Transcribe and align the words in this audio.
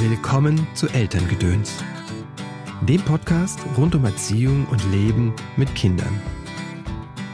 Willkommen 0.00 0.64
zu 0.74 0.86
Elterngedöns, 0.86 1.82
dem 2.82 3.00
Podcast 3.00 3.58
rund 3.76 3.96
um 3.96 4.04
Erziehung 4.04 4.64
und 4.70 4.80
Leben 4.92 5.34
mit 5.56 5.74
Kindern. 5.74 6.22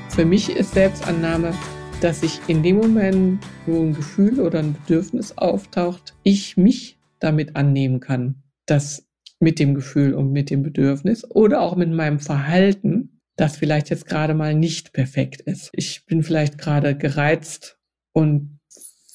Für 0.09 0.25
mich 0.25 0.49
ist 0.49 0.73
Selbstannahme, 0.73 1.53
dass 2.01 2.23
ich 2.23 2.41
in 2.47 2.63
dem 2.63 2.77
Moment, 2.79 3.45
wo 3.67 3.83
ein 3.83 3.93
Gefühl 3.93 4.41
oder 4.41 4.61
ein 4.61 4.73
Bedürfnis 4.73 5.37
auftaucht, 5.37 6.15
ich 6.23 6.57
mich 6.57 6.99
damit 7.19 7.55
annehmen 7.55 8.01
kann, 8.01 8.43
dass 8.65 9.07
mit 9.41 9.59
dem 9.59 9.75
Gefühl 9.75 10.15
und 10.15 10.33
mit 10.33 10.49
dem 10.49 10.63
Bedürfnis 10.63 11.31
oder 11.31 11.61
auch 11.61 11.77
mit 11.77 11.91
meinem 11.91 12.19
Verhalten, 12.19 13.21
das 13.37 13.59
vielleicht 13.59 13.91
jetzt 13.91 14.07
gerade 14.07 14.33
mal 14.33 14.55
nicht 14.55 14.95
perfekt 14.95 15.43
ist. 15.43 15.69
Ich 15.75 16.07
bin 16.07 16.23
vielleicht 16.23 16.57
gerade 16.57 16.97
gereizt 16.97 17.79
und 18.15 18.59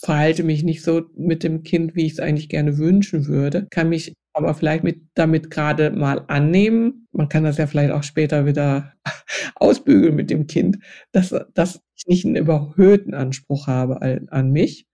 verhalte 0.02 0.44
mich 0.44 0.64
nicht 0.64 0.82
so 0.82 1.04
mit 1.16 1.44
dem 1.44 1.64
Kind, 1.64 1.96
wie 1.96 2.06
ich 2.06 2.14
es 2.14 2.20
eigentlich 2.20 2.50
gerne 2.50 2.78
wünschen 2.78 3.28
würde, 3.28 3.68
kann 3.70 3.90
mich 3.90 4.14
aber 4.34 4.54
vielleicht 4.54 4.84
mit, 4.84 5.02
damit 5.16 5.52
gerade 5.52 5.92
mal 5.92 6.24
annehmen. 6.28 7.08
Man 7.12 7.28
kann 7.28 7.44
das 7.44 7.58
ja 7.58 7.68
vielleicht 7.68 7.92
auch 7.92 8.04
später 8.04 8.46
wieder 8.46 8.94
ausbügeln 9.56 10.16
mit 10.16 10.30
dem 10.30 10.48
Kind, 10.48 10.80
dass, 11.12 11.36
dass 11.54 11.82
ich 11.96 12.08
nicht 12.08 12.26
einen 12.26 12.38
überhöhten 12.38 13.14
Anspruch 13.14 13.68
habe 13.68 14.02
an, 14.02 14.30
an 14.30 14.52
mich. 14.52 14.86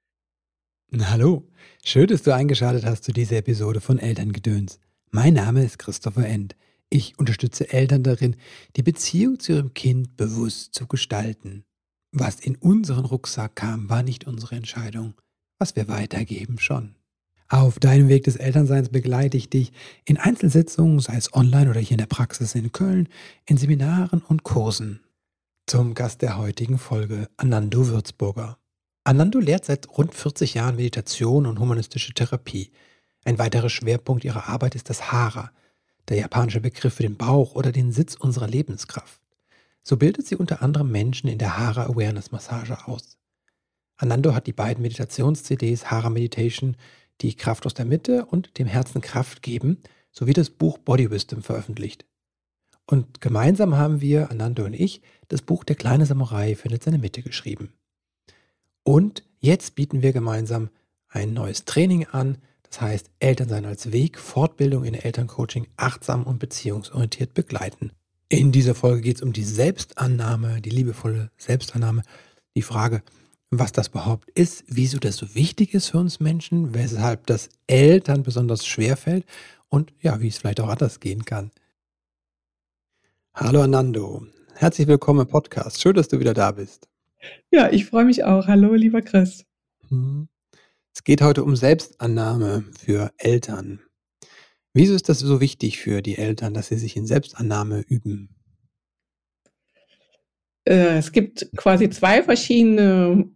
Hallo, 0.97 1.47
schön, 1.83 2.07
dass 2.07 2.23
du 2.23 2.33
eingeschaltet 2.33 2.85
hast 2.85 3.03
zu 3.03 3.11
dieser 3.11 3.37
Episode 3.37 3.81
von 3.81 3.99
Elterngedöns. 3.99 4.79
Mein 5.11 5.33
Name 5.33 5.63
ist 5.63 5.77
Christopher 5.77 6.25
End. 6.25 6.55
Ich 6.89 7.19
unterstütze 7.19 7.71
Eltern 7.71 8.03
darin, 8.03 8.35
die 8.75 8.83
Beziehung 8.83 9.39
zu 9.39 9.53
ihrem 9.53 9.73
Kind 9.73 10.17
bewusst 10.17 10.73
zu 10.73 10.87
gestalten. 10.87 11.65
Was 12.17 12.39
in 12.39 12.55
unseren 12.55 13.03
Rucksack 13.03 13.57
kam, 13.57 13.89
war 13.89 14.01
nicht 14.01 14.25
unsere 14.25 14.55
Entscheidung. 14.55 15.15
Was 15.59 15.75
wir 15.75 15.89
weitergeben, 15.89 16.59
schon. 16.59 16.95
Auf 17.49 17.77
deinem 17.77 18.07
Weg 18.07 18.23
des 18.23 18.37
Elternseins 18.37 18.87
begleite 18.87 19.35
ich 19.35 19.49
dich 19.49 19.73
in 20.05 20.15
Einzelsitzungen, 20.15 21.01
sei 21.01 21.17
es 21.17 21.33
online 21.33 21.69
oder 21.69 21.81
hier 21.81 21.91
in 21.91 21.97
der 21.97 22.05
Praxis 22.05 22.55
in 22.55 22.71
Köln, 22.71 23.09
in 23.45 23.57
Seminaren 23.57 24.21
und 24.21 24.43
Kursen. 24.43 25.01
Zum 25.67 25.93
Gast 25.93 26.21
der 26.21 26.37
heutigen 26.37 26.77
Folge, 26.77 27.27
Anando 27.35 27.85
Würzburger. 27.89 28.59
Anando 29.03 29.39
lehrt 29.39 29.65
seit 29.65 29.89
rund 29.89 30.15
40 30.15 30.53
Jahren 30.53 30.77
Meditation 30.77 31.45
und 31.45 31.59
humanistische 31.59 32.13
Therapie. 32.13 32.71
Ein 33.25 33.39
weiterer 33.39 33.69
Schwerpunkt 33.69 34.23
ihrer 34.23 34.47
Arbeit 34.47 34.73
ist 34.73 34.89
das 34.89 35.11
Hara, 35.11 35.51
der 36.07 36.15
japanische 36.15 36.61
Begriff 36.61 36.93
für 36.93 37.03
den 37.03 37.17
Bauch 37.17 37.55
oder 37.55 37.73
den 37.73 37.91
Sitz 37.91 38.15
unserer 38.15 38.47
Lebenskraft. 38.47 39.19
So 39.87 39.97
bildet 39.97 40.25
sie 40.25 40.35
unter 40.35 40.63
anderem 40.63 40.91
Menschen 40.91 41.29
in 41.29 41.37
der 41.37 41.57
Hara 41.57 41.83
Awareness 41.85 42.31
Massage 42.31 42.87
aus. 42.87 43.19
Anando 43.97 44.33
hat 44.33 44.47
die 44.47 44.53
beiden 44.53 44.81
Meditations-CDs 44.81 45.91
Hara 45.91 46.09
Meditation, 46.09 46.75
die 47.21 47.35
Kraft 47.35 47.67
aus 47.67 47.75
der 47.75 47.85
Mitte 47.85 48.25
und 48.25 48.57
dem 48.57 48.65
Herzen 48.65 48.99
Kraft 48.99 49.43
geben, 49.43 49.77
sowie 50.11 50.33
das 50.33 50.49
Buch 50.49 50.79
Body 50.79 51.11
Wisdom 51.11 51.43
veröffentlicht. 51.43 52.05
Und 52.87 53.21
gemeinsam 53.21 53.77
haben 53.77 54.01
wir, 54.01 54.31
Anando 54.31 54.65
und 54.65 54.73
ich, 54.73 55.01
das 55.27 55.43
Buch 55.43 55.63
Der 55.63 55.75
kleine 55.75 56.07
Samurai 56.07 56.55
findet 56.55 56.83
seine 56.83 56.97
Mitte 56.97 57.21
geschrieben. 57.21 57.71
Und 58.83 59.23
jetzt 59.39 59.75
bieten 59.75 60.01
wir 60.01 60.13
gemeinsam 60.13 60.69
ein 61.07 61.33
neues 61.33 61.65
Training 61.65 62.07
an, 62.07 62.39
das 62.63 62.81
heißt 62.81 63.11
Elternsein 63.19 63.65
als 63.65 63.91
Weg, 63.91 64.17
Fortbildung 64.17 64.83
in 64.83 64.95
Elterncoaching 64.95 65.67
achtsam 65.77 66.23
und 66.23 66.39
beziehungsorientiert 66.39 67.35
begleiten. 67.35 67.91
In 68.27 68.51
dieser 68.51 68.73
Folge 68.73 69.01
geht 69.01 69.17
es 69.17 69.21
um 69.21 69.33
die 69.33 69.43
Selbstannahme, 69.43 70.59
die 70.59 70.71
liebevolle 70.71 71.29
Selbstannahme, 71.37 72.01
die 72.55 72.63
Frage, 72.63 73.03
was 73.51 73.71
das 73.71 73.89
überhaupt 73.89 74.31
ist, 74.31 74.63
wieso 74.67 74.97
das 74.97 75.17
so 75.17 75.35
wichtig 75.35 75.75
ist 75.75 75.89
für 75.89 75.99
uns 75.99 76.19
Menschen, 76.19 76.73
weshalb 76.73 77.27
das 77.27 77.49
Eltern 77.67 78.23
besonders 78.23 78.65
schwer 78.65 78.97
fällt 78.97 79.25
und 79.69 79.93
ja, 80.01 80.21
wie 80.21 80.27
es 80.27 80.39
vielleicht 80.39 80.59
auch 80.59 80.69
anders 80.69 80.99
gehen 80.99 81.23
kann. 81.23 81.51
Hallo 83.35 83.61
Anando, 83.61 84.25
herzlich 84.55 84.87
willkommen 84.87 85.21
im 85.21 85.27
Podcast. 85.27 85.79
Schön, 85.79 85.93
dass 85.93 86.07
du 86.07 86.19
wieder 86.19 86.33
da 86.33 86.51
bist. 86.51 86.89
Ja, 87.51 87.71
ich 87.71 87.85
freue 87.85 88.05
mich 88.05 88.23
auch. 88.23 88.47
Hallo, 88.47 88.73
lieber 88.73 89.03
Chris. 89.03 89.45
Hm. 89.89 90.29
Es 90.95 91.03
geht 91.03 91.21
heute 91.21 91.43
um 91.43 91.55
Selbstannahme 91.55 92.63
für 92.79 93.11
Eltern. 93.17 93.84
Wieso 94.75 94.93
ist 94.93 95.07
das 95.07 95.19
so 95.19 95.39
wichtig 95.39 95.79
für 95.79 96.01
die 96.01 96.17
Eltern, 96.17 96.53
dass 96.53 96.67
sie 96.67 96.77
sich 96.77 96.97
in 96.97 97.07
Selbstannahme 97.07 97.85
üben? 97.87 98.35
Äh, 100.65 100.97
es 100.97 101.13
gibt 101.13 101.49
quasi 101.55 101.89
zwei 101.89 102.21
verschiedene 102.21 103.31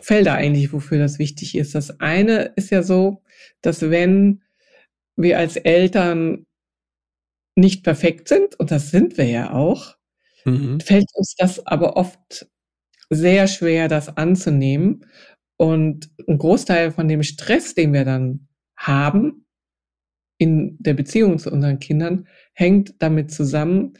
Felder 0.00 0.34
eigentlich, 0.34 0.72
wofür 0.72 0.98
das 0.98 1.20
wichtig 1.20 1.54
ist. 1.54 1.76
Das 1.76 2.00
eine 2.00 2.52
ist 2.56 2.70
ja 2.70 2.82
so, 2.82 3.22
dass 3.62 3.82
wenn 3.82 4.42
wir 5.14 5.38
als 5.38 5.54
Eltern 5.54 6.44
nicht 7.54 7.84
perfekt 7.84 8.26
sind, 8.26 8.58
und 8.58 8.72
das 8.72 8.90
sind 8.90 9.16
wir 9.16 9.26
ja 9.26 9.52
auch, 9.52 9.96
mhm. 10.44 10.80
fällt 10.80 11.06
uns 11.14 11.36
das 11.38 11.64
aber 11.68 11.96
oft 11.96 12.48
sehr 13.10 13.46
schwer, 13.46 13.86
das 13.86 14.16
anzunehmen. 14.16 15.06
Und 15.56 16.10
ein 16.26 16.38
Großteil 16.38 16.90
von 16.90 17.06
dem 17.06 17.22
Stress, 17.22 17.74
den 17.76 17.92
wir 17.92 18.04
dann 18.04 18.48
haben, 18.76 19.46
in 20.40 20.78
der 20.80 20.94
Beziehung 20.94 21.38
zu 21.38 21.50
unseren 21.52 21.78
Kindern 21.80 22.26
hängt 22.54 22.94
damit 22.98 23.30
zusammen, 23.30 23.92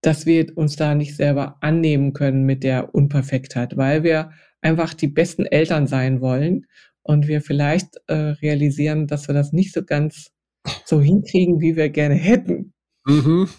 dass 0.00 0.24
wir 0.24 0.56
uns 0.56 0.74
da 0.76 0.94
nicht 0.94 1.14
selber 1.14 1.58
annehmen 1.60 2.14
können 2.14 2.44
mit 2.44 2.64
der 2.64 2.94
Unperfektheit, 2.94 3.76
weil 3.76 4.02
wir 4.02 4.30
einfach 4.62 4.94
die 4.94 5.08
besten 5.08 5.44
Eltern 5.44 5.86
sein 5.86 6.22
wollen 6.22 6.66
und 7.02 7.28
wir 7.28 7.42
vielleicht 7.42 8.00
äh, 8.06 8.14
realisieren, 8.14 9.06
dass 9.06 9.28
wir 9.28 9.34
das 9.34 9.52
nicht 9.52 9.74
so 9.74 9.84
ganz 9.84 10.30
so 10.86 11.02
hinkriegen, 11.02 11.60
wie 11.60 11.76
wir 11.76 11.90
gerne 11.90 12.14
hätten. 12.14 12.72
Mhm. 13.06 13.48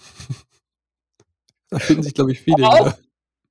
Da 1.69 1.79
finden 1.79 2.03
sich, 2.03 2.13
glaube 2.13 2.31
ich, 2.31 2.39
viele. 2.39 2.67
Auch, 2.67 2.93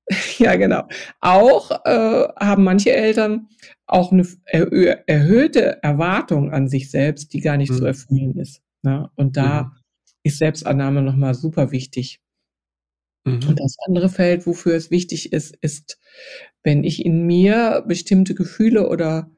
ja, 0.38 0.54
genau. 0.54 0.86
Auch 1.20 1.72
äh, 1.84 2.28
haben 2.38 2.62
manche 2.62 2.92
Eltern 2.92 3.48
auch 3.84 4.12
eine 4.12 4.24
erhöhte 5.08 5.82
Erwartung 5.82 6.52
an 6.52 6.68
sich 6.68 6.88
selbst, 6.88 7.32
die 7.32 7.40
gar 7.40 7.56
nicht 7.56 7.72
mhm. 7.72 7.78
zu 7.78 7.84
erfüllen 7.84 8.38
ist. 8.38 8.61
Ne? 8.82 9.10
Und 9.14 9.36
da 9.36 9.64
mhm. 9.64 9.70
ist 10.22 10.38
Selbstannahme 10.38 11.02
nochmal 11.02 11.34
super 11.34 11.70
wichtig. 11.70 12.20
Mhm. 13.24 13.40
Und 13.48 13.60
das 13.60 13.76
andere 13.86 14.08
Feld, 14.08 14.46
wofür 14.46 14.74
es 14.74 14.90
wichtig 14.90 15.32
ist, 15.32 15.56
ist, 15.60 15.98
wenn 16.62 16.84
ich 16.84 17.04
in 17.04 17.26
mir 17.26 17.84
bestimmte 17.86 18.34
Gefühle 18.34 18.88
oder 18.88 19.30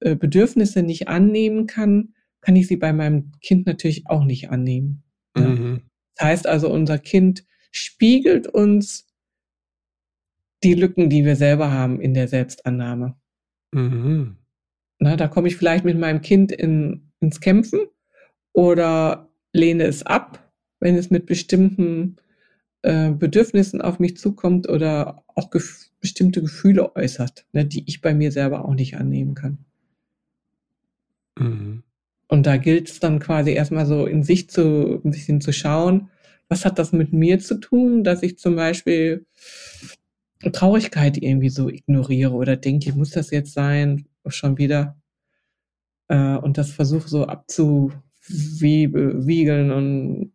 äh, 0.00 0.16
Bedürfnisse 0.16 0.82
nicht 0.82 1.08
annehmen 1.08 1.66
kann, 1.66 2.14
kann 2.40 2.56
ich 2.56 2.68
sie 2.68 2.76
bei 2.76 2.92
meinem 2.92 3.32
Kind 3.40 3.66
natürlich 3.66 4.06
auch 4.06 4.24
nicht 4.24 4.50
annehmen. 4.50 5.02
Mhm. 5.36 5.82
Das 6.14 6.26
heißt 6.26 6.46
also, 6.46 6.70
unser 6.70 6.98
Kind 6.98 7.44
spiegelt 7.70 8.46
uns 8.46 9.06
die 10.64 10.74
Lücken, 10.74 11.10
die 11.10 11.24
wir 11.24 11.36
selber 11.36 11.70
haben 11.70 12.00
in 12.00 12.14
der 12.14 12.28
Selbstannahme. 12.28 13.16
Mhm. 13.72 14.38
Na, 14.98 15.16
da 15.16 15.28
komme 15.28 15.48
ich 15.48 15.56
vielleicht 15.56 15.84
mit 15.84 15.98
meinem 15.98 16.22
Kind 16.22 16.50
in, 16.50 17.12
ins 17.20 17.40
Kämpfen 17.40 17.80
oder 18.52 19.28
lehne 19.52 19.84
es 19.84 20.04
ab, 20.04 20.52
wenn 20.80 20.96
es 20.96 21.10
mit 21.10 21.26
bestimmten 21.26 22.16
äh, 22.82 23.10
Bedürfnissen 23.10 23.80
auf 23.80 23.98
mich 23.98 24.16
zukommt 24.16 24.68
oder 24.68 25.24
auch 25.34 25.50
gef 25.50 25.86
bestimmte 26.00 26.40
Gefühle 26.40 26.94
äußert, 26.94 27.44
ne, 27.52 27.64
die 27.64 27.82
ich 27.88 28.00
bei 28.00 28.14
mir 28.14 28.30
selber 28.30 28.64
auch 28.64 28.74
nicht 28.74 28.96
annehmen 28.96 29.34
kann. 29.34 29.58
Mhm. 31.36 31.82
Und 32.28 32.46
da 32.46 32.56
gilt 32.56 32.88
es 32.88 33.00
dann 33.00 33.18
quasi 33.18 33.50
erstmal 33.52 33.84
so 33.84 34.06
in 34.06 34.22
sich 34.22 34.48
zu, 34.48 35.00
ein 35.04 35.10
bisschen 35.10 35.40
zu 35.40 35.52
schauen, 35.52 36.10
was 36.48 36.64
hat 36.64 36.78
das 36.78 36.92
mit 36.92 37.12
mir 37.12 37.40
zu 37.40 37.56
tun, 37.56 38.04
dass 38.04 38.22
ich 38.22 38.38
zum 38.38 38.54
Beispiel 38.54 39.26
Traurigkeit 40.52 41.18
irgendwie 41.18 41.50
so 41.50 41.68
ignoriere 41.68 42.32
oder 42.32 42.56
denke, 42.56 42.92
muss 42.92 43.10
das 43.10 43.30
jetzt 43.30 43.52
sein, 43.52 44.06
schon 44.26 44.58
wieder. 44.58 44.96
Äh, 46.08 46.36
und 46.36 46.58
das 46.58 46.70
versuche 46.70 47.08
so 47.08 47.26
abzu, 47.26 47.92
wiegeln 48.28 49.70
und 49.70 50.32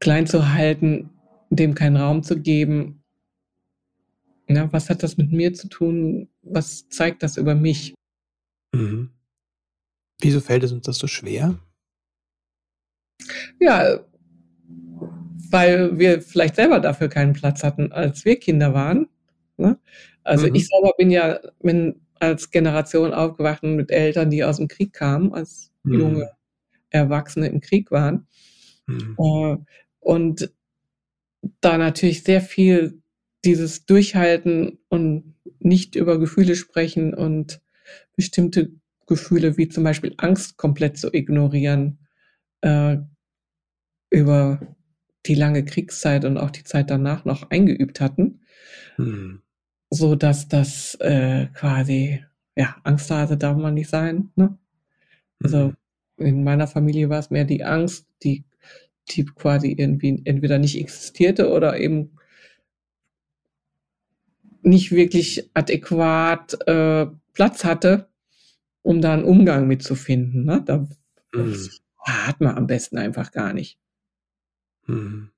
klein 0.00 0.26
zu 0.26 0.52
halten, 0.52 1.10
dem 1.50 1.74
keinen 1.74 1.96
Raum 1.96 2.22
zu 2.22 2.40
geben. 2.40 3.02
Ja, 4.48 4.72
was 4.72 4.88
hat 4.88 5.02
das 5.02 5.16
mit 5.16 5.32
mir 5.32 5.52
zu 5.52 5.68
tun? 5.68 6.28
Was 6.42 6.88
zeigt 6.88 7.22
das 7.22 7.36
über 7.36 7.54
mich? 7.54 7.94
Mhm. 8.74 9.10
Wieso 10.20 10.40
fällt 10.40 10.64
es 10.64 10.72
uns 10.72 10.86
das 10.86 10.98
so 10.98 11.06
schwer? 11.06 11.58
Ja, 13.60 14.00
weil 15.50 15.98
wir 15.98 16.22
vielleicht 16.22 16.56
selber 16.56 16.80
dafür 16.80 17.08
keinen 17.08 17.32
Platz 17.32 17.62
hatten, 17.62 17.92
als 17.92 18.24
wir 18.24 18.38
Kinder 18.38 18.74
waren. 18.74 19.08
Ne? 19.56 19.78
Also 20.24 20.48
mhm. 20.48 20.54
ich 20.54 20.68
selber 20.68 20.92
bin 20.96 21.10
ja 21.10 21.40
bin 21.60 22.00
als 22.20 22.50
Generation 22.50 23.14
aufgewacht 23.14 23.62
mit 23.62 23.90
Eltern, 23.90 24.30
die 24.30 24.44
aus 24.44 24.56
dem 24.56 24.68
Krieg 24.68 24.92
kamen, 24.92 25.32
als 25.32 25.67
mhm. 25.82 26.00
junge 26.00 26.30
Erwachsene 26.90 27.48
im 27.48 27.60
Krieg 27.60 27.90
waren. 27.90 28.26
Mhm. 28.86 29.16
Äh, 29.18 29.56
und 30.00 30.52
da 31.60 31.78
natürlich 31.78 32.22
sehr 32.22 32.40
viel 32.40 33.02
dieses 33.44 33.86
Durchhalten 33.86 34.78
und 34.88 35.34
nicht 35.60 35.94
über 35.94 36.18
Gefühle 36.18 36.56
sprechen 36.56 37.14
und 37.14 37.60
bestimmte 38.16 38.72
Gefühle 39.06 39.56
wie 39.56 39.68
zum 39.68 39.84
Beispiel 39.84 40.14
Angst 40.18 40.56
komplett 40.56 40.98
zu 40.98 41.12
ignorieren 41.12 41.98
äh, 42.60 42.98
über 44.10 44.60
die 45.26 45.34
lange 45.34 45.64
Kriegszeit 45.64 46.24
und 46.24 46.38
auch 46.38 46.50
die 46.50 46.64
Zeit 46.64 46.90
danach 46.90 47.24
noch 47.24 47.50
eingeübt 47.50 48.00
hatten, 48.00 48.40
Mhm. 48.96 49.42
so 49.90 50.16
dass 50.16 50.48
das 50.48 50.94
äh, 50.96 51.46
quasi 51.54 52.24
ja 52.56 52.76
Angsthase 52.82 53.36
darf 53.36 53.56
man 53.56 53.74
nicht 53.74 53.88
sein. 53.88 54.30
Ne? 54.34 54.58
Also 55.42 55.68
Mhm. 55.68 55.76
in 56.18 56.44
meiner 56.44 56.66
Familie 56.66 57.08
war 57.10 57.20
es 57.20 57.30
mehr 57.30 57.44
die 57.44 57.64
Angst, 57.64 58.06
die 58.22 58.44
die 59.10 59.24
quasi 59.24 59.72
irgendwie 59.72 60.20
entweder 60.24 60.58
nicht 60.58 60.78
existierte 60.78 61.50
oder 61.50 61.78
eben 61.78 62.18
nicht 64.62 64.92
wirklich 64.92 65.50
adäquat 65.54 66.58
äh, 66.66 67.06
Platz 67.32 67.64
hatte, 67.64 68.08
um 68.82 69.00
da 69.00 69.14
einen 69.14 69.24
Umgang 69.24 69.66
mitzufinden. 69.66 70.44
Ne? 70.44 70.62
Da 70.64 70.86
Mhm. 71.34 71.68
hat 72.00 72.40
man 72.40 72.56
am 72.56 72.66
besten 72.66 72.98
einfach 72.98 73.32
gar 73.32 73.52
nicht. 73.52 73.78
Mhm. 74.86 75.30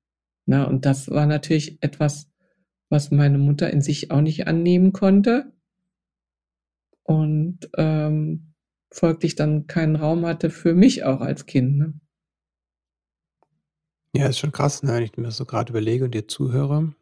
Ne? 0.47 0.67
Und 0.67 0.85
das 0.87 1.11
war 1.11 1.27
natürlich 1.27 1.79
etwas, 1.81 2.29
was 2.89 3.11
meine 3.11 3.39
Mutter 3.39 3.71
in 3.71 3.83
sich 3.83 4.11
auch 4.11 4.21
nicht 4.21 4.47
annehmen 4.47 4.93
konnte 4.93 5.53
und 7.03 7.69
ähm, 7.77 8.50
folglich 8.93 9.35
dann 9.37 9.67
keinen 9.67 9.97
Raum 9.97 10.27
hatte 10.27 10.51
für 10.51 10.75
mich 10.75 11.05
auch 11.05 11.21
als 11.21 11.47
Kind. 11.47 11.79
Ne? 11.79 11.95
Ja, 14.15 14.27
ist 14.27 14.39
schon 14.41 14.51
krass, 14.51 14.83
ne, 14.83 14.93
wenn 14.95 15.05
ich 15.05 15.17
mir 15.17 15.23
das 15.25 15.37
so 15.37 15.47
gerade 15.47 15.71
überlege 15.71 16.05
und 16.05 16.13
dir 16.15 16.27
zuhöre. 16.27 16.95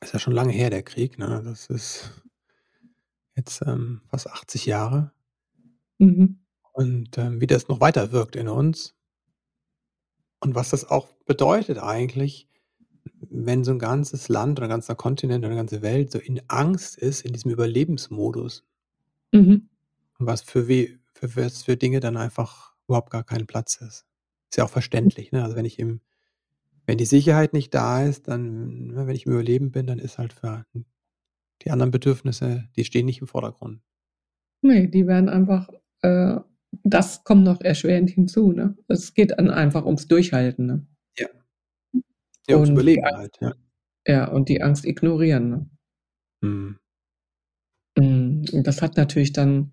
Ist 0.00 0.12
ja 0.14 0.18
schon 0.20 0.34
lange 0.34 0.52
her, 0.52 0.70
der 0.70 0.82
Krieg, 0.82 1.18
ne? 1.18 1.42
Das 1.44 1.66
ist 1.68 2.10
jetzt, 3.36 3.62
ähm, 3.66 4.00
fast 4.08 4.30
80 4.30 4.64
Jahre. 4.66 5.12
Mhm. 5.98 6.40
Und, 6.74 7.16
ähm, 7.18 7.40
wie 7.40 7.46
das 7.46 7.68
noch 7.68 7.80
weiter 7.80 8.12
wirkt 8.12 8.36
in 8.36 8.48
uns. 8.48 8.92
Und 10.42 10.54
was 10.54 10.70
das 10.70 10.88
auch 10.88 11.08
bedeutet 11.26 11.78
eigentlich, 11.78 12.48
wenn 13.30 13.64
so 13.64 13.72
'n 13.72 13.78
ganzes 13.78 14.28
Land 14.28 14.58
oder 14.58 14.68
'n 14.68 14.70
ganzer 14.70 14.94
Kontinent 14.94 15.44
oder 15.44 15.50
'ne 15.50 15.56
ganze 15.60 15.82
Welt 15.82 16.12
so 16.12 16.18
in 16.18 16.42
Angst 16.48 16.98
ist, 16.98 17.22
in 17.24 17.32
diesem 17.32 17.50
Überlebensmodus. 17.52 18.62
Mhm. 19.34 19.68
Und 20.18 20.26
was 20.26 20.42
für 20.42 20.68
we 20.68 20.98
für 21.14 21.34
was 21.36 21.62
für 21.62 21.76
Dinge 21.76 22.00
dann 22.00 22.16
einfach 22.16 22.74
überhaupt 22.86 23.10
gar 23.10 23.24
kein 23.24 23.46
Platz 23.46 23.76
ist. 23.76 24.06
Ist 24.50 24.58
ja 24.58 24.64
auch 24.64 24.70
verständlich, 24.70 25.32
ne? 25.32 25.42
Also, 25.42 25.56
wenn 25.56 25.64
ich 25.64 25.78
im 25.78 26.00
wenn 26.86 26.98
die 26.98 27.04
Sicherheit 27.04 27.52
nicht 27.52 27.74
da 27.74 28.04
ist, 28.04 28.28
dann 28.28 28.88
ne, 28.88 29.06
wenn 29.06 29.16
ich 29.16 29.26
im 29.26 29.32
Überleben 29.32 29.72
bin, 29.72 29.86
dann 29.86 29.98
ist 29.98 30.18
halt 30.18 30.32
für 30.32 30.64
die 31.62 31.70
anderen 31.70 31.90
Bedürfnisse, 31.90 32.68
die 32.76 32.84
stehen 32.84 33.06
nicht 33.06 33.20
im 33.20 33.26
Vordergrund. 33.26 33.80
Ne, 34.62 34.88
die 34.88 35.06
werden 35.06 35.28
einfach 35.28 35.68
äh, 36.02 36.38
das 36.84 37.24
kommt 37.24 37.44
noch 37.44 37.60
erschwerend 37.60 38.10
hinzu, 38.10 38.52
ne? 38.52 38.76
Es 38.88 39.14
geht 39.14 39.32
dann 39.32 39.50
einfach 39.50 39.84
ums 39.84 40.08
Durchhalten, 40.08 40.66
ne? 40.66 40.86
Ja. 41.18 41.28
Ja, 42.48 42.56
ums 42.56 42.68
Und 42.68 42.74
Überleben 42.74 43.04
Angst 43.04 43.18
halt, 43.18 43.38
ja. 43.40 43.54
ja, 44.06 44.28
und 44.28 44.48
die 44.48 44.62
Angst 44.62 44.84
ignorieren, 44.84 45.50
ne? 45.50 45.70
Hm, 46.42 46.78
und 47.98 48.66
das 48.66 48.82
hat 48.82 48.96
natürlich 48.96 49.32
dann 49.32 49.72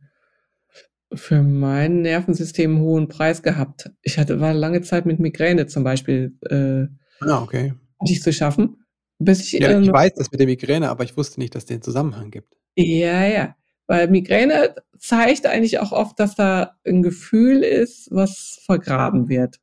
für 1.16 1.42
mein 1.44 2.02
Nervensystem 2.02 2.78
'n 2.78 2.82
hohen 2.82 3.08
Preis 3.08 3.44
gehabt. 3.44 3.92
Ich 4.02 4.18
hatte 4.18 4.40
war 4.40 4.54
lange 4.54 4.82
Zeit 4.82 5.06
mit 5.06 5.20
Migräne 5.20 5.68
zum 5.68 5.84
Beispiel, 5.84 6.38
äh 6.50 6.88
Ah, 7.22 7.42
okay. 7.44 7.74
hatte 8.02 8.12
ich 8.14 8.22
zu 8.24 8.34
schaffen, 8.34 8.84
bis 9.20 9.42
ich, 9.54 9.62
Ja, 9.62 9.70
äh, 9.70 9.80
ich 9.80 9.80
noch 9.80 9.94
weiß 9.94 10.14
das 10.16 10.32
mit 10.32 10.40
der 10.40 10.48
Migräne, 10.48 10.90
aber 10.90 11.04
ich 11.04 11.16
wusste 11.16 11.40
nicht, 11.40 11.54
dass 11.56 11.66
den 11.66 11.82
Zusammenhang 11.82 12.32
gibt. 12.32 12.56
Ja, 12.78 13.26
ja. 13.26 13.56
Weil 13.88 14.08
Migräne 14.10 14.76
zeigt 14.98 15.46
eigentlich 15.46 15.80
auch 15.80 15.92
oft, 15.92 16.20
dass 16.20 16.36
da 16.36 16.78
'n 16.86 17.04
Gefühl 17.04 17.62
ist, 17.64 18.10
was 18.12 18.60
vergraben 18.66 19.30
wird, 19.30 19.60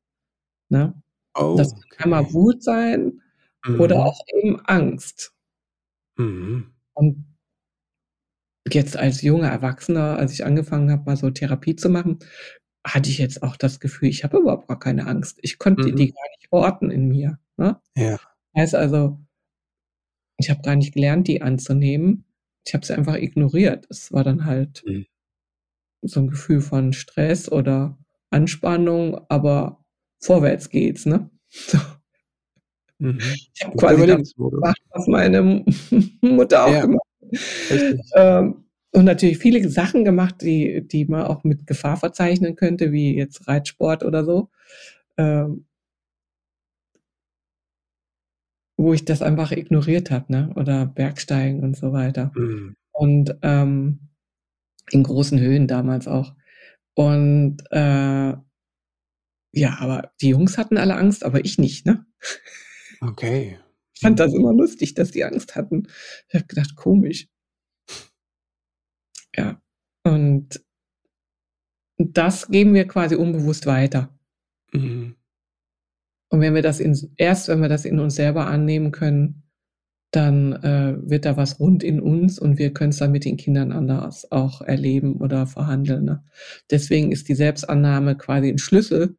ne? 0.70 0.94
Das 1.55 1.70
Oh, 1.70 1.75
kann 1.91 2.11
okay. 2.11 2.35
Wut 2.35 2.62
sein 2.64 3.23
oder 3.79 3.97
Mhm. 3.97 4.06
auch 4.06 4.20
eben 4.35 4.61
Angst. 4.67 5.31
Mhm. 6.19 6.70
Und 6.97 7.25
jetzt 8.69 8.97
als 8.97 9.23
junger 9.23 9.49
Erwachsener, 9.49 10.19
als 10.19 10.33
ich 10.33 10.45
angefangen 10.45 10.91
habe, 10.91 11.05
mal 11.07 11.17
so 11.17 11.31
Therapie 11.31 11.77
zu 11.77 11.89
machen, 11.91 12.19
hatte 12.87 13.11
ich 13.11 13.19
jetzt 13.19 13.43
auch 13.43 13.57
das 13.57 13.81
Gefühl, 13.81 14.09
ich 14.11 14.25
habe 14.25 14.39
überhaupt 14.39 14.69
gar 14.69 14.79
keine 14.79 15.07
Angst. 15.07 15.39
Ich 15.43 15.59
konnte 15.59 15.91
Mhm. 15.91 15.97
die 15.97 16.12
gar 16.12 16.29
nicht 16.39 16.49
orten 16.53 16.91
in 16.91 17.09
mir, 17.09 17.39
ne? 17.59 17.81
Ja. 17.97 18.19
Heißt 18.57 18.75
also 18.75 19.21
ich 20.39 20.51
habe 20.51 20.62
gar 20.62 20.77
nicht 20.77 20.95
gelernt, 20.95 21.29
die 21.29 21.43
anzunehmen. 21.43 22.25
Ich 22.67 22.75
habe 22.75 22.85
sie 22.87 22.97
einfach 22.97 23.17
ignoriert. 23.17 23.87
Es 23.91 24.12
war 24.12 24.25
dann 24.25 24.45
halt 24.47 24.83
Mhm. 24.87 25.07
so 26.03 26.21
'n 26.21 26.29
Gefühl 26.31 26.61
von 26.62 26.93
Stress 26.95 27.51
oder 27.53 27.99
Anspannung, 28.31 29.21
aber 29.31 29.85
vorwärts 30.21 30.71
geht's, 30.71 31.07
ne? 31.07 31.31
So. 31.51 31.79
Mhm. 33.01 33.19
Ich 33.55 33.65
habe 33.65 33.77
quasi 33.79 34.07
das 34.07 34.35
gemacht, 34.37 34.83
was 34.91 35.07
meine 35.09 35.65
Mutter 36.23 36.67
auch 36.67 36.73
Ja. 36.75 36.83
gemacht. 36.83 37.03
ähm, 38.15 38.65
und 38.93 39.05
natürlich 39.05 39.38
viele 39.38 39.69
Sachen 39.69 40.05
gemacht, 40.05 40.37
die 40.43 40.87
die 40.87 41.05
man 41.05 41.23
auch 41.23 41.44
mit 41.44 41.67
Gefahr 41.67 41.97
verzeichnen 41.97 42.56
könnte, 42.56 42.93
wie 42.93 43.17
jetzt 43.17 43.47
Reitsport 43.47 44.05
oder 44.05 44.25
so. 44.25 44.49
Ähm 45.17 45.65
wo 48.81 48.94
ich 48.94 49.05
das 49.05 49.21
einfach 49.21 49.53
ignoriert 49.53 50.11
habe, 50.11 50.32
ne? 50.32 50.50
Oder 50.56 50.87
Bergsteigen 50.87 51.62
und 51.62 51.77
so 51.77 51.93
weiter. 51.93 52.32
Mhm. 52.35 52.77
Und, 52.93 53.37
ähm, 53.43 54.09
in 54.91 55.03
großen 55.03 55.38
Höhen 55.38 55.67
damals 55.69 56.09
auch. 56.09 56.35
Und, 56.94 57.59
äh 57.71 58.35
ja, 59.53 59.79
aber 59.81 60.12
die 60.21 60.29
Jungs 60.29 60.59
hatten 60.59 60.79
alle 60.79 60.97
Angst, 60.97 61.25
aber 61.25 61.44
ich 61.44 61.59
nicht, 61.59 61.85
ne? 61.85 62.06
Okay. 63.00 63.59
Ich 64.00 64.02
fand 64.06 64.19
das 64.19 64.32
immer 64.32 64.55
lustig, 64.55 64.94
dass 64.94 65.11
die 65.11 65.25
Angst 65.26 65.56
hatten. 65.56 65.87
Ich 66.29 66.35
habe 66.35 66.47
gedacht: 66.47 66.75
„Komisch.“ 66.75 67.26
Ja, 69.37 69.61
und 70.05 70.61
das 71.99 72.49
geben 72.49 72.75
wir 72.75 72.87
quasi 72.87 73.14
unbewusst 73.17 73.67
weiter. 73.67 74.08
Mhm. 74.73 75.17
Und 76.32 76.41
wenn 76.41 76.55
wir 76.55 76.62
das 76.62 76.79
in 76.81 76.97
erst 77.17 77.49
wenn 77.49 77.61
wir 77.61 77.69
das 77.69 77.85
in 77.85 77.99
uns 77.99 78.14
selber 78.14 78.47
annehmen 78.47 78.93
können, 78.93 79.43
dann, 80.12 80.52
äh, 80.55 80.97
wird 81.02 81.25
da 81.26 81.37
was 81.37 81.61
rund 81.61 81.82
in 81.85 82.00
uns 82.00 82.38
und 82.38 82.58
wir 82.58 82.73
können's 82.75 82.99
dann 82.99 83.12
mit 83.12 83.25
den 83.26 83.37
Kindern 83.38 83.73
anders 83.73 84.31
auch 84.32 84.62
erleben 84.62 85.17
oder 85.17 85.47
verhandeln, 85.47 86.05
ne? 86.06 86.25
Deswegen 86.70 87.12
ist 87.12 87.29
die 87.29 87.35
Selbstannahme 87.37 88.16
quasi 88.16 88.49
'n 88.50 88.59
Schlüssel, 88.59 89.16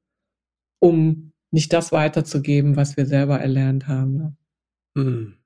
um 0.80 1.34
nicht 1.52 1.74
das 1.74 1.92
weiterzugeben, 1.94 2.76
was 2.78 2.98
wir 2.98 3.06
selber 3.08 3.40
erlernt 3.42 3.88
haben, 3.88 4.18
ne? 4.18 4.38
Mhm. 4.96 5.42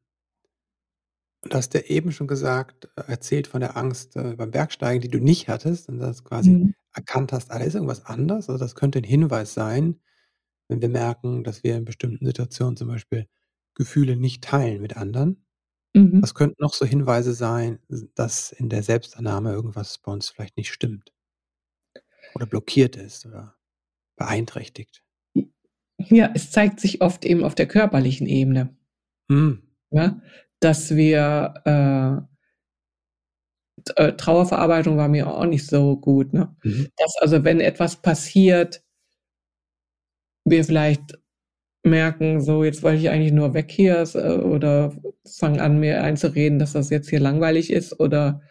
Und 1.44 1.54
du 1.54 1.58
hast 1.58 1.74
ja 1.74 1.82
eben 1.82 2.12
schon 2.12 2.28
gesagt 2.28 2.90
äh, 2.96 3.02
erzählt 3.08 3.48
von 3.48 3.62
der 3.62 3.78
Angst, 3.78 4.16
äh, 4.16 4.36
beim 4.36 4.52
Bergsteigen, 4.52 5.02
die 5.02 5.10
du 5.10 5.20
nicht 5.20 5.48
hattest 5.48 5.90
und 5.90 6.00
das 6.00 6.24
quasi 6.24 6.52
Mhm. 6.52 6.74
erkannt 6.94 7.34
hast, 7.34 7.52
ah, 7.52 7.60
da 7.60 7.66
ist 7.66 7.76
irgendwas 7.76 8.06
anders. 8.06 8.50
Also, 8.50 8.58
das 8.64 8.76
könnte 8.76 9.00
'n 9.00 9.04
Hinweis 9.04 9.54
sein, 9.54 10.00
wenn 10.70 10.82
wir 10.82 10.90
merken, 10.90 11.44
dass 11.44 11.64
wir 11.64 11.78
in 11.78 11.86
bestimmten 11.86 12.26
Situationen 12.26 12.78
zum 12.78 12.90
Beispiel 12.90 13.28
Gefühle 13.76 14.18
nicht 14.18 14.44
teilen 14.44 14.82
mit 14.82 14.98
anderen. 14.98 15.46
Mhm. 15.96 16.22
Was 16.22 16.36
könnten 16.36 16.58
noch 16.62 16.74
so 16.74 16.86
Hinweise 16.86 17.34
sein, 17.34 17.80
s 17.90 18.08
dass 18.16 18.52
in 18.54 18.70
der 18.70 18.84
Selbstannahme 18.84 19.52
irgendwas 19.54 20.00
bei 20.00 20.12
uns 20.14 20.30
vielleicht 20.30 20.58
nicht 20.58 20.74
stimmt? 20.74 21.12
Oder 22.36 22.46
blockiert 22.48 22.98
ist 22.98 23.26
oder 23.26 23.56
beeinträchtigt? 24.18 25.04
Ja, 26.10 26.32
es 26.34 26.52
zeigt 26.52 26.80
sich 26.80 27.02
oft 27.02 27.26
eben 27.26 27.44
auf 27.44 27.56
der 27.56 27.68
körperlichen 27.68 28.28
Ebene. 28.28 28.76
Mhm. 29.30 29.62
Ne? 29.92 30.22
Dass 30.60 30.96
wir, 30.96 31.54
äh 31.66 32.36
äh, 33.96 34.14
Trauerverarbeitung 34.14 34.98
war 34.98 35.08
mir 35.08 35.28
auch 35.30 35.46
nicht 35.46 35.68
so 35.68 35.98
gut, 35.98 36.34
ne? 36.34 36.56
Mhm. 36.64 36.88
Dass 36.98 37.16
also, 37.18 37.44
wenn 37.44 37.60
etwas 37.60 37.98
passiert 37.98 38.82
wir 40.48 40.64
vielleicht 40.64 41.18
merken, 41.84 42.42
so: 42.42 42.64
„Jetzt 42.64 42.84
wollte 42.84 43.00
ich 43.02 43.10
eigentlich 43.10 43.34
nur 43.34 43.54
weg 43.56 43.72
hier“, 43.72 44.04
äh, 44.16 44.38
oder 44.40 44.94
fangen 45.40 45.60
an, 45.62 45.80
mir 45.80 46.04
einzureden, 46.04 46.60
dass 46.60 46.74
das 46.74 46.90
jetzt 46.92 47.10
hier 47.10 47.20
langweilig 47.22 47.72
ist 47.72 48.00
oder 48.00 48.42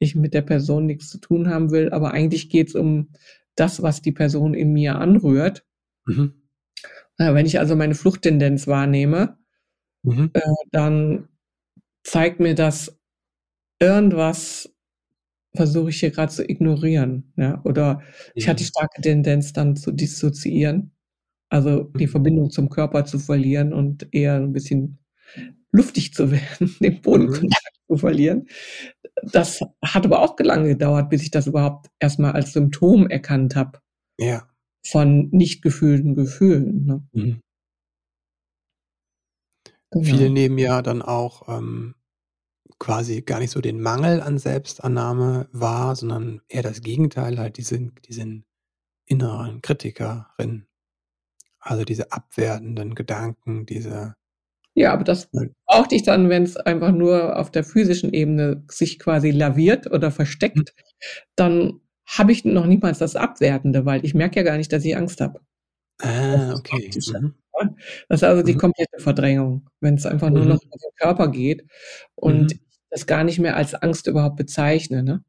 ich 0.00 0.14
mit 0.16 0.34
der 0.34 0.42
Person 0.42 0.86
nix 0.86 1.10
zu 1.10 1.18
tun 1.20 1.48
haben 1.50 1.70
will, 1.72 1.90
aber 1.90 2.12
eigentlich 2.12 2.50
geht's 2.50 2.74
um 2.76 3.10
das, 3.56 3.82
was 3.82 4.02
die 4.02 4.12
Person 4.12 4.54
in 4.54 4.72
mir 4.74 4.96
anrührt. 4.98 5.64
Mhm. 6.06 6.34
Ja, 7.18 7.34
wenn 7.34 7.46
ich 7.46 7.58
also 7.60 7.76
meine 7.76 7.94
Fluchttendenz 7.96 8.68
wahrnehme, 8.68 9.38
Mhm. 10.04 10.30
äh, 10.34 10.40
dann 10.72 11.28
zeigt 12.04 12.40
mir 12.40 12.54
das 12.54 12.98
irgendwas 13.80 14.72
versuche 15.54 15.90
ich 15.90 16.00
hier 16.00 16.10
grad 16.12 16.32
zu 16.32 16.48
ignorieren, 16.48 17.32
ja? 17.36 17.60
Oder 17.64 18.02
ich 18.36 18.48
hatte 18.48 18.58
die 18.58 18.64
Mhm. 18.64 18.68
starke 18.68 19.02
Tendenz, 19.02 19.52
dann 19.54 19.76
zu 19.76 19.92
dissoziieren, 19.92 20.92
also, 21.50 21.84
die 21.84 22.06
Mhm. 22.06 22.10
Verbindung 22.12 22.50
zum 22.50 22.70
Körper 22.70 23.04
zu 23.06 23.18
verlieren 23.20 23.72
und 23.74 24.08
eher 24.12 24.36
'n 24.38 24.52
bisschen 24.54 24.98
luftig 25.72 26.14
zu 26.14 26.30
werden, 26.32 26.76
den 26.82 26.94
Mhm. 26.94 27.02
Bodenkontakt 27.02 27.76
zu 27.88 27.96
verlieren. 27.98 28.48
Das 29.32 29.60
hat 29.84 30.06
aber 30.06 30.22
auch 30.22 30.38
lange 30.40 30.68
gedauert, 30.70 31.10
bis 31.10 31.22
ich 31.22 31.30
das 31.32 31.46
überhaupt 31.48 31.88
erstmal 32.00 32.32
als 32.34 32.52
Symptom 32.54 33.08
erkannt 33.08 33.56
habe. 33.56 33.80
Ja. 34.18 34.48
Von 34.86 35.28
nicht 35.32 35.62
gefühlten 35.62 36.14
Gefühlen, 36.14 36.86
ne? 36.86 37.02
Mhm. 37.12 37.40
Viele 40.02 40.24
genau. 40.24 40.32
nehmen 40.34 40.58
ja 40.58 40.82
dann 40.82 41.02
auch, 41.02 41.48
ähm, 41.48 41.94
quasi 42.78 43.22
gar 43.22 43.40
nicht 43.40 43.50
so 43.52 43.60
den 43.62 43.80
Mangel 43.82 44.20
an 44.22 44.38
Selbstannahme 44.38 45.48
wahr, 45.52 45.96
sondern 45.96 46.42
eher 46.48 46.62
das 46.62 46.82
Gegenteil, 46.82 47.38
halt 47.38 47.58
diesen 47.58 47.94
diesen 48.08 48.46
inneren 49.06 49.62
Kritikerin. 49.62 50.66
Also, 51.60 51.84
diese 51.84 52.12
abwertenden 52.12 52.94
Gedanken, 52.96 53.66
diese 53.66 54.16
Ja, 54.76 54.92
aber 54.92 55.04
das 55.04 55.28
brauchte 55.66 55.94
ich 55.94 56.02
dann, 56.04 56.28
wenn's 56.28 56.56
einfach 56.56 56.92
nur 56.92 57.36
auf 57.38 57.50
der 57.50 57.64
physischen 57.64 58.12
Ebene 58.12 58.64
sich 58.70 58.98
quasi 58.98 59.30
laviert 59.30 59.90
oder 59.90 60.10
versteckt, 60.10 60.56
Mhm. 60.58 60.64
dann 61.36 61.80
habe 62.06 62.32
ich 62.32 62.44
noch 62.44 62.66
niemals 62.66 62.98
das 62.98 63.16
Abwertende, 63.16 63.84
weil 63.86 64.04
ich 64.04 64.14
merke 64.14 64.36
ja 64.40 64.42
gar 64.44 64.56
nicht, 64.58 64.72
dass 64.72 64.84
ich 64.84 64.96
Angst 64.96 65.20
habe. 65.20 65.40
Ah, 66.00 66.54
okay. 66.54 66.90
Mhm. 67.06 67.34
Das 68.08 68.20
ist 68.22 68.24
also 68.24 68.42
die 68.42 68.54
Mhm. 68.54 68.58
komplette 68.58 68.98
Verdrängung, 69.00 69.68
wenn's 69.80 70.06
einfach 70.06 70.30
nur 70.30 70.44
Mhm. 70.44 70.48
noch 70.48 70.62
um 70.64 70.70
den 70.70 70.90
Körper 70.98 71.28
geht 71.30 71.66
und 72.14 72.52
Mhm. 72.52 72.52
ich 72.52 72.60
das 72.90 73.06
gar 73.06 73.24
nicht 73.24 73.38
mehr 73.38 73.56
als 73.56 73.74
Angst 73.74 74.06
überhaupt 74.06 74.36
bezeichne, 74.36 75.02
ne? 75.02 75.24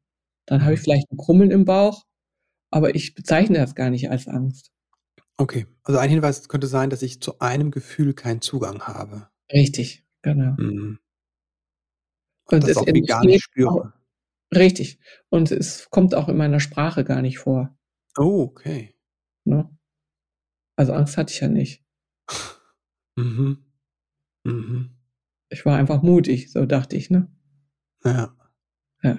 Dann 0.46 0.64
habe 0.64 0.74
ich 0.74 0.80
Mhm. 0.80 0.82
vielleicht 0.82 1.10
'n 1.12 1.16
Krummeln 1.18 1.50
im 1.50 1.64
Bauch, 1.66 2.04
aber 2.72 2.94
ich 2.96 3.14
bezeichne 3.14 3.58
das 3.58 3.74
gar 3.76 3.90
nicht 3.90 4.10
als 4.10 4.28
Angst. 4.28 4.70
Okay. 5.38 5.66
Also, 5.84 5.98
ein 5.98 6.08
Hinweis 6.10 6.48
könnte 6.48 6.66
sein, 6.68 6.88
dass 6.90 7.02
ich 7.02 7.20
zu 7.20 7.38
einem 7.40 7.70
Gefühl 7.72 8.14
keinen 8.14 8.42
Zugang 8.42 8.82
habe. 8.86 9.28
Richtig, 9.52 10.02
genau. 10.22 10.58
Mhm. 10.58 11.00
Und 12.48 12.62
Und 12.62 12.68
das 12.68 12.76
es 12.76 12.76
auch 12.76 12.86
gar 13.06 13.24
nicht 13.24 13.40
entsteht 13.40 13.42
auch 13.64 13.82
spüre. 13.82 13.92
richtig. 14.54 14.98
Und 15.30 15.50
es 15.52 15.90
kommt 15.90 16.14
auch 16.14 16.28
in 16.28 16.36
meiner 16.38 16.60
Sprache 16.60 17.04
gar 17.04 17.22
nicht 17.22 17.38
vor. 17.38 17.76
Oh, 18.18 18.42
okay. 18.44 18.94
Ne? 19.46 19.70
Also, 20.78 20.92
Angst 20.94 21.16
hatte 21.16 21.32
ich 21.32 21.40
ja 21.40 21.48
nicht. 21.48 21.84
Mhm. 23.16 23.58
Mhm. 24.44 24.90
Ich 25.50 25.66
war 25.66 25.76
einfach 25.78 26.02
mutig, 26.02 26.52
so 26.52 26.66
dachte 26.66 26.96
ich, 26.96 27.10
ne? 27.10 27.28
Ja. 28.04 28.34
Ja. 29.02 29.18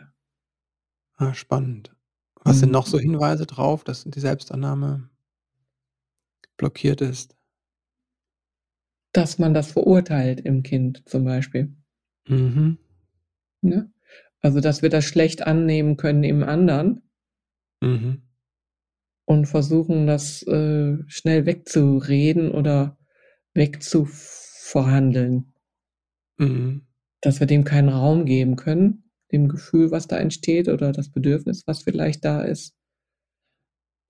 Ah, 1.18 1.34
spannend. 1.34 1.96
Was 2.44 2.60
sind 2.60 2.70
Mhm. 2.70 2.74
noch 2.74 2.88
so 2.88 3.00
Hinweise 3.00 3.46
drauf, 3.46 3.84
dass 3.84 4.03
die 4.06 4.20
Selbstannahme 4.20 5.10
blockiert 6.58 7.01
ist? 7.01 7.36
Dass 9.15 9.39
man 9.39 9.53
das 9.53 9.72
verurteilt 9.72 10.39
im 10.41 10.63
Kind 10.63 11.03
zum 11.08 11.25
Beispiel. 11.25 11.75
Mhm. 12.27 12.77
Ne? 13.62 13.91
Also, 14.41 14.60
dass 14.62 14.82
wir 14.82 14.89
das 14.89 15.06
schlecht 15.06 15.44
annehmen 15.48 15.98
können 15.98 16.24
im 16.24 16.44
anderen 16.44 17.01
Mhm. 17.82 18.24
und 19.25 19.46
versuchen, 19.46 20.08
das, 20.08 20.44
äh, 20.44 20.98
schnell 21.08 21.46
wegzureden 21.46 22.51
oder 22.51 22.98
wegzuverhandeln. 23.55 25.53
Mhm. 26.39 26.81
Dass 27.24 27.39
wir 27.39 27.46
dem 27.48 27.63
keinen 27.63 27.89
Raum 27.89 28.25
geben 28.25 28.55
können, 28.55 29.03
dem 29.31 29.48
Gefühl, 29.48 29.91
was 29.91 30.08
da 30.08 30.17
entsteht 30.17 30.67
oder 30.67 30.91
das 30.91 31.10
Bedürfnis, 31.10 31.63
was 31.67 31.84
vielleicht 31.84 32.25
da 32.25 32.41
ist. 32.41 32.72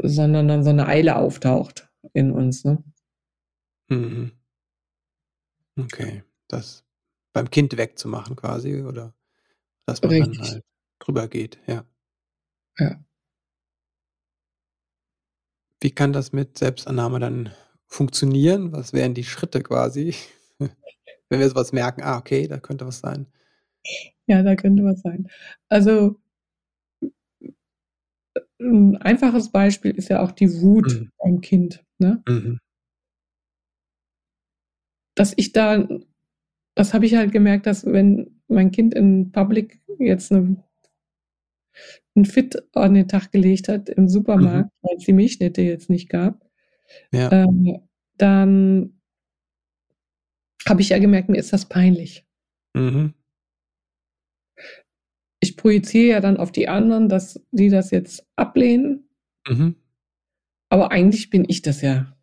Sondern 0.02 0.48
dann 0.48 0.64
so 0.64 0.72
'ne 0.72 0.88
Eile 0.88 1.16
auftaucht 1.18 1.90
in 2.14 2.32
uns, 2.32 2.64
ne? 2.64 2.82
Mhm. 3.90 4.32
Okay, 5.78 6.24
das 6.48 6.84
beim 7.34 7.50
Kind 7.50 7.78
wegzumachen 7.78 8.36
quasi 8.36 8.82
oder 8.84 9.14
dass 9.86 10.04
man 10.04 10.16
dann 10.18 10.40
Richtig. 10.40 10.42
halt 10.42 10.64
drüber 11.00 11.28
geht, 11.30 11.60
ja. 11.68 11.86
Ja. 12.80 13.02
Wie 15.84 15.90
kann 15.90 16.14
das 16.14 16.32
mit 16.32 16.60
Selbstannahme 16.60 17.20
dann 17.20 17.50
funktionieren? 17.92 18.72
Was 18.72 18.94
wären 18.94 19.14
die 19.14 19.24
Schritte 19.26 19.62
quasi, 19.62 20.16
wenn 21.30 21.40
wir 21.42 21.50
so 21.50 21.56
was 21.56 21.74
merken: 21.74 22.04
„Ah, 22.04 22.18
okay, 22.20 22.48
da 22.48 22.60
könnte 22.60 22.86
was 22.88 23.00
sein?“ 23.00 23.28
Ja, 24.28 24.44
da 24.44 24.56
könnte 24.56 24.84
was 24.84 25.02
sein. 25.02 25.28
Also 25.70 26.18
'n 28.60 28.98
einfaches 28.98 29.50
Beispiel 29.52 29.92
ist 29.92 30.10
ja 30.10 30.22
auch 30.22 30.32
die 30.32 30.62
Wut 30.62 31.00
Mhm. 31.02 31.12
beim 31.20 31.42
Kind, 31.42 31.84
ne? 32.00 32.24
Mhm. 32.28 32.60
Dass 35.18 35.34
ich 35.36 35.52
da 35.52 35.88
das 36.76 36.94
habe 36.94 37.06
ich 37.06 37.16
halt 37.16 37.32
gemerkt, 37.34 37.68
dass 37.68 37.86
wenn 37.86 38.42
mein 38.48 38.72
Kind 38.72 38.94
in 38.96 39.32
Public 39.32 39.82
jetzt 40.00 40.32
'ne 40.32 40.58
'n 42.18 42.26
Fit 42.26 42.62
an 42.74 42.94
den 42.94 43.08
Tag 43.08 43.32
gelegt 43.32 43.68
hat 43.70 43.90
im 43.90 44.04
Mhm. 44.04 44.10
Supermarkt, 44.10 44.70
weil's 44.82 45.06
die 45.06 45.14
Milchschnitte 45.14 45.62
jetzt 45.62 45.90
nicht 45.90 46.10
gab, 46.10 46.42
Ja. 47.14 47.32
ähm, 47.32 47.80
dann 48.18 48.94
habe 50.68 50.82
ich 50.82 50.90
ja 50.90 51.00
gemerkt, 51.00 51.30
mir 51.30 51.38
ist 51.38 51.54
das 51.54 51.66
peinlich. 51.66 52.26
Mhm. 52.74 53.14
Ich 55.44 55.58
projiziere 55.58 56.08
ja 56.12 56.20
dann 56.20 56.38
auf 56.38 56.52
die 56.52 56.68
anderen, 56.70 57.10
dass 57.10 57.42
die 57.52 57.70
das 57.70 57.90
jetzt 57.90 58.26
ablehnen. 58.36 59.10
Mhm. 59.50 59.76
Aber 60.70 60.92
eigentlich 60.92 61.30
bin 61.32 61.46
ich 61.50 61.62
das 61.64 61.82
ja. 61.82 62.16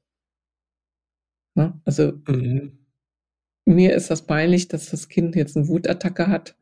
Ne? 1.56 1.80
Also 1.84 2.12
Mhm. 2.28 2.78
mir 3.66 3.94
ist 3.94 4.10
das 4.10 4.26
peinlich, 4.26 4.68
dass 4.68 4.90
das 4.90 5.08
Kind 5.10 5.36
jetzt 5.36 5.56
'ne 5.56 5.68
Wutattacke 5.68 6.28
hat. 6.28 6.56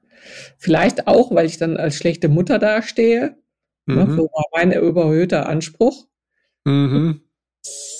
Vielleicht 0.59 1.09
auch, 1.09 1.35
weil 1.35 1.47
ich 1.47 1.59
dann 1.59 1.77
als 1.79 1.97
schlechte 1.97 2.29
Mutter 2.31 2.59
dastehe, 2.61 3.37
ne? 3.87 4.07
Mhm. 4.07 4.17
So 4.17 4.25
war 4.25 4.45
mein 4.55 4.73
überhöhter 4.73 5.49
Anspruch. 5.49 6.09
Mhm. 6.67 7.23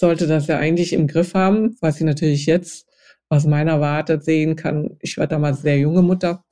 Sollte 0.01 0.27
das 0.27 0.47
ja 0.49 0.59
eigentlich 0.59 0.93
im 0.93 1.07
Griff 1.07 1.35
haben, 1.35 1.77
was 1.81 1.97
ich 1.99 2.05
natürlich 2.05 2.47
jetzt 2.47 2.87
aus 3.29 3.45
meiner 3.47 3.81
Warte 3.81 4.21
sehen 4.21 4.57
kann. 4.57 4.97
Ich 5.01 5.19
war 5.19 5.27
damals 5.27 5.63
sehr 5.63 5.79
junge 5.79 6.03
Mutter. 6.03 6.45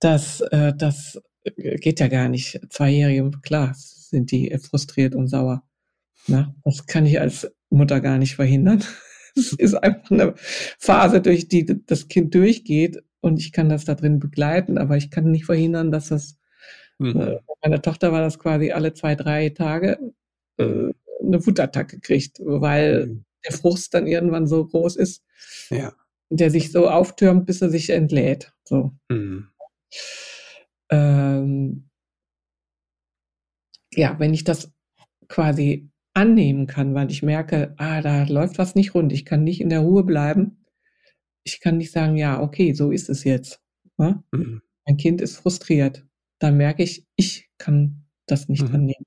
Das 0.00 0.40
äh, 0.42 0.72
das, 0.76 1.20
äh, 1.44 1.76
geht 1.78 2.00
ja 2.00 2.08
gar 2.08 2.28
nicht. 2.28 2.60
Zweijährige, 2.70 3.30
klar 3.42 3.74
sind 3.76 4.30
die 4.32 4.56
frustriert 4.58 5.14
und 5.14 5.28
sauer, 5.28 5.62
ne? 6.28 6.54
Das 6.64 6.86
kann 6.86 7.06
ich 7.06 7.20
als 7.20 7.50
Mutter 7.70 8.00
gar 8.00 8.18
nicht 8.18 8.36
verhindern. 8.36 8.84
Es 9.36 9.52
ist 9.54 9.74
einfach 9.74 10.10
'ne 10.10 10.34
Phase, 10.80 11.20
durch 11.22 11.48
die 11.48 11.66
das 11.86 12.08
Kind 12.08 12.34
durchgeht 12.34 13.02
und 13.20 13.38
ich 13.40 13.52
kann 13.52 13.68
das 13.70 13.84
da 13.84 13.94
drin 13.94 14.18
begleiten, 14.20 14.78
aber 14.78 14.96
ich 14.96 15.10
kann 15.10 15.30
nicht 15.32 15.46
verhindern, 15.46 15.92
dass 15.92 16.08
das 16.10 16.32
äh, 16.32 17.04
Mhm. 17.04 17.14
bei 17.46 17.54
meiner 17.64 17.82
Tochter 17.82 18.12
war 18.12 18.20
das 18.22 18.38
quasi 18.40 18.72
alle 18.72 18.94
2, 18.94 19.14
3 19.16 19.50
Tage, 19.50 19.98
äh, 20.58 20.92
'ne 21.22 21.44
Wutattacke 21.46 22.00
kriegt, 22.00 22.38
weil 22.44 23.06
Mhm. 23.08 23.24
der 23.46 23.52
Frust 23.58 23.94
dann 23.94 24.06
irgendwann 24.06 24.46
so 24.48 24.64
groß 24.66 24.96
ist 24.96 25.22
Ja. 25.70 25.92
der 26.30 26.50
sich 26.50 26.72
so 26.72 26.88
auftürmt, 26.90 27.46
bis 27.46 27.62
er 27.62 27.70
sich 27.70 27.88
entlädt, 27.90 28.52
so. 28.64 28.92
Mhm. 29.10 29.48
Ähm 30.90 31.88
ja, 33.92 34.18
wenn 34.18 34.34
ich 34.34 34.44
das 34.44 34.72
quasi 35.28 35.90
annehmen 36.14 36.66
kann, 36.66 36.94
weil 36.94 37.10
ich 37.10 37.22
merke: 37.22 37.74
„Ah, 37.78 38.00
da 38.02 38.24
läuft 38.24 38.58
was 38.58 38.74
nicht 38.74 38.94
rund. 38.94 39.12
Ich 39.12 39.24
kann 39.24 39.44
nicht 39.44 39.60
in 39.60 39.70
der 39.70 39.80
Ruhe 39.80 40.04
bleiben.“ 40.04 40.64
Ich 41.44 41.60
kann 41.60 41.78
nicht 41.78 41.92
sagen: 41.92 42.16
„Ja, 42.16 42.42
okay, 42.42 42.74
so 42.74 42.90
ist 42.92 43.10
es 43.10 43.24
jetzt“, 43.24 43.60
ne? 43.98 44.22
Mhm. 44.32 44.62
Mein 44.86 44.96
Kind 44.98 45.20
ist 45.22 45.38
frustriert. 45.38 46.06
Dann 46.40 46.56
merke 46.58 46.82
ich, 46.84 47.06
ich 47.16 47.50
kann 47.58 48.04
das 48.26 48.48
nicht 48.48 48.68
Mhm. 48.68 48.74
annehmen. 48.74 49.06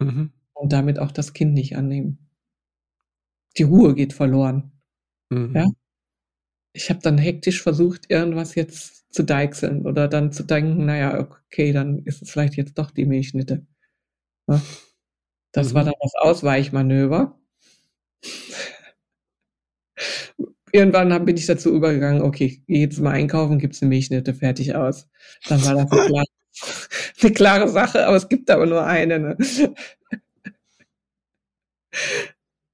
Mhm. 0.00 0.32
Und 0.64 0.72
damit 0.72 0.98
auch 0.98 1.10
das 1.12 1.34
Kind 1.34 1.52
nicht 1.52 1.76
annehmen. 1.76 2.16
Die 3.56 3.62
Ruhe 3.62 3.94
geht 3.94 4.12
verloren. 4.12 4.72
Ja? 5.54 5.66
Mhm. 5.66 5.76
Ich 6.76 6.90
habe 6.90 7.00
dann 7.02 7.18
hektisch 7.18 7.62
versucht, 7.62 8.10
irgendwas 8.10 8.56
jetzt 8.56 9.12
zu 9.14 9.22
deichseln 9.22 9.86
oder 9.86 10.08
dann 10.08 10.32
zu 10.32 10.42
denken: 10.44 10.86
„Na 10.86 10.96
ja, 10.98 11.20
okay, 11.20 11.72
dann 11.72 12.00
ist 12.04 12.20
es 12.22 12.30
vielleicht 12.32 12.56
jetzt 12.56 12.76
doch 12.78 12.90
die 12.90 13.06
Milchschnitte“, 13.06 13.64
ne? 14.48 14.62
Das 15.52 15.74
war 15.74 15.82
Mhm. 15.84 15.86
dann 15.88 15.94
das 16.02 16.14
Ausweichmanöver. 16.16 17.38
Irgendwann 20.72 21.24
bin 21.24 21.36
ich 21.36 21.46
dazu 21.46 21.72
übergegangen: 21.72 22.22
„Okay, 22.22 22.62
gehe 22.66 22.80
jetzt 22.80 22.98
mal 23.00 23.12
einkaufen, 23.12 23.58
gibt's 23.58 23.80
'ne 23.82 23.88
Milchschnitte, 23.88 24.34
fertig, 24.34 24.74
aus.“ 24.74 25.08
Dann 25.46 25.62
war 25.64 25.74
das 25.74 25.90
klar 26.06 26.24
'ne 27.22 27.32
klare 27.32 27.68
Sache, 27.68 28.06
aber 28.06 28.16
es 28.16 28.28
gibt 28.28 28.50
aber 28.50 28.66
nur 28.66 28.84
eine, 28.84 29.18
ne? 29.20 29.36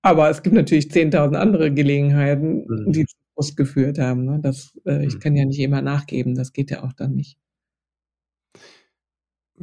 Aber 0.02 0.30
es 0.30 0.42
gibt 0.42 0.54
natürlich 0.56 0.90
10.000 0.90 1.36
andere 1.36 1.72
Gelegenheiten, 1.72 2.66
Mhm. 2.68 2.92
die 2.92 3.06
zu 3.06 3.16
Frust 3.34 3.56
geführt 3.56 3.98
haben, 3.98 4.24
ne? 4.24 4.40
Das 4.42 4.72
äh, 4.86 5.06
ich 5.06 5.18
Mhm. 5.18 5.20
kann 5.20 5.36
ja 5.36 5.44
nicht 5.44 5.60
immer 5.60 5.82
nachgeben, 5.82 6.34
das 6.34 6.52
geht 6.52 6.70
ja 6.70 6.82
auch 6.84 6.92
dann 6.94 7.14
nicht. 7.16 7.34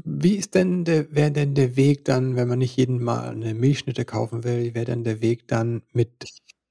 Wie 0.05 0.35
ist 0.35 0.53
denn 0.55 0.83
der 0.85 1.13
wäre 1.15 1.31
denn 1.31 1.55
der 1.55 1.75
Weg 1.75 2.05
dann, 2.05 2.35
wenn 2.35 2.47
man 2.47 2.59
nicht 2.59 2.75
jeden 2.77 3.01
Mal 3.03 3.35
'ne 3.35 3.53
Milchschnitte 3.53 4.05
kaufen 4.05 4.43
will, 4.43 4.63
wie 4.63 4.75
wäre 4.75 4.85
denn 4.85 5.03
der 5.03 5.21
Weg 5.21 5.47
dann, 5.47 5.81
mit 5.93 6.25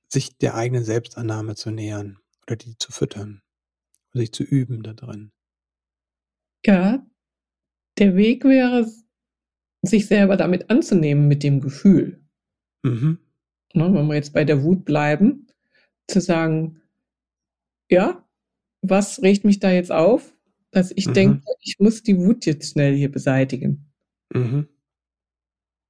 sich 0.09 0.37
der 0.39 0.55
eigenen 0.55 0.85
Selbstannahme 0.85 1.55
zu 1.57 1.71
nähern 1.71 2.19
oder 2.47 2.57
die 2.57 2.77
zu 2.79 2.93
füttern, 2.93 3.43
sich 4.15 4.33
zu 4.33 4.45
üben 4.45 4.83
da 4.83 4.95
drin? 4.95 5.33
Ja, 6.65 7.05
der 7.99 8.17
Weg 8.17 8.45
wäre, 8.45 8.87
sich 9.83 10.07
selber 10.09 10.37
damit 10.39 10.71
anzunehmen 10.71 11.29
mit 11.29 11.43
dem 11.45 11.61
Gefühl. 11.63 12.26
Mhm. 12.87 13.19
Ne, 13.75 13.93
wenn 13.95 14.07
wir 14.09 14.15
jetzt 14.15 14.33
bei 14.33 14.45
der 14.45 14.63
Wut 14.63 14.85
bleiben, 14.85 15.47
zu 16.09 16.21
sagen: 16.21 16.81
„Ja, 17.91 18.25
was 18.83 19.23
regt 19.23 19.45
mich 19.45 19.61
da 19.61 19.71
jetzt 19.73 19.93
auf, 19.93 20.35
dass 20.73 20.93
ich 20.97 21.07
Mhm. 21.09 21.13
denke, 21.15 21.41
ich 21.63 21.77
muss 21.81 22.03
die 22.03 22.19
Wut 22.19 22.47
jetzt 22.47 22.73
schnell 22.73 22.95
hier 22.97 23.13
beseitigen?“ 23.13 23.93
Mhm. 24.35 24.69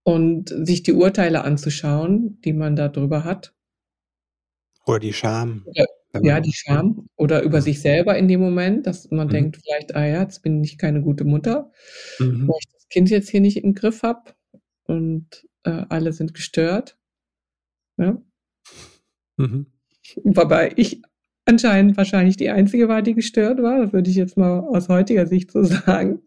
Und 0.09 0.51
sich 0.65 0.85
die 0.85 0.93
Urteile 0.93 1.43
anzuschauen, 1.43 2.41
die 2.45 2.53
man 2.53 2.77
da 2.77 2.87
drüber 2.87 3.25
hat. 3.25 3.53
Oder 4.85 5.01
die 5.01 5.13
Scham, 5.13 5.65
Oder 5.67 5.87
ja, 6.23 6.41
die 6.41 6.53
Scham 6.53 7.09
oder 7.17 7.43
über 7.43 7.61
sich 7.61 7.81
selber 7.81 8.17
in 8.17 8.29
dem 8.29 8.41
Moment, 8.41 8.87
dass 8.87 9.11
man 9.11 9.27
Mhm. 9.27 9.33
denkt 9.33 9.57
vielleicht: 9.59 9.95
„Ah 9.97 10.07
ja, 10.07 10.23
jetzt 10.23 10.43
bin 10.43 10.63
ich 10.63 10.79
keine 10.79 11.03
gute 11.03 11.25
Mutter, 11.25 11.73
Mhm. 12.21 12.49
weil 12.49 12.57
ich 12.61 12.69
das 12.73 12.89
Kind 12.89 13.11
jetzt 13.11 13.29
hier 13.31 13.41
nicht 13.41 13.59
im 13.65 13.75
Griff 13.75 14.03
habe 14.03 14.31
und, 14.87 15.47
äh, 15.67 15.87
alle 15.91 16.13
sind 16.15 16.35
gestört.“ 16.35 16.97
Ja? 17.99 18.17
Mhm. 19.39 19.67
Wobei 20.25 20.73
ich 20.77 21.03
anscheinend 21.47 21.97
wahrscheinlich 21.97 22.37
die 22.37 22.51
Einzige 22.51 22.89
war, 22.89 23.03
die 23.03 23.15
gestört 23.15 23.63
war. 23.63 23.81
Das 23.85 23.93
würde 23.93 24.11
ich 24.11 24.17
jetzt 24.17 24.37
mal 24.37 24.61
aus 24.61 24.89
heutiger 24.89 25.27
Sicht 25.27 25.53
so 25.53 25.63
sagen. 25.65 26.21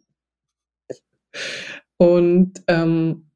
Und, 1.97 2.63
ähm 2.67 3.29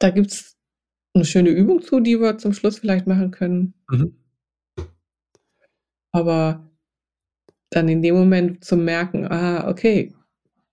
da 0.00 0.10
gibt's 0.10 0.56
'ne 1.16 1.24
schöne 1.24 1.50
Übung 1.50 1.82
zu, 1.82 2.00
die 2.00 2.20
wir 2.20 2.38
zum 2.38 2.52
Schluss 2.52 2.78
vielleicht 2.78 3.06
machen 3.06 3.30
können. 3.32 3.74
Mhm. 3.90 4.16
Aber 6.12 6.68
dann 7.70 7.88
in 7.88 8.02
dem 8.02 8.14
Moment 8.16 8.64
zu 8.64 8.76
merken: 8.76 9.26
„Ah, 9.26 9.68
okay, 9.68 10.14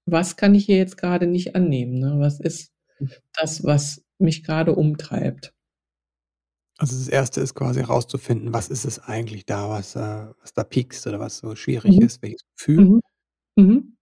was 0.05 0.37
kann 0.37 0.55
ich 0.55 0.65
hier 0.65 0.77
jetzt 0.77 0.97
grade 0.97 1.27
nicht 1.27 1.55
annehmen, 1.55 1.99
ne? 1.99 2.15
Was 2.19 2.39
ist 2.39 2.71
Hm. 2.99 3.09
das, 3.35 3.63
was 3.65 4.03
mich 4.19 4.43
grade 4.43 4.75
umtreibt?“ 4.75 5.53
Also, 6.79 6.97
das 6.97 7.07
Erste 7.07 7.39
ist 7.39 7.53
quasi 7.55 7.79
herauszufinden, 7.79 8.51
was 8.53 8.67
ist 8.67 8.83
es 8.83 8.99
eigentlich 8.99 9.45
da, 9.45 9.69
was, 9.69 9.95
äh 9.95 9.99
was 10.41 10.53
da 10.53 10.63
piekst 10.65 11.07
oder 11.07 11.19
was 11.21 11.37
so 11.37 11.55
schwierig 11.55 11.97
Mhm. 11.97 12.01
ist, 12.01 12.21
welches 12.21 12.41
Gefühl? 12.57 12.81
Mhm. 12.85 13.01
Mhm. 13.57 13.95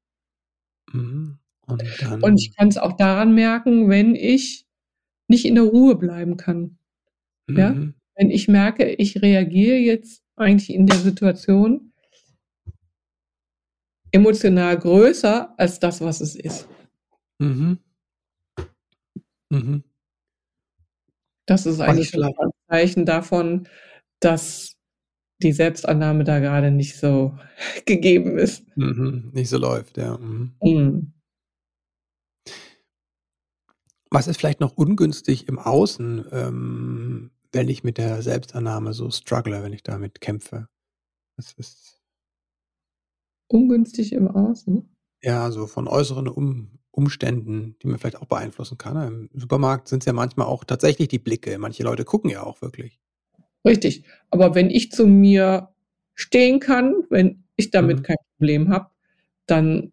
Mhm. 0.91 1.39
Und 1.67 1.83
Und 2.21 2.39
ich 2.39 2.51
dann 2.51 2.55
kann's 2.57 2.77
auch 2.77 2.93
daran 2.93 3.33
merken, 3.35 3.89
wenn 3.89 4.15
ich 4.15 4.65
nicht 5.29 5.45
in 5.45 5.55
der 5.55 5.65
Ruhe 5.65 5.95
bleiben 5.97 6.37
kann. 6.37 6.77
Ja? 7.55 7.71
Mhm. 7.73 7.95
Wenn 8.17 8.31
ich 8.31 8.49
merke, 8.49 8.85
ich 8.95 9.21
reagiere 9.23 9.77
jetzt 9.77 10.23
eigentlich 10.37 10.73
in 10.73 10.87
der 10.87 10.99
Situation 10.99 11.92
emotional 14.13 14.77
größer 14.77 15.53
als 15.57 15.79
das, 15.79 16.01
was 16.01 16.21
es 16.21 16.35
ist. 16.35 16.67
Mhm. 17.39 17.79
Mhm. 19.51 19.83
Das 21.47 21.65
ist 21.65 21.79
eigentlich 21.81 22.09
schon 22.09 22.21
vielleicht 22.21 22.37
mal 22.37 22.47
'n 22.47 22.51
Zeichen 22.69 23.05
davon, 23.05 23.67
dass 24.19 24.73
die 25.43 25.53
Selbstannahme 25.53 26.23
da 26.25 26.39
grade 26.39 26.71
nicht 26.71 26.97
so 26.97 27.37
gegeben 27.87 28.37
ist. 28.39 28.65
Mhm. 28.77 29.31
Nicht 29.33 29.49
so 29.49 29.57
läuft, 29.59 29.97
ja. 29.97 30.17
Mhm. 30.17 30.53
Mhm. 30.63 31.13
Was 34.11 34.27
ist 34.27 34.37
vielleicht 34.39 34.59
noch 34.59 34.73
ungünstig 34.77 35.47
im 35.47 35.57
Außen, 35.59 36.25
ähm, 36.31 37.31
wenn 37.51 37.69
ich 37.69 37.83
mit 37.83 37.97
der 37.97 38.21
Selbstannahme 38.21 38.93
so 38.93 39.09
struggle, 39.09 39.63
wenn 39.63 39.73
ich 39.73 39.83
damit 39.83 40.21
kämpfe? 40.21 40.67
Was 41.37 41.53
ist 41.53 42.02
Ungünstig 43.53 44.13
im 44.13 44.27
Außen? 44.27 44.83
Ja, 45.21 45.51
so 45.51 45.67
von 45.67 45.87
äußeren 45.87 46.27
Um 46.27 46.79
Umständen, 46.95 47.75
die 47.81 47.87
man 47.87 47.97
vielleicht 47.97 48.17
auch 48.21 48.25
beeinflussen 48.27 48.77
kann, 48.77 48.93
ne? 48.95 49.07
Im 49.07 49.29
Supermarkt 49.33 49.87
sind's 49.87 50.05
ja 50.05 50.13
manchmal 50.13 50.45
auch 50.45 50.63
tatsächlich 50.63 51.07
die 51.07 51.17
Blicke. 51.17 51.57
Manche 51.57 51.81
Leute 51.83 52.05
gucken 52.05 52.29
ja 52.29 52.43
auch 52.43 52.61
wirklich. 52.61 52.97
Richtig. 53.65 54.03
Aber 54.29 54.55
wenn 54.55 54.69
ich 54.69 54.91
zu 54.91 55.07
mir 55.07 55.69
stehen 56.15 56.59
kann, 56.59 56.95
wenn 57.09 57.43
ich 57.55 57.71
damit 57.71 57.97
Mhm. 57.97 58.03
kein 58.03 58.17
Problem 58.37 58.69
habe, 58.69 58.89
dann 59.47 59.91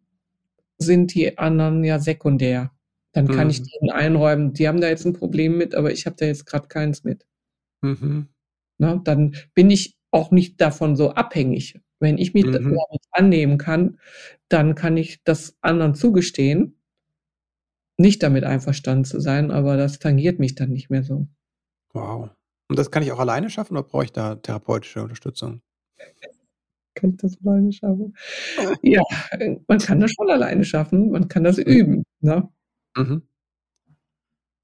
sind 0.79 1.15
die 1.15 1.39
anderen 1.39 1.85
ja 1.85 1.99
sekundär. 2.01 2.73
Dann 3.13 3.31
kann 3.31 3.51
ich 3.51 3.63
Mhm. 3.63 3.65
denen 3.65 3.91
einräumen, 3.93 4.55
die 4.55 4.69
haben 4.69 4.81
da 4.81 4.89
jetzt 4.89 5.07
'n 5.07 5.15
Problem 5.15 5.59
mit, 5.59 5.75
aber 5.77 5.93
ich 5.93 6.07
habe 6.07 6.17
da 6.19 6.27
jetzt 6.27 6.47
grad 6.47 6.69
keins 6.71 7.05
mit. 7.05 7.25
Mhm. 7.83 8.31
Ne? 8.81 9.01
Dann 9.05 9.37
bin 9.55 9.71
ich 9.71 9.95
auch 10.11 10.31
nicht 10.31 10.61
davon 10.61 10.97
so 10.97 11.11
abhängig. 11.11 11.81
Wenn 12.01 12.19
ich 12.19 12.35
mich 12.35 12.47
Mhm. 12.47 12.79
annehmen 13.13 13.59
kann, 13.59 13.99
dann 14.49 14.75
kann 14.75 14.97
ich 14.97 15.23
das 15.25 15.57
anderen 15.61 15.95
zugestehen 15.95 16.75
nicht 17.99 18.23
damit 18.23 18.45
einverstanden 18.45 19.05
zu 19.05 19.21
sein, 19.21 19.51
aber 19.51 19.77
das 19.77 19.99
tangiert 19.99 20.39
mich 20.39 20.55
dann 20.55 20.71
nicht 20.71 20.89
mehr 20.91 21.03
so. 21.03 21.27
Wow. 21.93 22.31
Und 22.69 22.79
das 22.79 22.91
kann 22.91 23.03
ich 23.03 23.13
auch 23.13 23.19
alleine 23.19 23.51
schaffen 23.51 23.77
oder 23.77 23.87
brauche 23.87 24.05
ich 24.05 24.13
da 24.13 24.37
therapeutische 24.37 25.03
Unterstützung? 25.03 25.61
Kann 26.95 27.11
ich 27.13 27.17
das 27.19 27.39
alleine 27.45 27.73
schaffen? 27.73 28.15
Ja, 28.83 29.03
man 29.69 29.79
kann 29.79 30.01
das 30.01 30.13
schon 30.13 30.31
alleine 30.31 30.65
schaffen, 30.65 31.11
man 31.11 31.29
kann 31.29 31.45
das 31.45 31.59
Mhm. 31.59 31.65
üben, 31.67 32.05
ne? 32.21 32.49
Mhm. 32.97 33.23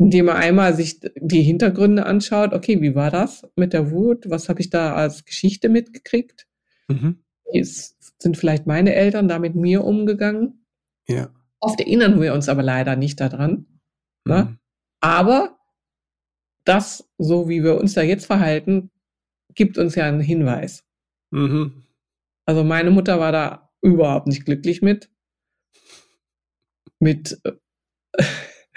Indem 0.01 0.27
man 0.27 0.37
einmal 0.37 0.75
sich 0.75 1.01
die 1.17 1.43
Hintergründe 1.43 2.05
anschaut: 2.05 2.53
„Okay, 2.53 2.83
wie 2.83 2.95
war 2.95 3.11
das 3.11 3.47
mit 3.57 3.73
der 3.73 3.91
Wut? 3.91 4.29
Was 4.29 4.49
habe 4.51 4.61
ich 4.61 4.69
da 4.71 4.95
als 4.95 5.25
Geschichte 5.25 5.69
mitgekriegt? 5.71 6.47
Mhm. 6.89 7.17
Wie 7.53 7.61
ist 7.61 7.97
sind 8.23 8.37
vielleicht 8.37 8.67
meine 8.67 8.95
Eltern 8.95 9.29
da 9.29 9.39
mit 9.39 9.55
mir 9.55 9.85
umgegangen?“ 9.85 10.65
Ja. 11.09 11.31
Oft 11.61 11.81
erinnern 11.81 12.21
wir 12.21 12.35
uns 12.35 12.49
aber 12.49 12.63
leider 12.63 12.97
nicht 12.97 13.21
da 13.21 13.29
dran, 13.29 13.67
ne? 14.27 14.45
Mhm. 14.51 14.59
Aber 15.01 15.57
das, 16.67 17.09
so 17.17 17.49
wie 17.49 17.63
wir 17.63 17.77
uns 17.81 17.95
da 17.95 18.03
jetzt 18.03 18.27
verhalten, 18.27 18.91
gibt 19.55 19.79
uns 19.79 19.95
ja 19.95 20.07
'n 20.09 20.21
Hinweis. 20.21 20.85
Mhm. 21.33 21.85
Also, 22.47 22.65
meine 22.65 22.91
Mutter 22.91 23.21
war 23.21 23.33
da 23.33 23.71
überhaupt 23.83 24.27
nicht 24.29 24.45
glücklich 24.47 24.83
mit. 24.83 25.09
Mit, 27.01 27.39
äh, 27.45 27.53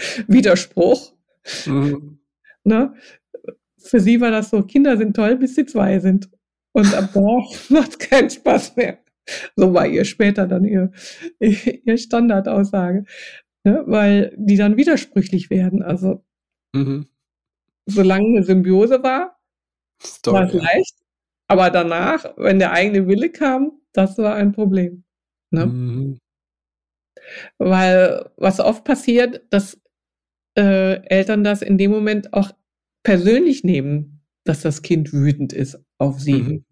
Widerspruch. 0.28 1.14
Mhm. 1.68 2.20
Ne? 2.66 2.96
Für 3.80 4.00
sie 4.02 4.22
war 4.22 4.32
das 4.32 4.50
so: 4.52 4.64
„Kinder 4.64 4.98
sind 4.98 5.16
toll, 5.16 5.38
bis 5.38 5.56
sie 5.56 5.66
2 5.68 6.00
sind. 6.00 6.30
Und 6.76 6.94
ab 6.96 7.10
da 7.14 7.22
macht's 7.70 7.98
keinen 8.00 8.30
Spaß 8.30 8.76
mehr.“ 8.76 9.00
So 9.56 9.74
war 9.74 9.88
ihr 9.88 10.06
später 10.06 10.48
dann 10.48 10.66
ihr 10.66 10.92
ihr 11.40 11.98
Standardaussage, 11.98 13.06
ne? 13.66 13.84
Weil 13.88 14.34
die 14.38 14.58
dann 14.58 14.78
widersprüchlich 14.78 15.50
werden. 15.50 15.84
Also 15.84 16.24
Mhm. 16.76 17.08
solange 17.88 18.30
'ne 18.32 18.44
Symbiose 18.44 19.04
war, 19.04 19.40
war's 20.02 20.22
toll, 20.24 20.36
ja. 20.54 20.64
leicht, 20.64 20.96
aber 21.50 21.70
danach, 21.72 22.26
wenn 22.38 22.60
der 22.60 22.74
eigene 22.74 23.08
Wille 23.08 23.32
kam, 23.32 23.74
das 23.94 24.18
war 24.20 24.36
ein 24.36 24.54
Problem, 24.54 25.04
ne? 25.52 25.68
Mhm. 25.68 26.20
Weil 27.60 28.30
was 28.38 28.60
oft 28.62 28.86
passiert, 28.86 29.42
dass, 29.52 29.80
äh, 30.58 31.02
Eltern 31.08 31.44
das 31.44 31.62
in 31.62 31.78
dem 31.78 31.92
Moment 31.92 32.34
auch 32.34 32.52
persönlich 33.04 33.64
nehmen, 33.64 34.19
dass 34.50 34.62
das 34.64 34.84
Kind 34.84 35.14
wütend 35.14 35.54
ist 35.54 35.80
auf 36.00 36.20
sie 36.22 36.44
Mhm. 36.44 36.66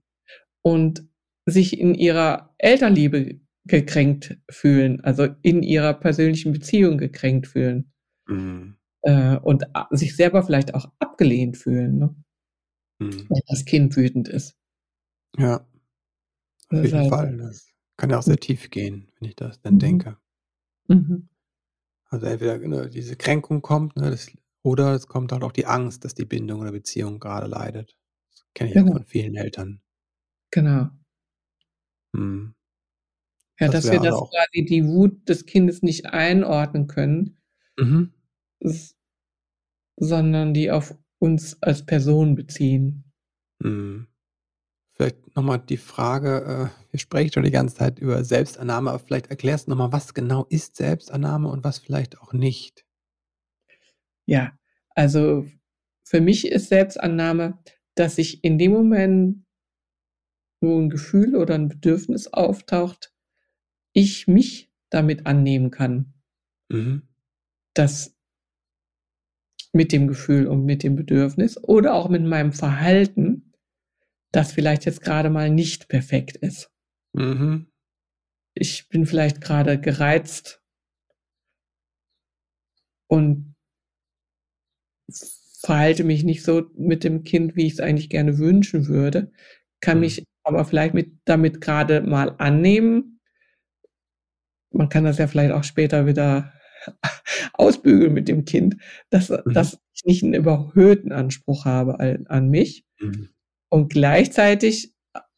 und 0.64 1.08
sich 1.48 1.80
in 1.80 1.96
ihrer 1.96 2.54
Elternliebe 2.60 3.40
gekränkt 3.66 4.38
fühlen, 4.52 5.02
also, 5.04 5.28
in 5.44 5.64
ihrer 5.64 5.94
persönlichen 5.96 6.54
Beziehung 6.54 6.98
gekränkt 7.00 7.48
fühlen. 7.48 7.92
Mhm. 8.28 8.76
Äh, 9.04 9.38
und 9.38 9.66
sich 9.92 10.16
selber 10.16 10.44
vielleicht 10.44 10.74
auch 10.76 10.92
abgelehnt 11.00 11.58
fühlen, 11.58 11.98
ne? 12.00 12.16
Mhm. 13.00 13.28
Wenn 13.30 13.42
das 13.48 13.66
Kind 13.66 13.96
wütend 13.98 14.28
ist. 14.30 14.54
Ja. 15.36 15.66
Auf 16.70 16.84
jeden 16.84 16.84
Deshalb 16.84 17.10
Fall. 17.10 17.38
Das 17.38 17.70
kann 17.98 18.10
ja 18.10 18.18
auch 18.20 18.24
Hm. 18.24 18.32
sehr 18.32 18.38
tief 18.40 18.70
gehen, 18.70 19.10
wenn 19.20 19.30
ich 19.30 19.36
das 19.36 19.62
dann 19.62 19.76
Mhm. 19.76 19.80
denke. 19.80 20.18
Mhm. 20.90 21.30
Also, 22.10 22.28
entweder, 22.28 22.58
ne, 22.60 22.90
diese 22.90 23.16
Kränkung 23.18 23.62
kommt, 23.62 23.96
ne, 23.98 24.12
das 24.12 24.32
oder 24.64 24.94
es 24.94 25.08
kommt 25.08 25.32
halt 25.32 25.44
auch 25.44 25.52
die 25.52 25.66
Angst, 25.66 26.06
dass 26.06 26.16
die 26.16 26.26
Bindung 26.26 26.62
oder 26.62 26.72
Beziehung 26.72 27.20
grade 27.20 27.48
leidet. 27.48 27.96
Das 28.32 28.46
kenne 28.54 28.72
ich 28.72 28.78
auch 28.78 28.84
Genau. 28.84 28.94
von 28.98 29.06
vielen 29.06 29.36
Eltern. 29.36 29.82
Genau. 30.52 30.90
Mhm. 32.14 32.54
Ja, 33.60 33.68
Das 33.68 33.76
dass 33.84 33.86
wir 33.86 33.94
also 33.94 34.04
das 34.04 34.14
auch 34.16 34.30
quasi 34.32 34.66
die 34.66 34.86
Wut 34.86 35.28
des 35.30 35.46
Kindes 35.46 35.82
nicht 35.82 36.06
einordnen 36.08 36.88
können 36.88 37.38
Mhm. 37.80 38.12
sondern 40.00 40.54
die 40.54 40.72
auf 40.72 40.96
uns 41.20 41.62
als 41.62 41.86
Person 41.86 42.36
beziehen. 42.36 43.04
Mhm. 43.60 44.08
Vielleicht 44.96 45.36
noch 45.36 45.44
mal 45.44 45.60
die 45.60 45.78
Frage, 45.78 46.72
äh, 46.72 46.92
wir 46.92 47.00
sprechen 47.00 47.32
schon 47.34 47.44
die 47.44 47.52
ganze 47.52 47.76
Zeit 47.76 48.00
über 48.00 48.24
Selbstannahme, 48.24 48.90
aber 48.92 49.00
vielleicht 49.00 49.28
erklärst 49.28 49.68
du 49.68 49.72
noch 49.72 49.78
mal, 49.78 49.92
was 49.92 50.16
genau 50.16 50.46
ist 50.50 50.76
Selbstannahme 50.78 51.50
und 51.50 51.64
was 51.64 51.78
vielleicht 51.80 52.20
auch 52.20 52.34
nicht? 52.34 52.87
Ja, 54.28 54.58
also, 54.96 55.48
für 56.04 56.22
mich 56.22 56.48
ist 56.48 56.70
Selbstannahme, 56.70 57.58
dass 57.96 58.18
ich 58.18 58.44
in 58.44 58.58
dem 58.58 58.72
Moment 58.72 59.48
wo 60.62 60.80
ein 60.80 60.90
Gefühl 60.90 61.36
oder 61.36 61.56
ein 61.56 61.68
Bedürfnis 61.68 62.34
auftaucht, 62.34 63.14
ich 63.94 64.28
mich 64.28 64.72
damit 64.90 65.26
annehmen 65.26 65.72
kann. 65.72 66.14
Mhm. 66.70 67.08
Das 67.74 68.16
mit 69.74 69.92
dem 69.92 70.08
Gefühl 70.08 70.48
und 70.48 70.66
mit 70.66 70.84
dem 70.84 70.96
Bedürfnis 70.96 71.62
oder 71.64 71.94
auch 71.94 72.10
mit 72.10 72.24
meinem 72.24 72.54
Verhalten, 72.54 73.54
das 74.32 74.52
vielleicht 74.52 74.86
jetzt 74.86 75.02
gerade 75.02 75.30
mal 75.30 75.50
nicht 75.50 75.88
perfekt 75.90 76.38
ist. 76.38 76.72
Mhm. 77.14 77.68
Ich 78.56 78.90
bin 78.90 79.06
vielleicht 79.06 79.42
gerade 79.42 79.80
gereizt 79.80 80.64
und 83.08 83.56
verhalte 85.62 86.04
mich 86.04 86.24
nicht 86.24 86.44
so 86.44 86.64
mit 86.78 87.04
dem 87.04 87.24
Kind, 87.24 87.56
wie 87.56 87.68
ich 87.68 87.74
es 87.74 87.80
eigentlich 87.80 88.10
gerne 88.10 88.38
wünschen 88.38 88.88
würde, 88.88 89.32
kann 89.82 89.98
Mhm. 90.00 90.02
mich 90.02 90.24
aber 90.44 90.66
vielleicht 90.66 90.94
mit 90.94 91.12
damit 91.26 91.62
gerade 91.62 92.02
mal 92.02 92.36
annehmen. 92.38 93.20
Man 94.72 94.90
kann 94.90 95.04
das 95.06 95.18
ja 95.18 95.28
vielleicht 95.28 95.52
auch 95.54 95.64
später 95.64 96.06
wieder 96.06 96.52
ausbügeln 97.54 98.14
mit 98.14 98.28
dem 98.28 98.46
Kind, 98.46 98.78
dass 99.10 99.30
Mhm. 99.30 99.54
dass 99.54 99.80
ich 99.94 100.06
nicht 100.06 100.24
'n 100.24 100.34
überhöhten 100.34 101.12
Anspruch 101.12 101.66
habe 101.66 102.00
al 102.00 102.24
an 102.30 102.50
mich 102.50 102.86
Mhm. 103.00 103.30
und 103.70 103.90
gleichzeitig 103.94 104.94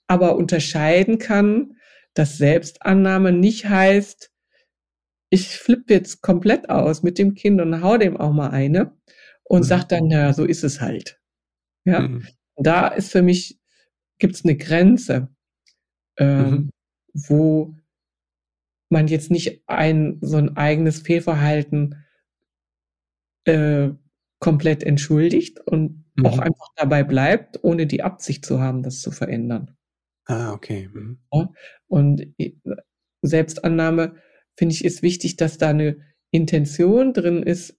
aber 0.08 0.36
unterscheiden 0.38 1.20
kann, 1.20 1.76
dass 2.16 2.38
Selbstannahme 2.38 3.32
nicht 3.34 3.70
heißt, 3.70 4.32
ich 5.32 5.50
flippe 5.58 5.94
jetzt 5.94 6.22
komplett 6.22 6.70
aus 6.70 7.04
mit 7.04 7.20
dem 7.20 7.36
Kind 7.36 7.62
und 7.62 7.82
haue 7.84 8.00
dem 8.00 8.18
auch 8.18 8.34
mal 8.34 8.50
eine 8.52 8.94
und 9.50 9.64
Mhm. 9.64 9.68
sage 9.68 9.88
dann: 9.90 10.08
„Na 10.10 10.20
ja, 10.28 10.34
so 10.34 10.46
ist 10.46 10.66
es 10.66 10.82
halt.“ 10.82 11.22
Ja? 11.86 12.10
Mhm. 12.10 12.22
Da 12.58 12.90
ist 12.90 13.12
für 13.14 13.24
mich 13.24 13.60
gibt's 14.20 14.46
'ne 14.46 14.58
Grenze, 14.58 15.30
Mhm. 16.38 16.66
ähm, 16.66 16.72
wo 17.14 17.76
man 18.92 19.08
jetzt 19.08 19.30
nicht 19.30 19.62
ein 19.68 20.18
so 20.22 20.38
'n 20.38 20.58
eigenes 20.58 21.02
Fehlverhalten 21.02 22.04
äh, 23.48 23.90
komplett 24.40 24.84
entschuldigt 24.84 25.60
und 25.66 26.06
auch 26.22 26.40
Mhm. 26.40 26.40
einfach 26.40 26.68
dabei 26.76 27.04
bleibt, 27.04 27.64
ohne 27.64 27.88
die 27.88 28.04
Absicht 28.04 28.46
zu 28.46 28.60
haben, 28.62 28.84
das 28.84 29.02
zu 29.02 29.12
verändern. 29.12 29.76
Ah, 30.28 30.52
okay. 30.54 30.88
Mhm. 30.94 31.20
Ja, 31.34 31.50
und 31.88 32.34
äh, 32.40 32.54
Selbstannahme, 33.22 34.16
finde 34.58 34.74
ich, 34.76 34.84
ist 34.86 35.02
wichtig, 35.04 35.38
dass 35.38 35.58
da 35.58 35.74
'ne 35.74 35.98
Intention 36.32 37.14
drin 37.14 37.44
ist: 37.44 37.79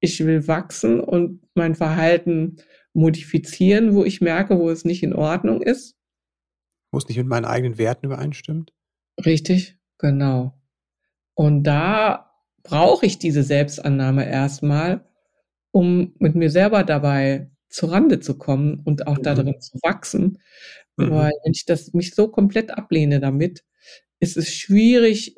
„Ich 0.00 0.24
will 0.24 0.46
wachsen 0.48 1.00
und 1.00 1.42
mein 1.54 1.74
Verhalten 1.74 2.56
modifizieren, 2.94 3.94
wo 3.94 4.04
ich 4.04 4.20
merke, 4.20 4.58
wo 4.58 4.70
es 4.70 4.84
nicht 4.84 5.02
in 5.02 5.14
Ordnung 5.14 5.62
ist.“ 5.62 5.92
Wo's 6.92 7.06
nicht 7.08 7.18
mit 7.18 7.26
meinen 7.26 7.44
eigenen 7.44 7.76
Werten 7.78 8.06
übereinstimmt? 8.06 8.72
Richtig, 9.24 9.76
genau. 9.98 10.54
Und 11.34 11.64
da 11.64 12.32
brauche 12.64 13.06
ich 13.06 13.18
diese 13.18 13.42
Selbstannahme 13.44 14.28
erst 14.28 14.62
mal, 14.62 15.06
um 15.72 16.14
mit 16.18 16.34
mir 16.36 16.50
selber 16.50 16.84
dabei 16.84 17.50
zurande 17.70 18.20
zu 18.20 18.38
kommen 18.38 18.80
und 18.84 19.06
auch 19.08 19.18
da 19.18 19.34
Mhm. 19.34 19.36
drin 19.36 19.60
zu 19.60 19.78
wachsen. 19.82 20.38
Weil 20.96 21.30
Mhm. 21.30 21.32
wenn 21.44 21.52
ich 21.54 21.66
das 21.66 21.92
mich 21.94 22.14
so 22.14 22.28
komplett 22.28 22.70
ablehne 22.72 23.20
damit, 23.20 23.64
ist 24.20 24.36
es 24.38 24.52
schwierig, 24.54 25.36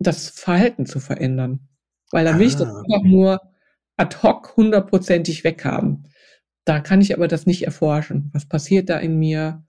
das 0.00 0.30
Verhalten 0.30 0.86
zu 0.86 1.00
verändern, 1.00 1.68
weil 2.12 2.24
dann 2.24 2.38
will 2.38 2.46
ich 2.48 2.56
das 2.56 2.68
Ah, 2.68 2.80
einfach 2.84 3.04
okay. 3.04 3.10
nur 3.10 3.40
ad 3.98 4.22
hoc 4.22 4.56
hundertprozentig 4.56 5.44
weghaben. 5.44 6.08
Da 6.64 6.80
kann 6.80 7.00
ich 7.00 7.14
aber 7.14 7.28
das 7.28 7.46
nicht 7.46 7.64
erforschen. 7.64 8.30
Was 8.32 8.46
passiert 8.46 8.88
da 8.90 8.98
in 8.98 9.18
mir? 9.18 9.64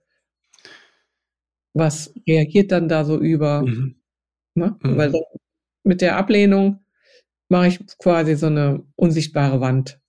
Was 1.76 2.14
reagiert 2.26 2.70
dann 2.72 2.88
da 2.88 3.04
so 3.04 3.18
über, 3.18 3.62
Mhm. 3.62 3.96
ne? 4.54 4.76
Weil 4.82 5.08
Mhm. 5.08 5.12
dann 5.12 5.22
mit 5.84 6.00
der 6.02 6.16
Ablehnung 6.18 6.84
mache 7.50 7.68
ich 7.68 7.80
quasi 7.98 8.36
so 8.36 8.48
'ne 8.50 8.84
unsichtbare 8.96 9.60
Wand. 9.60 10.00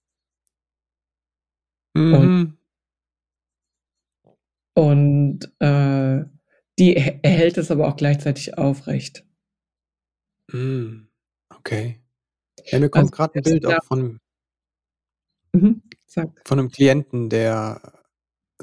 Und 2.12 2.30
Mhm. 2.30 2.58
und, 4.78 5.50
äh, 5.60 6.26
die 6.78 6.96
erhä 6.98 7.20
erhält 7.24 7.58
es 7.58 7.72
aber 7.72 7.88
auch 7.88 7.96
gleichzeitig 7.96 8.58
aufrecht. 8.58 9.26
Hm, 10.52 11.08
okay. 11.52 12.05
Ja, 12.72 12.80
mir 12.80 12.90
Also, 12.94 13.10
kommt 13.10 13.12
grad 13.12 13.36
'n 13.36 13.44
Bild 13.44 13.66
auch 13.66 13.82
von 13.84 14.20
Mhm, 15.54 15.82
von 16.48 16.58
'nem 16.60 16.70
Klienten, 16.70 17.30
der 17.30 17.82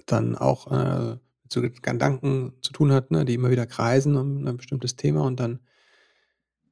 dann 0.06 0.36
auch, 0.36 0.70
äh, 0.72 1.18
mit 1.56 1.82
Gedanken 1.82 2.54
zu 2.62 2.72
tun 2.72 2.92
hat, 2.92 3.10
ne, 3.10 3.24
die 3.26 3.34
immer 3.34 3.50
wieder 3.50 3.66
kreisen 3.66 4.16
um 4.16 4.46
'n 4.46 4.56
bestimmtes 4.58 4.96
Thema 4.96 5.22
und 5.24 5.40
dann 5.40 5.60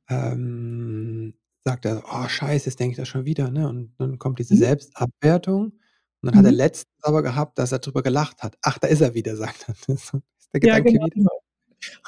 ähm, 0.08 1.34
sagt 1.64 1.84
er: 1.84 2.02
„Oh 2.10 2.28
Scheiße, 2.28 2.66
jetzt 2.66 2.80
denke 2.80 2.92
ich 2.92 2.96
das 2.96 3.08
schon 3.08 3.24
wieder“, 3.26 3.50
ne? 3.50 3.68
Und 3.68 3.94
dann 3.98 4.18
kommt 4.18 4.38
diese 4.38 4.54
Mhm. 4.54 4.56
Selbstabwertung 4.56 5.64
und 6.22 6.26
dann 6.26 6.36
hat 6.36 6.44
er 6.44 6.52
Mhm. 6.52 6.52
letztens 6.52 6.92
aber 7.02 7.22
gehabt, 7.22 7.58
dass 7.58 7.72
er 7.72 7.78
drüber 7.80 8.02
gelacht 8.02 8.42
hat. 8.42 8.56
„Ach, 8.62 8.78
da 8.78 8.88
ist 8.88 9.00
er 9.00 9.14
wieder“, 9.14 9.36
sagt 9.36 9.68
er. 9.68 9.74
Das 9.86 10.12
ist 10.14 10.54
der 10.54 10.60
Ja, 10.62 10.78
Gedanke 10.78 10.78
genau, 10.78 11.00
wieder. 11.02 11.14
genau. 11.14 11.40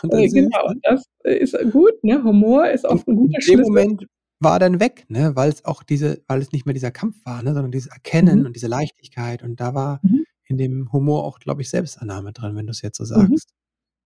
Und 0.03 0.15
das 0.15 0.23
Äh, 0.23 0.31
genau, 0.31 0.73
ne? 0.73 0.83
das 0.83 1.05
ist 1.25 1.57
gut, 1.73 2.03
ne? 2.05 2.23
Humor 2.25 2.69
ist 2.71 2.85
In 2.91 3.03
oft 3.03 3.09
'n 3.09 3.17
in 3.23 3.39
guter 3.39 3.41
dem 3.47 3.61
Schlüssel. 3.61 3.61
Moment 3.61 4.07
war 4.43 4.59
dann 4.59 4.81
weg, 4.81 5.07
ne, 5.09 5.37
weil's 5.37 5.65
auch 5.65 5.83
diese 5.83 6.23
weil 6.29 6.41
es 6.43 6.53
nicht 6.53 6.67
mehr 6.67 6.75
dieser 6.75 6.91
Kampf 6.93 7.17
war, 7.25 7.43
ne, 7.43 7.55
sondern 7.55 7.73
dieses 7.73 7.89
Mhm. 8.21 8.43
Erkennen 8.43 8.47
und 8.47 8.57
diese 8.57 8.69
Leichtigkeit 8.69 9.43
und 9.43 9.61
da 9.61 9.75
war 9.75 10.03
Mhm. 10.03 10.25
in 10.47 10.59
dem 10.59 10.93
Humor 10.93 11.25
auch, 11.25 11.39
glaube 11.41 11.63
ich, 11.63 11.71
Selbstannahme 11.71 12.33
drin, 12.33 12.57
wenn 12.57 12.67
du's 12.67 12.83
jetzt 12.83 12.99
so 12.99 13.05
Mhm. 13.15 13.39
sagst. 13.39 13.53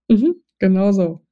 Mhm. 0.09 0.35
Genau 0.59 0.91
so. 0.93 1.25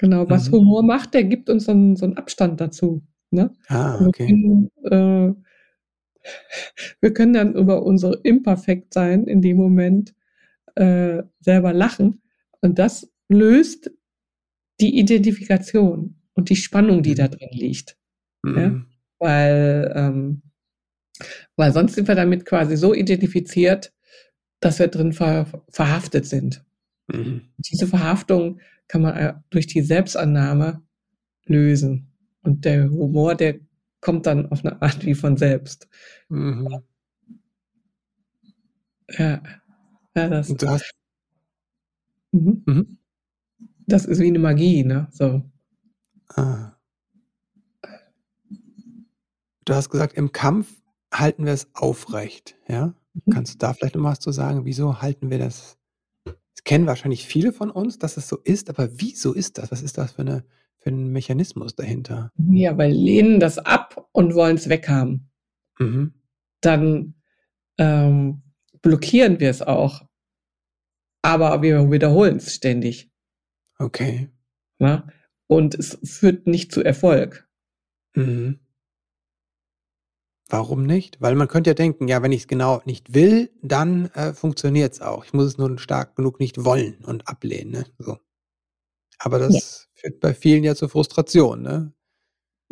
Genau, 0.00 0.30
was 0.30 0.50
Mhm. 0.50 0.50
Humor 0.50 0.82
macht, 0.82 1.12
der 1.12 1.24
gibt 1.24 1.50
uns 1.50 1.66
so 1.66 1.72
'n 1.72 1.94
so 1.94 2.06
'n 2.06 2.16
Abstand 2.16 2.58
dazu, 2.58 3.02
ne? 3.30 3.50
Ah, 3.68 3.98
Und 3.98 4.06
wir 4.06 4.14
okay. 4.14 4.34
können, 4.34 4.70
äh 4.84 5.34
wir 7.00 7.14
können 7.14 7.34
dann 7.34 7.54
über 7.54 7.82
unser 7.84 8.24
Imperfektsein 8.24 9.24
in 9.26 9.42
dem 9.42 9.56
Moment, 9.58 10.14
äh, 10.76 11.22
selber 11.40 11.72
lachen 11.74 12.22
und 12.62 12.78
das 12.78 13.10
löst 13.28 13.90
die 14.80 14.98
Identifikation 14.98 16.16
und 16.40 16.50
die 16.50 16.56
Spannung, 16.56 17.02
die 17.04 17.14
da 17.16 17.26
Mhm. 17.26 17.30
drin 17.32 17.48
liegt, 17.52 17.96
ja? 18.56 18.68
Mhm. 18.70 18.86
Weil, 19.20 19.92
ähm 19.96 20.42
weil 21.58 21.72
sonst 21.72 21.94
sind 21.94 22.08
wir 22.08 22.14
damit 22.14 22.46
quasi 22.46 22.76
so 22.76 22.94
identifiziert, 22.94 23.92
dass 24.60 24.78
wir 24.78 24.88
drin 24.88 25.12
ver 25.12 25.46
verhaftet 25.70 26.26
sind. 26.26 26.64
Mhm. 27.12 27.42
Diese 27.58 27.86
Verhaftung 27.86 28.60
kann 28.88 29.02
man, 29.02 29.16
äh, 29.16 29.34
durch 29.50 29.66
die 29.66 29.82
Selbstannahme 29.82 30.82
lösen 31.46 32.08
und 32.42 32.64
der 32.64 32.90
Humor, 32.90 33.36
der 33.36 33.56
kommt 34.02 34.26
dann 34.26 34.46
auf 34.52 34.64
'ne 34.64 34.80
Art 34.82 35.06
wie 35.06 35.14
von 35.14 35.36
selbst. 35.36 35.88
Mhm. 36.30 36.68
Ja. 39.08 39.42
Ja, 40.16 40.28
das 40.28 40.50
hast 40.66 40.92
Mhm. 42.34 42.62
Mhm. 42.66 42.98
Das 43.86 44.06
ist 44.06 44.20
wie 44.20 44.30
'ne 44.30 44.38
Magie, 44.40 44.84
ne, 44.84 45.08
so. 45.12 45.42
Ah. 46.36 46.76
Du 49.66 49.74
hast 49.74 49.90
gesagt, 49.90 50.14
im 50.14 50.32
Kampf 50.32 50.68
halten 51.12 51.44
wir 51.44 51.52
es 51.52 51.68
aufrecht, 51.74 52.56
ja? 52.68 52.94
Mhm. 53.14 53.32
Kannst 53.32 53.54
du 53.54 53.58
da 53.58 53.74
vielleicht 53.74 53.96
noch 53.96 54.04
was 54.04 54.20
zu 54.20 54.32
sagen? 54.32 54.64
Wieso 54.64 55.02
halten 55.02 55.30
wir 55.30 55.38
das 55.38 55.76
das 56.56 56.64
kennen 56.64 56.86
wahrscheinlich 56.86 57.26
viele 57.26 57.52
von 57.52 57.70
uns, 57.70 57.98
dass 57.98 58.16
es 58.18 58.28
so 58.28 58.38
ist, 58.44 58.70
aber 58.70 58.90
wieso 59.00 59.34
ist 59.34 59.58
das? 59.58 59.72
Was 59.72 59.82
ist 59.82 59.98
das 59.98 60.12
für 60.12 60.24
'ne 60.24 60.44
für 60.78 60.90
'n 60.90 61.08
Mechanismus 61.12 61.74
dahinter? 61.76 62.32
Ja, 62.50 62.76
weil 62.78 62.92
lehnen 62.92 63.40
das 63.40 63.58
ab 63.58 64.08
und 64.12 64.34
wollen's 64.34 64.68
weghaben. 64.68 65.30
Mhm. 65.78 66.14
Dann, 66.62 67.14
ähm, 67.78 68.42
blockieren 68.82 69.40
wir's 69.40 69.62
auch. 69.62 70.02
Aber 71.24 71.60
wir 71.62 71.90
wiederholen's 71.90 72.54
ständig. 72.54 73.10
Okay. 73.80 74.28
Ne? 74.78 75.04
Und 75.50 75.74
es 75.74 75.98
führt 76.04 76.46
nicht 76.46 76.70
zu 76.70 76.80
Erfolg. 76.84 77.48
Mhm. 78.14 78.60
Warum 80.52 80.82
nicht? 80.82 81.20
Weil 81.20 81.36
man 81.36 81.46
könnte 81.46 81.70
ja 81.70 81.74
denken: 81.74 82.08
„Ja, 82.08 82.22
wenn 82.22 82.32
ich's 82.32 82.48
genau 82.48 82.82
nicht 82.84 83.14
will, 83.14 83.50
dann, 83.62 84.06
äh, 84.14 84.32
funktioniert's 84.34 85.00
auch. 85.00 85.24
Ich 85.24 85.32
muss 85.32 85.44
es 85.46 85.58
nur 85.58 85.78
stark 85.78 86.16
genug 86.16 86.40
nicht 86.40 86.64
wollen 86.64 87.04
und 87.06 87.28
ablehnen“, 87.28 87.70
ne, 87.72 87.84
so. 87.98 88.18
Aber 89.18 89.38
Ja. 89.40 89.46
das 89.48 89.88
führt 89.94 90.20
bei 90.20 90.34
vielen 90.34 90.64
ja 90.64 90.74
zur 90.74 90.88
Frustration, 90.90 91.62
ne? 91.62 91.92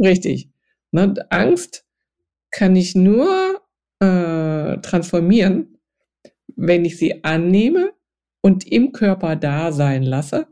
Richtig. 0.00 0.50
Ne, 0.92 1.14
Angst 1.30 1.84
kann 2.52 2.76
ich 2.76 2.94
nur, 2.96 3.60
äh, 4.00 4.78
transformieren, 4.80 5.78
wenn 6.56 6.84
ich 6.86 6.98
sie 6.98 7.24
annehme 7.24 7.92
und 8.42 8.66
im 8.70 8.92
Körper 8.92 9.36
da 9.36 9.72
sein 9.72 10.02
lasse 10.04 10.48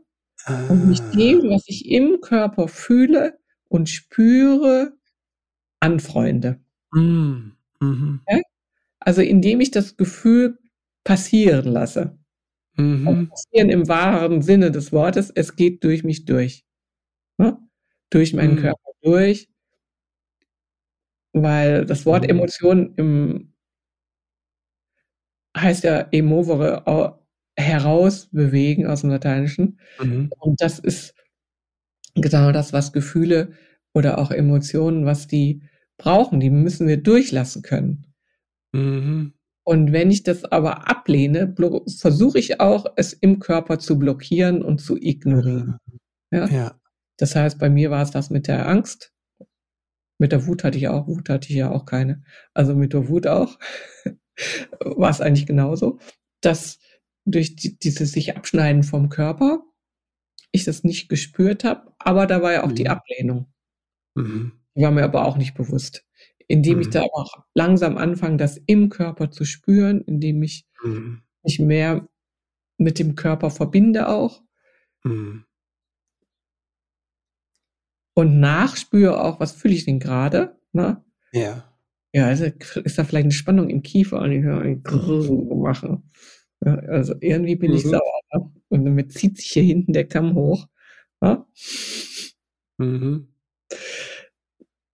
und 0.69 0.87
mich 0.87 1.01
dem, 1.15 1.41
Ah. 1.41 1.55
was 1.55 1.63
ich 1.67 1.89
im 1.89 2.21
Körper 2.21 2.67
fühle 2.67 3.39
und 3.69 3.89
spüre, 3.89 4.93
anfreunde. 5.79 6.59
Hm, 6.93 7.53
mhm. 7.79 8.21
Ja? 8.29 8.39
Also, 8.99 9.21
indem 9.21 9.61
ich 9.61 9.71
das 9.71 9.97
Gefühl 9.97 10.57
passieren 11.03 11.65
lasse. 11.71 12.17
Mhm. 12.75 13.29
Passieren 13.29 13.69
im 13.69 13.87
wahren 13.87 14.41
Sinne 14.41 14.71
des 14.71 14.91
Wortes, 14.91 15.31
es 15.33 15.55
geht 15.55 15.83
durch 15.83 16.03
mich 16.03 16.25
durch. 16.25 16.65
Ne? 17.37 17.57
Durch 18.09 18.33
meinen 18.33 18.55
mhm. 18.55 18.59
Körper 18.59 18.91
durch. 19.01 19.49
Weil 21.33 21.85
das 21.85 22.05
Wort 22.05 22.23
mhm. 22.23 22.29
Emotion 22.29 22.93
im, 22.95 23.53
heißt 25.55 25.83
ja 25.83 26.07
emovere, 26.11 26.85
herausbewegen 27.57 28.85
aus 28.85 29.01
dem 29.01 29.09
Lateinischen. 29.09 29.79
Mhm. 29.99 30.29
Und 30.39 30.61
das 30.61 30.79
ist 30.79 31.15
genau 32.15 32.51
das, 32.51 32.71
was 32.71 32.93
Gefühle 32.93 33.51
oder 33.93 34.19
auch 34.19 34.31
Emotionen, 34.31 35.05
was 35.05 35.27
die 35.27 35.63
brauchen. 35.97 36.39
Die 36.39 36.51
müssen 36.51 36.87
wir 36.87 36.97
durchlassen 36.97 37.63
können. 37.63 38.13
Mhm. 38.73 39.33
Und 39.63 39.91
wenn 39.91 40.11
ich 40.11 40.23
das 40.23 40.45
aber 40.45 40.87
ablehne, 40.87 41.53
versuche 41.99 42.39
ich 42.39 42.61
auch, 42.61 42.85
es 42.95 43.11
im 43.11 43.39
Körper 43.39 43.79
zu 43.79 43.99
blockieren 43.99 44.61
und 44.61 44.79
zu 44.79 44.95
ignorieren. 44.95 45.77
Ja? 46.31 46.47
ja. 46.47 46.79
Das 47.17 47.35
heißt, 47.35 47.59
bei 47.59 47.69
mir 47.69 47.91
war 47.91 48.03
es 48.03 48.11
das 48.11 48.29
mit 48.29 48.47
der 48.47 48.67
Angst. 48.69 49.11
Mit 50.19 50.31
der 50.31 50.47
Wut 50.47 50.63
hatte 50.63 50.77
ich 50.77 50.87
auch, 50.87 51.07
Wut 51.07 51.29
hatte 51.29 51.49
ich 51.49 51.55
ja 51.55 51.71
auch 51.71 51.85
keine. 51.85 52.23
Also 52.53 52.75
mit 52.75 52.93
der 52.93 53.09
Wut 53.09 53.27
auch 53.27 53.59
war 54.79 55.09
es 55.09 55.21
eigentlich 55.21 55.45
genauso, 55.45 55.99
dass 56.41 56.79
durch 57.27 57.55
die, 57.55 57.77
dieses 57.77 58.11
sich 58.11 58.35
abschneiden 58.35 58.83
vom 58.83 59.09
Körper 59.09 59.63
ich 60.51 60.63
das 60.63 60.83
nicht 60.83 61.09
gespürt 61.09 61.63
habe, 61.63 61.93
aber 61.99 62.25
da 62.25 62.41
war 62.41 62.53
ja 62.53 62.63
auch 62.63 62.69
mhm. 62.69 62.75
die 62.75 62.89
Ablehnung. 62.89 63.53
Mhm. 64.15 64.53
Die 64.75 64.81
war 64.81 64.91
mir 64.91 65.03
aber 65.03 65.25
auch 65.25 65.37
nicht 65.37 65.53
bewusst. 65.53 66.05
Indem 66.47 66.75
mhm. 66.75 66.81
ich 66.81 66.89
da 66.89 67.03
auch 67.03 67.43
langsam 67.53 67.97
anfange, 67.97 68.37
das 68.37 68.57
im 68.65 68.89
Körper 68.89 69.31
zu 69.31 69.43
spüren, 69.43 70.01
indem 70.01 70.41
ich 70.43 70.65
mhm. 70.83 71.21
mich 71.43 71.59
mehr 71.59 72.07
mit 72.77 72.99
dem 72.99 73.15
Körper 73.15 73.49
verbinde 73.49 74.07
auch. 74.07 74.41
Mhm. 75.03 75.45
Und 78.13 78.39
nachspüre 78.39 79.21
auch, 79.21 79.39
was 79.39 79.51
fühle 79.51 79.75
ich 79.75 79.85
denn 79.85 79.99
gerade? 79.99 80.59
Ne? 80.71 81.03
Ja. 81.33 81.71
Ja, 82.13 82.25
also 82.27 82.45
ist 82.45 82.97
da 82.97 83.03
vielleicht 83.03 83.25
eine 83.25 83.31
Spannung 83.31 83.69
im 83.69 83.83
Kiefer 83.83 84.21
und 84.21 84.31
ich 84.31 84.41
höre 84.41 84.61
ein 84.61 84.81
Grrrr 84.81 85.55
mache. 85.55 86.01
Ja, 86.65 86.75
also 86.75 87.15
irgendwie 87.19 87.55
bin 87.55 87.71
mhm. 87.71 87.77
ich 87.77 87.83
sauer. 87.83 88.21
Ne? 88.33 88.51
Und 88.69 88.85
damit 88.85 89.13
zieht 89.13 89.37
sich 89.37 89.51
hier 89.51 89.63
hinten 89.63 89.93
der 89.93 90.07
Kamm 90.07 90.35
hoch. 90.35 90.67
Ja? 91.21 91.47
Mhm. 92.77 93.27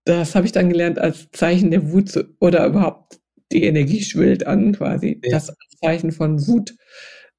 Das 0.06 0.36
habe 0.36 0.46
ich 0.46 0.52
dann 0.52 0.70
gelernt 0.70 1.00
als 1.00 1.30
Zeichen 1.32 1.72
der 1.72 1.92
Wut 1.92 2.10
zu, 2.10 2.36
oder 2.40 2.66
überhaupt 2.66 3.22
die 3.52 3.64
Energie 3.64 4.02
schwillt 4.02 4.46
an, 4.46 4.74
quasi. 4.74 5.22
Ja. 5.24 5.32
Das 5.32 5.56
Zeichen 5.82 6.12
von 6.12 6.46
Wut 6.48 6.76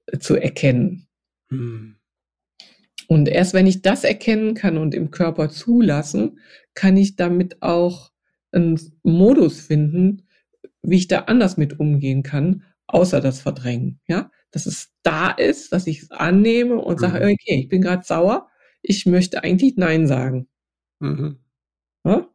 äh, 0.06 0.18
zu 0.18 0.36
erkennen. 0.36 1.06
Mhm. 1.50 1.96
Und 3.06 3.28
erst 3.28 3.52
wenn 3.52 3.66
ich 3.66 3.82
das 3.82 4.04
erkennen 4.04 4.54
kann 4.54 4.78
und 4.78 4.94
im 4.94 5.10
Körper 5.10 5.50
zulassen, 5.50 6.38
kann 6.74 6.96
ich 6.96 7.16
damit 7.16 7.60
auch 7.60 8.12
einen 8.52 8.80
Modus 9.02 9.60
finden, 9.60 10.26
wie 10.82 10.96
ich 10.96 11.08
da 11.08 11.20
anders 11.20 11.56
mit 11.56 11.80
umgehen 11.80 12.22
kann, 12.22 12.62
außer 12.86 13.20
das 13.20 13.40
Verdrängen. 13.40 14.00
Ja, 14.08 14.30
dass 14.50 14.66
es 14.66 14.92
da 15.02 15.30
ist, 15.30 15.72
dass 15.72 15.86
ich 15.86 16.02
es 16.02 16.10
annehme 16.10 16.76
und 16.76 17.00
sage, 17.00 17.24
mhm. 17.24 17.32
okay, 17.32 17.60
ich 17.60 17.68
bin 17.68 17.82
gerade 17.82 18.04
sauer, 18.04 18.48
ich 18.82 19.06
möchte 19.06 19.42
eigentlich 19.42 19.76
Nein 19.76 20.06
sagen. 20.06 20.48
Mhm. 21.00 21.38
Ja? 22.04 22.28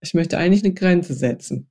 Ich 0.00 0.14
möchte 0.14 0.38
eigentlich 0.38 0.64
eine 0.64 0.74
Grenze 0.74 1.14
setzen. 1.14 1.70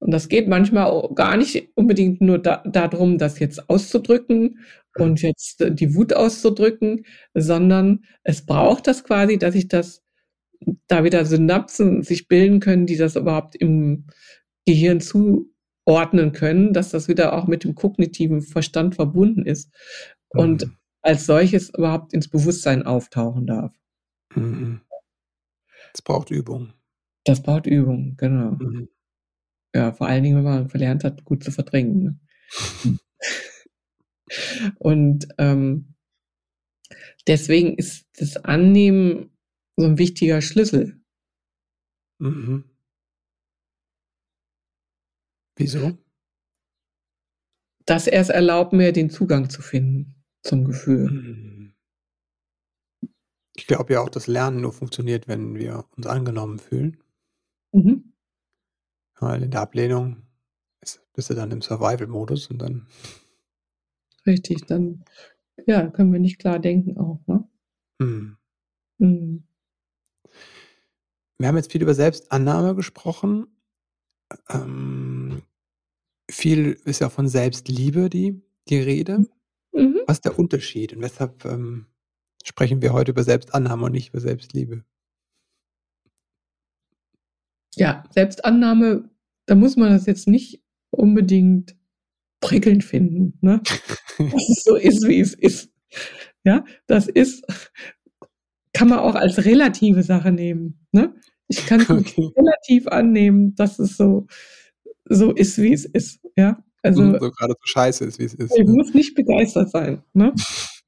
Und 0.00 0.12
das 0.12 0.28
geht 0.28 0.48
manchmal 0.48 1.10
gar 1.14 1.36
nicht 1.36 1.68
unbedingt 1.74 2.22
nur 2.22 2.38
da, 2.38 2.62
darum, 2.64 3.18
das 3.18 3.38
jetzt 3.38 3.68
auszudrücken 3.68 4.60
und 4.96 5.20
jetzt 5.20 5.60
äh, 5.60 5.72
die 5.72 5.94
Wut 5.94 6.14
auszudrücken, 6.14 7.04
sondern 7.34 8.04
es 8.22 8.46
braucht 8.46 8.86
das 8.86 9.04
quasi, 9.04 9.36
dass 9.36 9.54
ich 9.54 9.68
das 9.68 10.02
da 10.86 11.04
wieder 11.04 11.24
Synapsen 11.26 12.02
sich 12.02 12.28
bilden 12.28 12.60
können, 12.60 12.86
die 12.86 12.96
das 12.96 13.16
überhaupt 13.16 13.56
im 13.56 14.06
Gehirn 14.66 15.00
zuordnen 15.90 16.30
können, 16.30 16.72
dass 16.72 16.90
das 16.90 17.08
wieder 17.08 17.32
auch 17.32 17.48
mit 17.48 17.64
dem 17.64 17.74
kognitiven 17.74 18.42
Verstand 18.42 18.94
verbunden 18.94 19.44
ist 19.44 19.74
und 20.28 20.66
mhm. 20.66 20.76
als 21.02 21.26
solches 21.26 21.70
überhaupt 21.70 22.12
ins 22.12 22.28
Bewusstsein 22.28 22.84
auftauchen 22.84 23.46
darf. 23.46 23.74
Mhm. 24.36 24.82
Das 25.92 26.02
braucht 26.02 26.30
Übung. 26.30 26.72
Das 27.24 27.42
braucht 27.42 27.66
Übung, 27.66 28.14
genau. 28.16 28.52
Mhm. 28.52 28.88
Ja, 29.74 29.92
vor 29.92 30.06
allen 30.06 30.22
Dingen, 30.22 30.36
wenn 30.36 30.44
man 30.44 30.68
verlernt 30.68 31.02
hat, 31.02 31.24
gut 31.24 31.42
zu 31.42 31.50
verdrängen. 31.50 32.20
Ne? 32.84 32.98
Und 34.78 35.26
ähm, 35.38 35.94
deswegen 37.26 37.74
ist 37.74 38.06
das 38.16 38.36
Annehmen 38.36 39.36
so 39.76 39.86
ein 39.86 39.98
wichtiger 39.98 40.40
Schlüssel. 40.40 41.00
Mhm. 42.20 42.69
Wieso? 45.60 45.98
Dass 47.86 48.06
er 48.06 48.20
es 48.20 48.28
erlaubt, 48.28 48.72
mir 48.72 48.92
den 48.92 49.10
Zugang 49.10 49.50
zu 49.50 49.62
finden 49.62 50.14
zum 50.42 50.64
Gefühl. 50.64 51.10
Mhm. 51.10 51.74
Ich 53.54 53.66
glaube 53.66 53.92
ja 53.92 54.00
auch, 54.00 54.08
dass 54.08 54.26
Lernen 54.26 54.62
nur 54.62 54.72
funktioniert, 54.72 55.28
wenn 55.28 55.54
wir 55.54 55.84
uns 55.96 56.06
angenommen 56.06 56.58
fühlen. 56.58 56.96
Mhm. 57.72 58.14
Weil 59.18 59.42
in 59.42 59.50
der 59.50 59.60
Ablehnung 59.60 60.22
ist, 60.80 61.02
bist 61.12 61.28
du 61.28 61.34
dann 61.34 61.50
im 61.50 61.60
Survival-Modus 61.60 62.46
und 62.46 62.58
dann. 62.58 62.86
Richtig, 64.26 64.64
dann 64.66 65.04
ja, 65.66 65.88
können 65.88 66.12
wir 66.12 66.20
nicht 66.20 66.38
klar 66.38 66.58
denken 66.58 66.96
auch, 66.96 67.20
ne? 67.26 67.46
Mhm. 67.98 68.36
Mhm. 68.98 69.44
Wir 71.38 71.48
haben 71.48 71.56
jetzt 71.56 71.72
viel 71.72 71.82
über 71.82 71.94
Selbstannahme 71.94 72.74
gesprochen. 72.74 73.46
Ähm, 74.48 75.19
viel 76.30 76.78
ist 76.84 77.00
ja 77.00 77.08
von 77.08 77.28
Selbstliebe 77.28 78.08
die, 78.08 78.42
die 78.68 78.78
Rede. 78.78 79.26
Mhm. 79.72 80.00
Was 80.06 80.18
ist 80.18 80.24
der 80.24 80.38
Unterschied 80.38 80.92
und 80.92 81.02
weshalb 81.02 81.44
ähm, 81.44 81.86
sprechen 82.44 82.82
wir 82.82 82.92
heute 82.92 83.12
über 83.12 83.22
Selbstannahme 83.22 83.86
und 83.86 83.92
nicht 83.92 84.10
über 84.10 84.20
Selbstliebe? 84.20 84.84
Ja, 87.76 88.04
Selbstannahme, 88.10 89.10
da 89.46 89.54
muss 89.54 89.76
man 89.76 89.90
das 89.90 90.06
jetzt 90.06 90.26
nicht 90.26 90.62
unbedingt 90.90 91.76
prickelnd 92.40 92.84
finden, 92.84 93.38
ne? 93.40 93.62
dass 94.18 94.48
es 94.48 94.64
so 94.64 94.76
ist, 94.76 95.06
wie 95.06 95.20
es 95.20 95.34
ist. 95.34 95.70
Ja, 96.44 96.64
das 96.86 97.06
ist, 97.06 97.44
kann 98.72 98.88
man 98.88 98.98
auch 98.98 99.14
als 99.14 99.44
relative 99.44 100.02
Sache 100.02 100.32
nehmen. 100.32 100.86
Ne? 100.92 101.14
Ich 101.48 101.66
kann 101.66 101.80
es 101.80 101.90
okay. 101.90 102.30
relativ 102.36 102.86
annehmen, 102.86 103.54
dass 103.56 103.78
es 103.78 103.96
so, 103.96 104.26
so 105.10 105.32
ist, 105.32 105.58
wie 105.58 105.72
es 105.72 105.84
ist. 105.84 106.20
Ja, 106.36 106.62
also 106.82 107.02
so 107.18 107.30
gerade 107.30 107.52
so 107.52 107.66
scheiße 107.66 108.04
ist, 108.06 108.18
wie 108.18 108.24
es 108.24 108.34
ist. 108.34 108.56
Ich 108.56 108.66
ne? 108.66 108.72
muss 108.72 108.94
nicht 108.94 109.14
begeistert 109.14 109.70
sein. 109.70 110.02
Ne? 110.14 110.32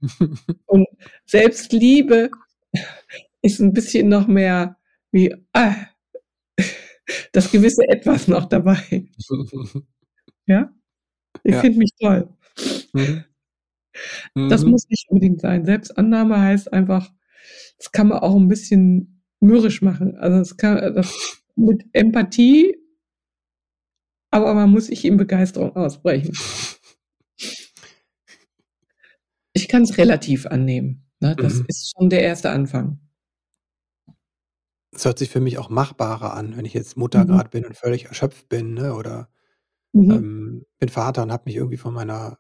Und 0.67 0.87
Selbstliebe 1.27 2.31
ist 3.43 3.61
ein 3.61 3.73
bisschen 3.73 4.09
noch 4.09 4.27
mehr 4.27 4.77
wie, 5.11 5.35
ah, 5.53 5.75
das 7.33 7.51
gewisse 7.51 7.87
Etwas 7.89 8.29
noch 8.29 8.47
dabei. 8.47 9.09
ja? 10.47 10.73
Ich 11.43 11.55
ja. 11.55 11.61
finde 11.61 11.79
mich 11.79 11.91
toll. 12.01 12.29
Mhm. 12.93 13.25
Das 14.49 14.65
mhm. 14.65 14.71
muss 14.71 14.89
nicht 14.89 15.07
unbedingt 15.09 15.41
sein. 15.41 15.67
Selbstannahme 15.67 16.41
heißt 16.41 16.73
einfach, 16.73 17.13
das 17.77 17.93
kann 17.93 18.09
man 18.09 18.21
auch 18.21 18.37
ein 18.37 18.49
bisschen 18.49 19.23
mürrisch 19.41 19.83
machen. 19.83 20.17
Also 20.17 20.39
es 20.39 20.57
kann 20.57 20.95
das 20.95 21.43
mit 21.57 21.85
Empathie, 21.93 22.77
aber 24.33 24.55
man 24.55 24.71
muss 24.71 24.87
sich 24.87 25.05
in 25.05 25.17
Begeisterung 25.17 25.77
ausbrechen. 25.77 26.35
Ich 29.55 29.69
kann 29.69 29.83
es 29.83 29.99
relativ 29.99 30.47
annehmen. 30.47 31.05
Ne? 31.21 31.37
Das 31.37 31.57
mhm. 31.57 31.67
ist 31.69 31.93
schon 31.97 32.11
der 32.11 32.23
erste 32.23 32.51
Anfang. 32.51 32.99
Es 34.95 35.05
hört 35.05 35.19
sich 35.19 35.31
für 35.31 35.41
mich 35.41 35.59
auch 35.59 35.71
machbarer 35.71 36.35
an, 36.35 36.57
wenn 36.57 36.65
ich 36.65 36.75
jetzt 36.75 36.97
Mutter 36.97 37.25
Mhm. 37.25 37.29
gerade 37.29 37.49
bin 37.51 37.65
und 37.65 37.77
völlig 37.77 38.07
erschöpft 38.07 38.49
bin, 38.49 38.75
ne, 38.75 38.95
oder, 38.95 39.29
Mhm. 39.95 40.11
ähm, 40.13 40.67
bin 40.79 40.89
Vater 40.91 41.23
und 41.23 41.33
habe 41.33 41.45
mich 41.47 41.57
irgendwie 41.57 41.79
von 41.79 41.95
meiner 41.95 42.39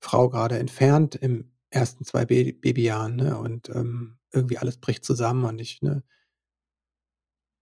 Frau 0.00 0.28
gerade 0.30 0.58
entfernt 0.58 1.16
im 1.16 1.52
ersten 1.70 2.04
zwei 2.04 2.26
Ba 2.26 2.52
Babyjahren, 2.60 3.16
ne, 3.16 3.38
und, 3.38 3.70
ähm, 3.70 4.18
irgendwie 4.32 4.58
alles 4.58 4.78
bricht 4.78 5.04
zusammen 5.04 5.44
und 5.44 5.60
ich, 5.60 5.82
ne 5.82 6.02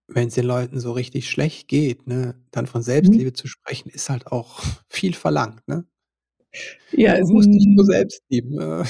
wenn 0.08 0.28
es 0.28 0.34
den 0.34 0.46
Leuten 0.46 0.80
so 0.80 0.92
richtig 0.92 1.30
schlecht 1.30 1.68
geht, 1.68 2.06
ne, 2.08 2.34
dann 2.50 2.66
von 2.66 2.80
Mhm. 2.80 2.84
Selbstliebe 2.84 3.32
zu 3.34 3.46
sprechen, 3.48 3.90
ist 3.90 4.10
halt 4.10 4.26
auch 4.28 4.60
viel 4.88 5.14
verlangt, 5.14 5.66
ne? 5.68 5.86
Ja, 6.92 7.18
Du 7.20 7.26
musst 7.28 7.48
dich 7.48 7.66
nur 7.68 7.84
selbst 7.84 8.22
lieben, 8.30 8.58
äh. 8.60 8.84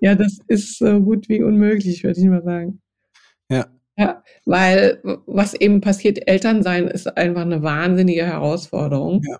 Ja, 0.00 0.14
das 0.14 0.38
ist 0.48 0.78
so 0.78 1.00
gut 1.00 1.28
wie 1.28 1.42
unmöglich, 1.42 2.04
würde 2.04 2.20
ich 2.20 2.26
mal 2.26 2.42
sagen. 2.42 2.80
Ja. 3.50 3.66
Ja, 3.98 4.24
weil 4.46 5.00
was 5.26 5.54
eben 5.54 5.80
passiert, 5.80 6.26
Elternsein 6.28 6.88
ist 6.88 7.06
einfach 7.16 7.42
eine 7.42 7.62
wahnsinnige 7.62 8.26
Herausforderung. 8.26 9.22
Ja. 9.28 9.38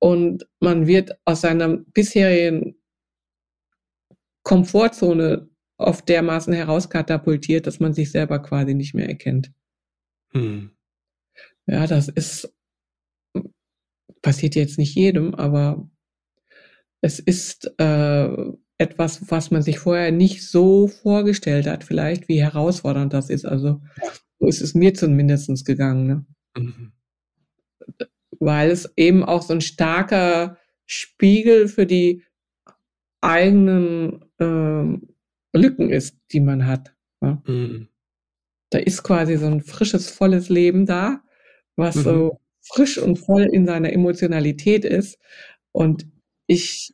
und 0.00 0.46
man 0.60 0.86
wird 0.88 1.12
aus 1.26 1.42
seiner 1.42 1.78
bisherigen 1.78 2.76
Komfortzone 4.44 5.48
auf 5.78 6.02
dermaßen 6.02 6.52
herauskatapultiert, 6.52 7.66
dass 7.66 7.80
man 7.80 7.94
sich 7.94 8.10
selber 8.12 8.38
quasi 8.40 8.74
nicht 8.74 8.94
mehr 8.94 9.08
erkennt. 9.08 9.50
Hm. 10.34 10.70
Ja, 11.66 11.86
das 11.86 12.08
ist 12.08 12.52
passiert 14.24 14.56
jetzt 14.56 14.78
nicht 14.78 14.96
jedem, 14.96 15.34
aber 15.34 15.88
es 17.00 17.20
ist 17.20 17.72
äh, 17.78 18.28
etwas, 18.78 19.30
was 19.30 19.50
man 19.50 19.62
sich 19.62 19.78
vorher 19.78 20.10
nicht 20.10 20.42
so 20.48 20.88
vorgestellt 20.88 21.66
hat, 21.66 21.84
vielleicht, 21.84 22.26
wie 22.28 22.42
herausfordernd 22.42 23.12
das 23.12 23.30
ist. 23.30 23.44
Also 23.44 23.82
so 24.40 24.48
ist 24.48 24.62
es 24.62 24.74
mir 24.74 24.94
zumindest 24.94 25.64
gegangen. 25.64 26.06
Ne? 26.06 26.26
Mhm. 26.56 26.92
Weil 28.40 28.70
es 28.70 28.92
eben 28.96 29.22
auch 29.22 29.42
so 29.42 29.52
ein 29.52 29.60
starker 29.60 30.56
Spiegel 30.86 31.68
für 31.68 31.86
die 31.86 32.24
eigenen 33.20 34.24
äh, 34.38 35.56
Lücken 35.56 35.90
ist, 35.90 36.18
die 36.32 36.40
man 36.40 36.66
hat. 36.66 36.94
Ne? 37.20 37.42
Mhm. 37.46 37.88
Da 38.74 38.80
ist 38.80 39.04
quasi 39.04 39.36
so 39.36 39.46
ein 39.46 39.60
frisches, 39.60 40.10
volles 40.10 40.48
Leben 40.48 40.84
da, 40.84 41.22
was 41.76 41.94
mhm. 41.94 42.00
so 42.00 42.40
frisch 42.60 42.98
und 42.98 43.20
voll 43.20 43.42
in 43.42 43.66
seiner 43.66 43.92
Emotionalität 43.92 44.84
ist. 44.84 45.16
Und 45.70 46.08
ich 46.48 46.92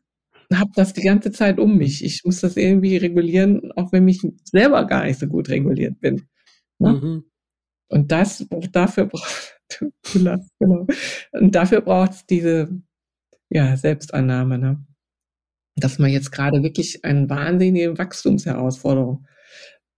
habe 0.53 0.71
das 0.75 0.93
die 0.93 1.01
ganze 1.01 1.33
Zeit 1.33 1.59
um 1.59 1.79
mich. 1.79 2.05
Ich 2.05 2.23
muss 2.23 2.41
das 2.41 2.59
irgendwie 2.59 2.99
regulieren, 2.99 3.73
auch 3.77 3.93
wenn 3.93 4.07
ich 4.09 4.21
selber 4.45 4.85
gar 4.85 5.07
nicht 5.07 5.19
so 5.19 5.27
gut 5.27 5.49
reguliert 5.49 5.99
bin. 6.01 6.29
Ne? 6.79 6.93
Mhm. 6.93 7.25
Und 7.89 8.13
das 8.13 8.47
dafür 8.73 9.07
braucht 9.07 9.59
genau. 10.13 10.87
Und 11.33 11.55
dafür 11.55 11.81
braucht 11.81 12.11
es 12.13 12.27
diese 12.27 12.79
ja, 13.49 13.75
Selbstannahme, 13.75 14.59
ne? 14.59 14.85
Dass 15.77 15.99
man 15.99 16.11
jetzt 16.11 16.31
gerade 16.31 16.63
wirklich 16.63 17.07
eine 17.07 17.31
wahnsinnige 17.31 17.97
Wachstumsherausforderung 17.97 19.25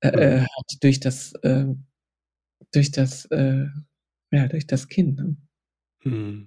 äh, 0.03 0.09
äh, 0.09 0.41
hat 0.43 0.67
durch 0.83 1.01
das, 1.01 1.33
äh, 1.43 1.67
durch 2.73 2.91
das, 2.93 3.27
äh, 3.27 3.67
ja, 4.33 4.49
durch 4.49 4.67
das 4.67 4.89
Kind. 4.89 5.17
Ne? 5.19 5.37
Hm. 6.05 6.47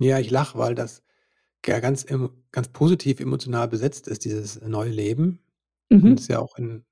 Ja, 0.00 0.18
ich 0.18 0.30
lache, 0.30 0.58
weil 0.58 0.74
das 0.74 1.02
ja 1.66 1.80
ganz, 1.80 2.06
ganz 2.52 2.68
positiv 2.70 3.20
emotional 3.20 3.68
besetzt 3.68 4.08
ist, 4.08 4.24
dieses 4.24 4.60
neue 4.62 4.90
Leben. 4.90 5.40
Und 6.02 6.04
mhm. 6.04 6.12
es 6.18 6.28
ja 6.28 6.40
auch 6.40 6.56
in, 6.58 6.84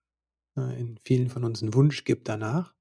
ne, 0.57 0.77
in 0.79 0.99
vielen 1.05 1.31
von 1.31 1.45
uns 1.45 1.63
einen 1.63 1.75
Wunsch 1.75 2.05
gibt 2.05 2.29
danach. 2.29 2.75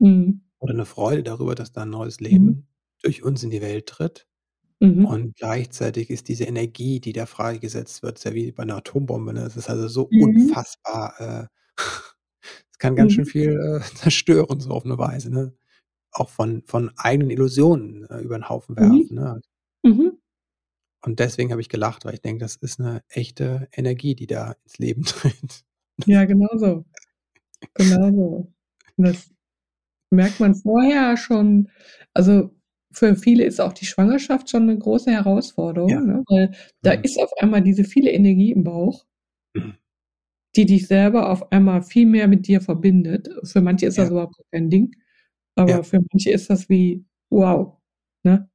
Mhm. 0.00 0.44
Oder 0.62 0.74
eine 0.74 0.86
Freude 0.86 1.22
darüber, 1.22 1.54
dass 1.54 1.72
da 1.72 1.82
ein 1.82 1.90
neues 1.90 2.20
Mhm. 2.30 2.54
Leben 2.54 2.68
durch 3.02 3.22
uns 3.22 3.42
in 3.42 3.50
die 3.50 3.60
Welt 3.60 3.86
tritt. 3.86 4.26
Mhm. 4.80 5.04
Und 5.04 5.36
gleichzeitig 5.36 6.10
ist 6.10 6.28
diese 6.28 6.44
Energie, 6.44 7.00
die 7.00 7.12
da 7.12 7.26
freigesetzt 7.26 8.02
wird, 8.02 8.22
ja 8.24 8.34
wie 8.34 8.52
bei 8.52 8.64
einer 8.64 8.76
Atombombe, 8.78 9.34
ne? 9.34 9.42
Es 9.42 9.56
ist 9.56 9.70
also 9.70 9.88
so 9.88 10.10
Mhm. 10.10 10.22
unfassbar, 10.22 11.20
äh 11.20 11.48
es 11.76 12.78
kann 12.78 12.96
ganz 12.96 13.12
schön 13.12 13.24
mhm. 13.24 13.28
viel, 13.28 13.50
äh, 13.60 13.80
zerstören, 13.96 14.60
so 14.60 14.70
auf 14.70 14.84
eine 14.84 14.98
Weise, 14.98 15.30
ne? 15.32 15.52
Auch 16.12 16.30
von 16.30 16.62
von 16.66 16.90
eigenen 16.96 17.30
Illusionen, 17.30 18.04
äh, 18.10 18.20
über 18.20 18.38
den 18.38 18.48
Haufen 18.48 18.74
Mhm. 18.76 18.80
werfen, 18.80 19.14
ne? 19.16 19.40
Mhm. 19.84 20.18
Und 21.04 21.20
deswegen 21.20 21.50
habe 21.50 21.60
ich 21.60 21.68
gelacht, 21.68 22.04
weil 22.04 22.14
ich 22.14 22.22
denke, 22.22 22.40
das 22.44 22.56
ist 22.56 22.80
eine 22.80 23.02
echte 23.08 23.68
Energie, 23.72 24.14
die 24.14 24.26
da 24.26 24.54
ins 24.64 24.78
Leben 24.78 25.02
tritt. 25.04 25.64
Ja, 26.06 26.24
genau 26.24 26.48
so. 26.56 26.84
Genau 27.74 28.10
so. 28.12 28.52
das 28.96 29.30
merkt 30.10 30.40
man 30.40 30.54
vorher 30.54 31.16
schon. 31.16 31.70
Also, 32.14 32.50
für 32.92 33.16
viele 33.16 33.44
ist 33.44 33.60
auch 33.60 33.72
die 33.72 33.86
Schwangerschaft 33.86 34.50
schon 34.50 34.64
eine 34.64 34.78
große 34.78 35.10
Herausforderung, 35.10 35.90
Ja. 35.90 36.00
ne, 36.00 36.24
weil 36.28 36.54
da 36.82 36.96
Mhm. 36.96 37.02
ist 37.04 37.18
auf 37.20 37.32
einmal 37.40 37.62
diese 37.62 37.84
viele 37.84 38.10
Energie 38.12 38.52
im 38.52 38.64
Bauch 38.64 39.04
Mhm. 39.54 39.74
Die 40.56 40.66
dich 40.66 40.86
selber 40.88 41.30
auf 41.30 41.52
einmal 41.52 41.82
viel 41.82 42.06
mehr 42.06 42.28
mit 42.28 42.46
dir 42.48 42.60
verbindet. 42.60 43.28
Für 43.44 43.60
manche 43.62 43.86
ist 43.86 43.98
das 43.98 44.08
Ja. 44.08 44.10
überhaupt 44.10 44.36
kein 44.52 44.70
Ding, 44.70 44.96
aber 45.56 45.72
Ja. 45.72 45.84
für 45.84 46.00
manche 46.12 46.30
ist 46.32 46.50
das 46.50 46.68
wie: 46.70 47.04
„Wow, 47.30 47.78
ne? 48.24 48.50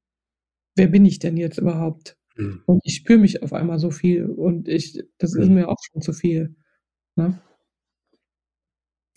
Wer 0.78 0.88
bin 0.90 1.06
ich 1.06 1.20
denn 1.20 1.38
jetzt 1.38 1.60
überhaupt?“ 1.60 2.18
Mhm. 2.38 2.64
Und 2.68 2.82
ich 2.86 2.96
spüre 2.98 3.20
mich 3.20 3.44
auf 3.44 3.54
einmal 3.54 3.80
so 3.80 3.92
viel 3.92 4.28
und 4.28 4.68
ich 4.70 5.04
das 5.20 5.36
ist 5.36 5.50
mhm. 5.50 5.52
mir 5.52 5.70
auch 5.70 5.78
schon 5.92 6.02
zu 6.04 6.14
viel, 6.14 6.56
ne? 7.18 7.42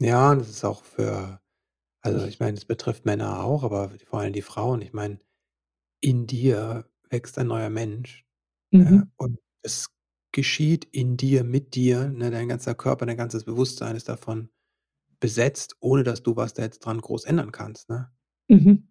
Ja, 0.00 0.32
und 0.32 0.40
das 0.40 0.48
ist 0.50 0.64
auch 0.64 0.84
für 0.84 1.40
also, 2.02 2.26
ich 2.26 2.40
meine, 2.40 2.56
es 2.58 2.64
betrifft 2.66 3.04
Männer 3.06 3.44
auch, 3.44 3.64
aber 3.64 3.90
vor 4.06 4.20
allem 4.20 4.32
die 4.32 4.42
Frauen. 4.42 4.82
Ich 4.82 4.92
meine, 4.94 5.20
in 6.00 6.26
dir 6.26 6.86
wächst 7.10 7.38
ein 7.38 7.48
neuer 7.48 7.70
Mensch, 7.70 8.26
ne, 8.80 8.90
Mhm. 8.90 9.12
und 9.16 9.38
es 9.62 9.88
geschieht 10.32 10.86
in 10.92 11.16
dir, 11.16 11.44
mit 11.44 11.74
dir, 11.74 12.08
ne? 12.08 12.30
Dein 12.30 12.48
ganzer 12.48 12.74
Körper, 12.74 13.06
dein 13.06 13.16
ganzes 13.16 13.44
Bewusstsein 13.44 13.96
ist 13.96 14.08
davon 14.08 14.50
besetzt, 15.20 15.76
ohne 15.80 16.04
dass 16.04 16.22
du 16.22 16.36
was 16.36 16.54
da 16.54 16.62
jetzt 16.62 16.80
dran 16.80 17.00
groß 17.00 17.24
ändern 17.24 17.52
kannst, 17.52 17.90
ne? 17.90 18.10
Mhm. 18.48 18.88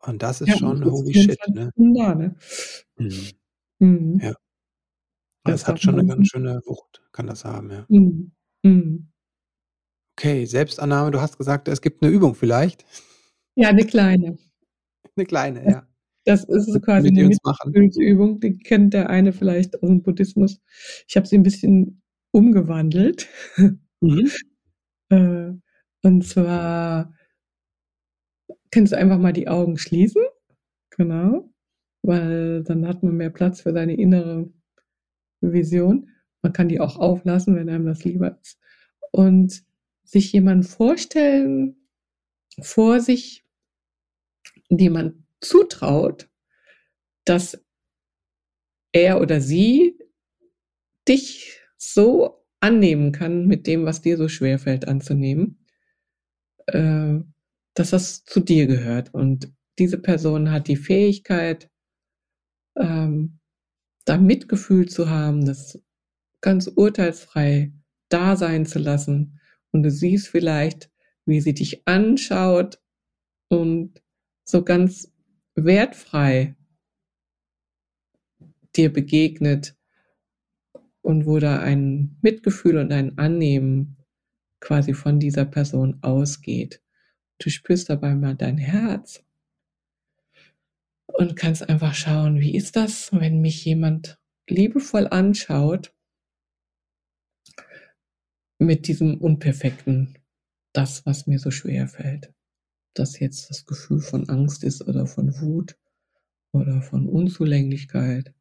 Und 0.00 0.22
das 0.22 0.40
ist 0.40 0.50
Ja, 0.50 0.56
schon 0.58 0.84
holy 0.84 1.14
shit, 1.14 1.38
ne? 1.48 1.72
da, 1.76 2.14
ne? 2.14 2.36
Mhm. 2.98 3.30
Mhm. 3.80 4.20
Ja. 4.22 4.34
Aber 5.44 5.54
es 5.54 5.66
hat 5.66 5.80
schon 5.80 5.98
eine 5.98 6.06
ganz 6.08 6.28
schöne 6.28 6.60
Wucht, 6.66 7.02
kann 7.12 7.26
das 7.26 7.44
haben, 7.44 7.70
ja. 7.70 7.84
Mhm. 7.88 8.32
Mhm. 8.62 9.08
Okay, 10.18 10.46
Selbstannahme, 10.46 11.12
du 11.12 11.20
hast 11.20 11.38
gesagt, 11.38 11.68
es 11.68 11.80
gibt 11.80 12.02
eine 12.02 12.10
Übung 12.10 12.34
vielleicht? 12.34 12.84
Ja, 13.56 13.68
eine 13.68 13.86
kleine. 13.86 14.36
Eine 15.16 15.26
kleine, 15.26 15.68
ja. 15.68 15.87
Das 16.28 16.44
ist 16.44 16.70
so 16.70 16.78
quasi 16.78 17.08
eine 17.08 17.24
Mitfühlsübung, 17.26 18.38
die 18.38 18.58
kennt 18.58 18.92
der 18.92 19.08
eine 19.08 19.32
vielleicht 19.32 19.82
aus 19.82 19.88
dem 19.88 20.02
Buddhismus. 20.02 20.60
Ich 21.08 21.16
habe 21.16 21.26
sie 21.26 21.38
ein 21.38 21.42
bisschen 21.42 22.02
umgewandelt. 22.32 23.28
Mhm. 24.00 24.30
Äh, 25.10 25.54
und 26.02 26.26
zwar 26.26 27.14
kannst 28.70 28.92
du 28.92 28.98
einfach 28.98 29.16
mal 29.16 29.32
die 29.32 29.48
Augen 29.48 29.78
schließen. 29.78 30.22
Genau. 30.90 31.50
Weil 32.02 32.62
dann 32.62 32.86
hat 32.86 33.02
man 33.02 33.16
mehr 33.16 33.30
Platz 33.30 33.62
für 33.62 33.72
seine 33.72 33.96
innere 33.96 34.52
Vision. 35.40 36.10
Man 36.42 36.52
kann 36.52 36.68
die 36.68 36.78
auch 36.78 36.98
auflassen, 36.98 37.56
wenn 37.56 37.70
einem 37.70 37.86
das 37.86 38.04
lieber 38.04 38.38
ist. 38.38 38.58
Und 39.12 39.64
sich 40.04 40.30
jemanden 40.30 40.64
vorstellen 40.64 41.88
vor 42.60 43.00
sich, 43.00 43.46
dem 44.68 44.92
man 44.92 45.24
zutraut, 45.40 46.28
dass 47.24 47.62
er 48.92 49.20
oder 49.20 49.40
sie 49.40 49.98
dich 51.06 51.60
so 51.76 52.44
annehmen 52.60 53.12
kann 53.12 53.46
mit 53.46 53.66
dem, 53.66 53.84
was 53.84 54.02
dir 54.02 54.16
so 54.16 54.28
schwer 54.28 54.58
fällt 54.58 54.88
anzunehmen, 54.88 55.64
äh, 56.66 57.14
dass 57.74 57.90
das 57.90 58.24
zu 58.24 58.40
dir 58.40 58.66
gehört. 58.66 59.14
Und 59.14 59.52
diese 59.78 59.98
Person 59.98 60.50
hat 60.50 60.68
die 60.68 60.76
Fähigkeit, 60.76 61.70
ähm, 62.76 63.38
da 64.04 64.16
Mitgefühl 64.16 64.88
zu 64.88 65.08
haben, 65.08 65.44
das 65.44 65.80
ganz 66.40 66.66
urteilsfrei 66.66 67.72
da 68.08 68.36
sein 68.36 68.66
zu 68.66 68.78
lassen. 68.78 69.40
Und 69.70 69.82
du 69.82 69.90
siehst 69.90 70.28
vielleicht, 70.28 70.90
wie 71.26 71.40
sie 71.40 71.54
dich 71.54 71.86
anschaut 71.86 72.80
und 73.48 74.02
so 74.44 74.64
ganz 74.64 75.12
wertfrei 75.64 76.54
dir 78.76 78.92
begegnet 78.92 79.76
und 81.02 81.26
wo 81.26 81.38
da 81.38 81.60
ein 81.60 82.16
Mitgefühl 82.22 82.76
und 82.78 82.92
ein 82.92 83.18
Annehmen 83.18 83.96
quasi 84.60 84.94
von 84.94 85.20
dieser 85.20 85.44
Person 85.44 85.98
ausgeht. 86.02 86.82
Du 87.38 87.50
spürst 87.50 87.88
dabei 87.88 88.14
mal 88.14 88.34
dein 88.34 88.58
Herz 88.58 89.22
und 91.06 91.36
kannst 91.36 91.68
einfach 91.68 91.94
schauen, 91.94 92.40
wie 92.40 92.54
ist 92.54 92.76
das, 92.76 93.12
wenn 93.12 93.40
mich 93.40 93.64
jemand 93.64 94.18
liebevoll 94.48 95.06
anschaut 95.06 95.94
mit 98.58 98.88
diesem 98.88 99.18
Unperfekten, 99.18 100.18
das, 100.72 101.06
was 101.06 101.26
mir 101.26 101.38
so 101.38 101.50
schwer 101.50 101.88
fällt. 101.88 102.32
Das 102.98 103.18
jetzt 103.20 103.48
das 103.50 103.64
Gefühl 103.64 104.00
von 104.00 104.28
Angst 104.28 104.64
ist 104.64 104.86
oder 104.86 105.06
von 105.06 105.40
Wut 105.40 105.76
oder 106.52 106.82
von 106.82 107.08
Unzulänglichkeit. 107.08 108.34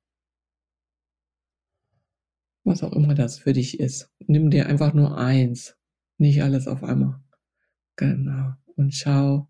Was 2.64 2.84
auch 2.84 2.94
immer 2.94 3.14
das 3.14 3.38
für 3.38 3.54
dich 3.54 3.80
ist. 3.80 4.12
Nimm 4.26 4.50
dir 4.50 4.68
einfach 4.68 4.94
nur 4.94 5.18
eins, 5.18 5.78
nicht 6.18 6.42
alles 6.42 6.68
auf 6.68 6.84
einmal. 6.84 7.22
Genau. 7.96 8.54
Und 8.76 8.94
schau, 8.94 9.48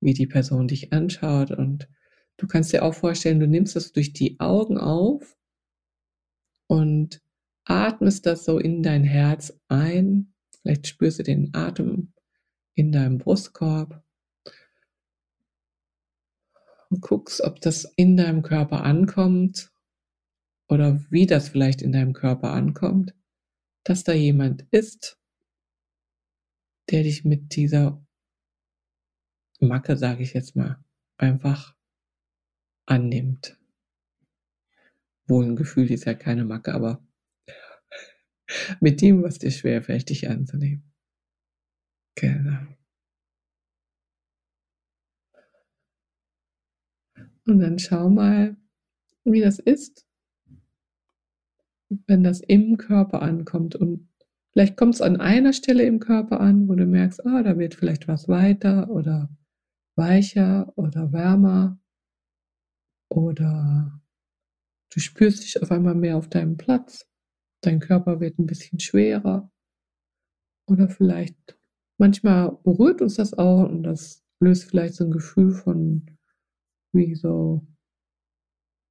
wie 0.00 0.14
die 0.14 0.26
Person 0.26 0.68
dich 0.68 0.92
anschaut. 0.92 1.50
Und 1.50 1.88
du 2.36 2.46
kannst 2.46 2.72
dir 2.72 2.84
auch 2.84 2.94
vorstellen, 2.94 3.40
du 3.40 3.48
nimmst 3.48 3.76
das 3.76 3.92
durch 3.92 4.12
die 4.12 4.38
Augen 4.38 4.78
auf 4.78 5.36
und 6.68 7.20
atmest 7.64 8.26
das 8.26 8.44
so 8.44 8.58
in 8.58 8.82
dein 8.82 9.04
Herz 9.04 9.58
ein. 9.68 10.32
Vielleicht 10.62 10.86
spürst 10.86 11.18
du 11.18 11.22
den 11.24 11.52
Atem 11.54 12.12
in 12.74 12.92
deinem 12.92 13.18
Brustkorb. 13.18 14.05
Und 16.90 17.00
guckst, 17.00 17.40
ob 17.42 17.60
das 17.60 17.84
in 17.96 18.16
deinem 18.16 18.42
Körper 18.42 18.84
ankommt 18.84 19.72
oder 20.68 21.00
wie 21.10 21.26
das 21.26 21.48
vielleicht 21.48 21.82
in 21.82 21.92
deinem 21.92 22.12
Körper 22.12 22.52
ankommt, 22.52 23.14
dass 23.84 24.04
da 24.04 24.12
jemand 24.12 24.66
ist, 24.70 25.18
der 26.90 27.02
dich 27.02 27.24
mit 27.24 27.54
dieser 27.56 28.04
Macke, 29.60 29.96
sage 29.96 30.22
ich 30.22 30.34
jetzt 30.34 30.54
mal, 30.56 30.84
einfach 31.16 31.74
annimmt. 32.86 33.58
Wohl 35.26 35.44
ein 35.44 35.56
Gefühl 35.56 35.90
ist 35.90 36.04
ja 36.04 36.14
keine 36.14 36.44
Macke, 36.44 36.74
aber 36.74 37.04
mit 38.80 39.00
dem, 39.00 39.22
was 39.22 39.38
dir 39.38 39.50
schwerfällt, 39.50 40.08
dich 40.08 40.28
anzunehmen. 40.28 40.92
Genau. 42.14 42.75
Und 47.46 47.60
dann 47.60 47.78
schau 47.78 48.10
mal, 48.10 48.56
wie 49.24 49.40
das 49.40 49.58
ist, 49.58 50.04
wenn 52.06 52.24
das 52.24 52.40
im 52.40 52.76
Körper 52.76 53.22
ankommt. 53.22 53.76
Und 53.76 54.08
vielleicht 54.52 54.76
kommt 54.76 54.94
es 54.94 55.00
an 55.00 55.20
einer 55.20 55.52
Stelle 55.52 55.84
im 55.84 56.00
Körper 56.00 56.40
an, 56.40 56.68
wo 56.68 56.74
du 56.74 56.86
merkst, 56.86 57.24
ah, 57.24 57.42
da 57.42 57.56
wird 57.58 57.74
vielleicht 57.74 58.08
was 58.08 58.28
weiter 58.28 58.90
oder 58.90 59.30
weicher 59.96 60.72
oder 60.76 61.12
wärmer 61.12 61.78
oder 63.08 64.00
du 64.92 65.00
spürst 65.00 65.44
dich 65.44 65.62
auf 65.62 65.70
einmal 65.70 65.94
mehr 65.94 66.16
auf 66.16 66.28
deinem 66.28 66.56
Platz. 66.56 67.08
Dein 67.62 67.80
Körper 67.80 68.20
wird 68.20 68.38
ein 68.38 68.46
bisschen 68.46 68.80
schwerer. 68.80 69.50
Oder 70.68 70.88
vielleicht, 70.88 71.56
manchmal 71.96 72.58
berührt 72.64 73.00
uns 73.00 73.14
das 73.14 73.34
auch 73.34 73.68
und 73.68 73.84
das 73.84 74.24
löst 74.40 74.64
vielleicht 74.64 74.94
so 74.94 75.04
ein 75.04 75.12
Gefühl 75.12 75.52
von 75.52 76.15
wie 76.96 77.14
so 77.14 77.62
ein 77.62 77.76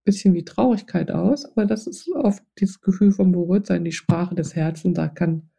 bisschen 0.05 0.33
wie 0.33 0.45
Traurigkeit 0.45 1.11
aus, 1.11 1.45
aber 1.45 1.65
das 1.65 1.87
ist 1.87 2.09
oft 2.09 2.43
dieses 2.59 2.81
Gefühl 2.81 3.11
von 3.11 3.31
Berührtsein, 3.31 3.83
die 3.83 3.91
Sprache 3.91 4.35
des 4.35 4.55
Herzens, 4.55 4.95
da 4.95 5.07
kann 5.07 5.49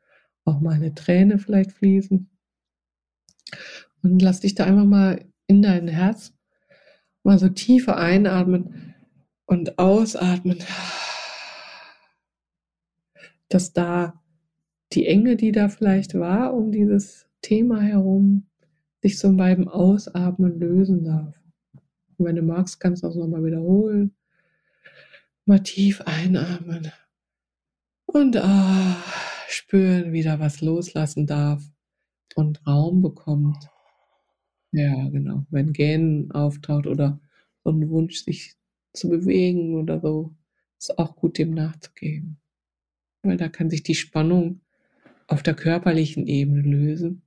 auch 0.44 0.60
mal 0.60 0.74
eine 0.74 0.94
Träne 0.94 1.38
vielleicht 1.38 1.72
fließen. 1.72 2.30
Und 4.02 4.22
lass 4.22 4.40
dich 4.40 4.54
da 4.54 4.64
einfach 4.64 4.84
mal 4.84 5.24
in 5.46 5.62
dein 5.62 5.88
Herz 5.88 6.32
mal 7.22 7.38
so 7.38 7.48
tiefer 7.48 7.96
einatmen 7.96 8.94
und 9.46 9.78
ausatmen, 9.78 10.58
dass 13.48 13.72
da 13.72 14.22
die 14.92 15.06
Enge, 15.06 15.36
die 15.36 15.52
da 15.52 15.68
vielleicht 15.68 16.14
war, 16.14 16.54
um 16.54 16.70
dieses 16.70 17.28
Thema 17.42 17.80
herum, 17.80 18.46
sich 19.02 19.18
so 19.18 19.32
beim 19.36 19.68
Ausatmen 19.68 20.58
lösen 20.58 21.04
darf. 21.04 21.34
Und 22.18 22.26
wenn 22.26 22.36
du 22.36 22.42
magst, 22.42 22.80
kannst 22.80 23.02
du 23.02 23.08
das 23.08 23.16
nochmal 23.16 23.44
wiederholen. 23.44 24.14
Mal 25.44 25.62
tief 25.62 26.00
einatmen. 26.02 26.90
Und 28.06 28.36
ah, 28.36 28.96
spüren, 29.48 30.12
wie 30.12 30.22
da 30.22 30.40
was 30.40 30.60
loslassen 30.60 31.26
darf 31.26 31.62
und 32.34 32.66
Raum 32.66 33.02
bekommt. 33.02 33.68
Ja, 34.72 35.08
genau. 35.08 35.46
Wenn 35.50 35.72
Gähnen 35.72 36.30
auftaucht 36.32 36.86
oder 36.86 37.20
so 37.64 37.70
ein 37.70 37.88
Wunsch, 37.90 38.24
sich 38.24 38.54
zu 38.92 39.08
bewegen 39.08 39.74
oder 39.74 40.00
so, 40.00 40.34
ist 40.78 40.98
auch 40.98 41.16
gut, 41.16 41.38
dem 41.38 41.52
nachzugeben. 41.52 42.38
Weil 43.22 43.36
da 43.36 43.48
kann 43.48 43.70
sich 43.70 43.82
die 43.82 43.94
Spannung 43.94 44.60
auf 45.26 45.42
der 45.42 45.54
körperlichen 45.54 46.26
Ebene 46.26 46.62
lösen. 46.62 47.22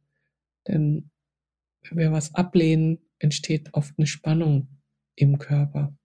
Denn 0.67 1.09
wenn 1.83 1.97
wir 1.97 2.11
was 2.11 2.35
ablehnen, 2.35 2.99
entsteht 3.19 3.73
oft 3.73 3.93
eine 3.97 4.07
Spannung 4.07 4.67
im 5.19 5.37
Körper. 5.37 5.95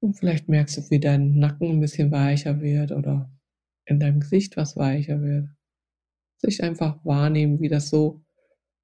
Und 0.00 0.14
vielleicht 0.14 0.48
merkst 0.48 0.76
du, 0.76 0.90
wie 0.90 1.00
dein 1.00 1.38
Nacken 1.38 1.70
ein 1.70 1.80
bisschen 1.80 2.10
weicher 2.12 2.60
wird 2.60 2.92
oder 2.92 3.30
in 3.84 3.98
deinem 3.98 4.20
Gesicht 4.20 4.56
was 4.56 4.76
weicher 4.76 5.20
wird. 5.20 5.48
Sich 6.38 6.62
einfach 6.62 7.04
wahrnehmen, 7.04 7.60
wie 7.60 7.68
das 7.68 7.88
so 7.88 8.24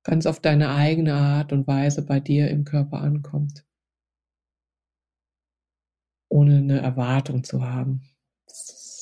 ganz 0.02 0.26
auf 0.26 0.40
deine 0.40 0.70
eigene 0.74 1.14
Art 1.14 1.52
und 1.52 1.66
Weise 1.66 2.04
bei 2.04 2.20
dir 2.20 2.50
im 2.50 2.64
Körper 2.64 3.00
ankommt. 3.00 3.64
Ohne 6.28 6.58
eine 6.58 6.80
Erwartung 6.80 7.44
zu 7.44 7.62
haben. 7.62 8.02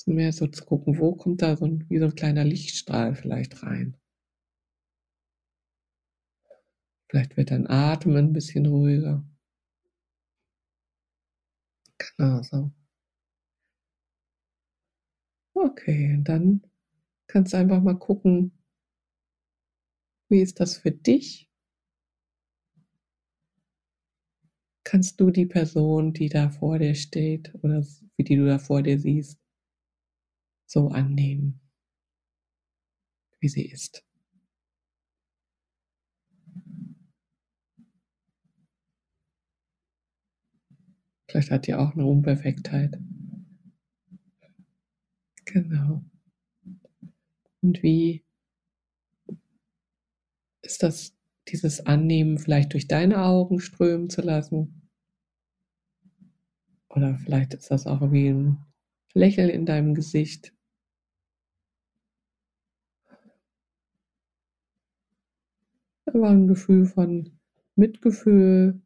mehr 0.06 0.32
so 0.32 0.48
zu 0.48 0.64
gucken, 0.64 0.98
wo 0.98 1.14
kommt 1.14 1.42
da 1.42 1.56
so 1.56 1.64
ein, 1.64 1.88
wie 1.88 1.98
so 1.98 2.06
ein 2.06 2.14
kleiner 2.14 2.44
Lichtstrahl 2.44 3.14
vielleicht 3.14 3.62
rein. 3.62 3.96
Vielleicht 7.12 7.36
wird 7.36 7.52
dein 7.52 7.68
Atem 7.70 8.16
ein 8.16 8.32
bisschen 8.32 8.66
ruhiger. 8.66 9.22
Genau 11.98 12.42
so. 12.42 12.70
Okay, 15.54 16.18
dann 16.22 16.60
kannst 17.28 17.52
du 17.54 17.58
einfach 17.58 17.82
mal 17.82 17.98
gucken, 17.98 18.52
wie 20.28 20.40
ist 20.40 20.58
das 20.58 20.78
für 20.78 20.90
dich? 20.90 21.48
Kannst 24.84 25.20
du 25.20 25.32
die 25.32 25.46
Person, 25.46 26.12
die 26.12 26.28
da 26.28 26.48
vor 26.48 26.78
dir 26.78 26.94
steht 26.94 27.52
oder 27.64 27.84
wie 28.16 28.22
die 28.22 28.36
du 28.36 28.46
da 28.46 28.60
vor 28.60 28.80
dir 28.80 28.96
siehst, 29.00 29.40
so 30.66 30.88
annehmen, 30.88 31.60
wie 33.40 33.48
sie 33.50 33.66
ist? 33.66 34.02
Vielleicht 41.32 41.50
hat 41.50 41.66
die 41.66 41.74
auch 41.74 41.94
eine 41.94 42.04
Unperfektheit. 42.04 42.98
Genau. 45.46 46.04
Und 47.62 47.82
wie 47.82 48.22
ist 50.60 50.82
das, 50.82 51.16
dieses 51.48 51.86
Annehmen 51.86 52.36
vielleicht 52.36 52.74
durch 52.74 52.86
deine 52.86 53.24
Augen 53.24 53.60
strömen 53.60 54.10
zu 54.10 54.20
lassen? 54.20 54.90
Oder 56.90 57.16
vielleicht 57.16 57.54
ist 57.54 57.70
das 57.70 57.86
auch 57.86 58.12
wie 58.12 58.28
ein 58.28 58.58
Lächeln 59.14 59.48
in 59.48 59.64
deinem 59.64 59.94
Gesicht. 59.94 60.52
Aber 66.04 66.28
ein 66.28 66.46
Gefühl 66.46 66.84
von 66.84 67.38
Mitgefühl, 67.74 68.81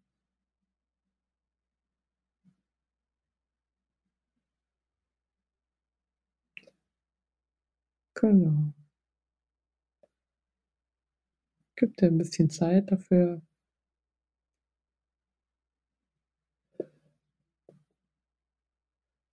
Genau. 8.21 8.73
Gib 11.75 11.97
dir 11.97 12.09
ein 12.09 12.19
bisschen 12.19 12.51
Zeit 12.51 12.91
dafür. 12.91 13.41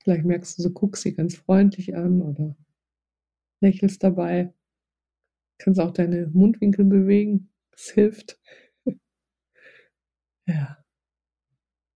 Vielleicht 0.04 0.24
merkst 0.24 0.58
du, 0.60 0.62
so 0.62 0.70
guckst 0.70 1.02
sie 1.02 1.16
ganz 1.16 1.36
freundlich 1.36 1.96
an 1.96 2.22
oder 2.22 2.56
lächelst 3.62 4.04
dabei. 4.04 4.54
Kannst 5.58 5.80
auch 5.80 5.90
deine 5.92 6.28
Mundwinkel 6.28 6.86
bewegen. 6.86 7.50
Das 7.72 7.90
hilft. 7.90 8.40
ja. 10.48 10.84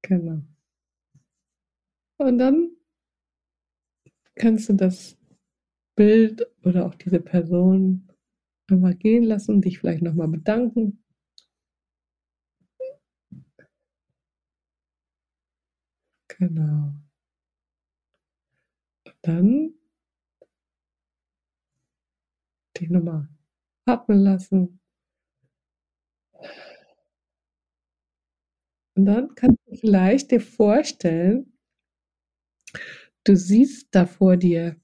Genau. 0.04 0.42
Und 2.20 2.38
dann 2.38 2.72
kannst 4.36 4.70
du 4.70 4.74
das 4.74 5.17
Bild 5.98 6.48
oder 6.64 6.86
auch 6.86 6.96
diese 6.96 7.20
Person 7.20 8.08
einmal 8.72 8.96
gehen 8.96 9.24
lassen, 9.26 9.62
dich 9.62 9.80
vielleicht 9.80 10.02
nochmal 10.04 10.30
bedanken. 10.30 11.04
Genau. 16.30 16.94
Und 19.06 19.16
dann 19.24 19.74
dich 22.80 22.90
nochmal 22.90 23.28
atmen 23.86 24.20
lassen. 24.24 24.80
Und 28.96 29.06
dann 29.06 29.34
kannst 29.36 29.60
du 29.68 29.76
vielleicht 29.76 30.32
dir 30.32 30.42
vorstellen, 30.42 31.54
du 33.26 33.36
siehst 33.36 33.88
da 33.92 34.06
vor 34.06 34.38
dir 34.38 34.76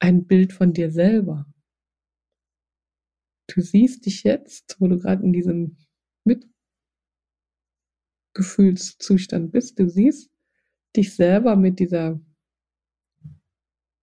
ein 0.00 0.26
Bild 0.26 0.52
von 0.52 0.72
dir 0.72 0.90
selber. 0.90 1.46
Du 3.46 3.60
siehst 3.60 4.06
dich 4.06 4.22
jetzt, 4.24 4.76
wo 4.80 4.88
du 4.88 4.98
gerade 4.98 5.22
in 5.22 5.32
diesem 5.32 5.76
Mitgefühlszustand 8.34 9.52
bist, 9.52 9.78
du 9.78 9.88
siehst 9.88 10.30
dich 10.96 11.14
selber 11.14 11.56
mit 11.56 11.78
dieser 11.78 12.20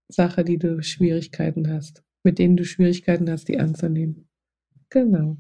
Sache, 0.10 0.44
die 0.44 0.58
du 0.58 0.82
Schwierigkeiten 0.84 1.70
hast, 1.70 2.04
mit 2.24 2.40
denen 2.40 2.56
du 2.56 2.64
Schwierigkeiten 2.64 3.30
hast, 3.30 3.48
die 3.50 3.60
anzunehmen. 3.60 4.30
Genau. 4.90 5.38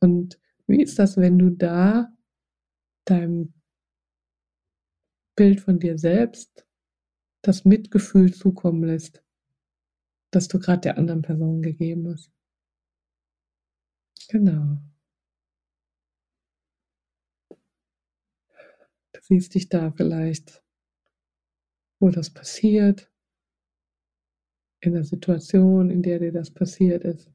Und 0.00 0.38
Wie 0.66 0.82
ist 0.82 0.98
das, 0.98 1.16
wenn 1.16 1.38
du 1.38 1.50
da 1.50 2.16
deinem 3.04 3.52
Bild 5.36 5.60
von 5.60 5.80
dir 5.80 5.98
selbst 5.98 6.64
das 7.42 7.64
Mitgefühl 7.64 8.32
zukommen 8.34 8.84
lässt, 8.84 9.22
das 10.30 10.48
du 10.48 10.58
gerade 10.58 10.82
der 10.82 10.98
anderen 10.98 11.22
Person 11.22 11.62
gegeben 11.62 12.08
hast? 12.08 12.30
Genau. 14.28 14.78
Du 19.12 19.20
siehst 19.22 19.54
dich 19.54 19.68
da 19.68 19.90
vielleicht, 19.90 20.62
wo 21.98 22.10
das 22.10 22.30
passiert, 22.30 23.10
in 24.80 24.94
der 24.94 25.04
Situation, 25.04 25.90
in 25.90 26.02
der 26.02 26.18
dir 26.18 26.32
das 26.32 26.50
passiert 26.50 27.04
ist. 27.04 27.30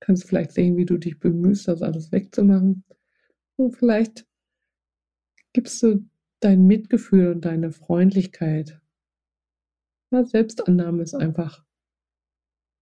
Kannst 0.00 0.24
vielleicht 0.24 0.52
sehen, 0.52 0.76
wie 0.76 0.86
du 0.86 0.96
dich 0.96 1.20
bemühst, 1.20 1.68
das 1.68 1.82
alles 1.82 2.10
wegzumachen. 2.10 2.84
Und 3.56 3.76
vielleicht 3.76 4.26
gibst 5.52 5.82
du 5.82 6.08
dein 6.40 6.66
Mitgefühl 6.66 7.32
und 7.32 7.44
deine 7.44 7.72
Freundlichkeit. 7.72 8.80
Ja, 10.12 10.24
Selbstannahme 10.24 11.02
ist 11.02 11.14
einfach 11.14 11.64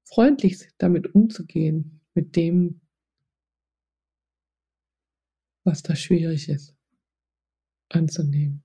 freundlich 0.04 0.68
damit 0.78 1.14
umzugehen, 1.14 2.00
mit 2.14 2.36
dem, 2.36 2.80
was 5.64 5.82
da 5.82 5.94
schwierig 5.94 6.48
ist, 6.48 6.74
anzunehmen. 7.90 8.64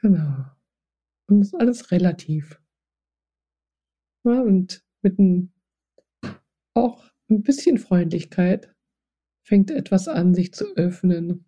Genau. 0.00 0.44
Und 1.28 1.40
das 1.40 1.48
ist 1.48 1.54
alles 1.54 1.90
relativ. 1.90 2.60
Ja, 4.24 4.40
und 4.40 4.84
mit 5.02 5.18
ein, 5.18 5.52
auch 6.74 7.10
ein 7.28 7.42
bisschen 7.42 7.78
Freundlichkeit 7.78 8.72
fängt 9.42 9.70
etwas 9.70 10.08
an, 10.08 10.34
sich 10.34 10.52
zu 10.52 10.74
öffnen. 10.76 11.44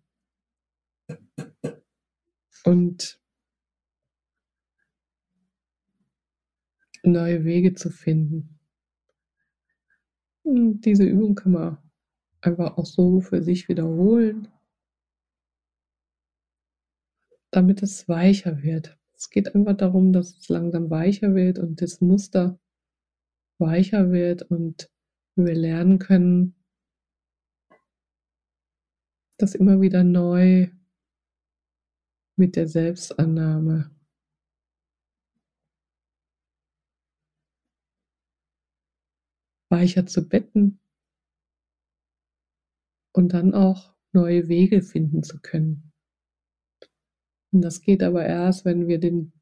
Und 2.63 3.19
neue 7.03 7.43
Wege 7.43 7.73
zu 7.73 7.89
finden. 7.89 8.59
Und 10.43 10.81
diese 10.81 11.03
Übung 11.03 11.35
kann 11.35 11.51
man 11.51 11.77
einfach 12.41 12.77
auch 12.77 12.85
so 12.85 13.21
für 13.21 13.41
sich 13.41 13.67
wiederholen, 13.67 14.47
damit 17.51 17.81
es 17.81 18.07
weicher 18.07 18.61
wird. 18.61 18.97
Es 19.15 19.29
geht 19.29 19.55
einfach 19.55 19.77
darum, 19.77 20.13
dass 20.13 20.37
es 20.37 20.49
langsam 20.49 20.89
weicher 20.89 21.33
wird 21.35 21.57
und 21.57 21.81
das 21.81 22.01
Muster 22.01 22.59
weicher 23.57 24.11
wird 24.11 24.43
und 24.43 24.89
wir 25.35 25.55
lernen 25.55 25.99
können, 25.99 26.55
das 29.37 29.55
immer 29.55 29.81
wieder 29.81 30.03
neu 30.03 30.69
mit 32.37 32.55
der 32.55 32.67
Selbstannahme 32.67 33.95
weicher 39.69 40.05
zu 40.05 40.27
betten 40.27 40.79
und 43.13 43.33
dann 43.33 43.53
auch 43.53 43.95
neue 44.13 44.47
Wege 44.47 44.81
finden 44.81 45.23
zu 45.23 45.39
können. 45.41 45.91
Und 47.51 47.61
das 47.61 47.81
geht 47.81 48.03
aber 48.03 48.25
erst, 48.25 48.65
wenn 48.65 48.87
wir 48.87 48.99
den 48.99 49.33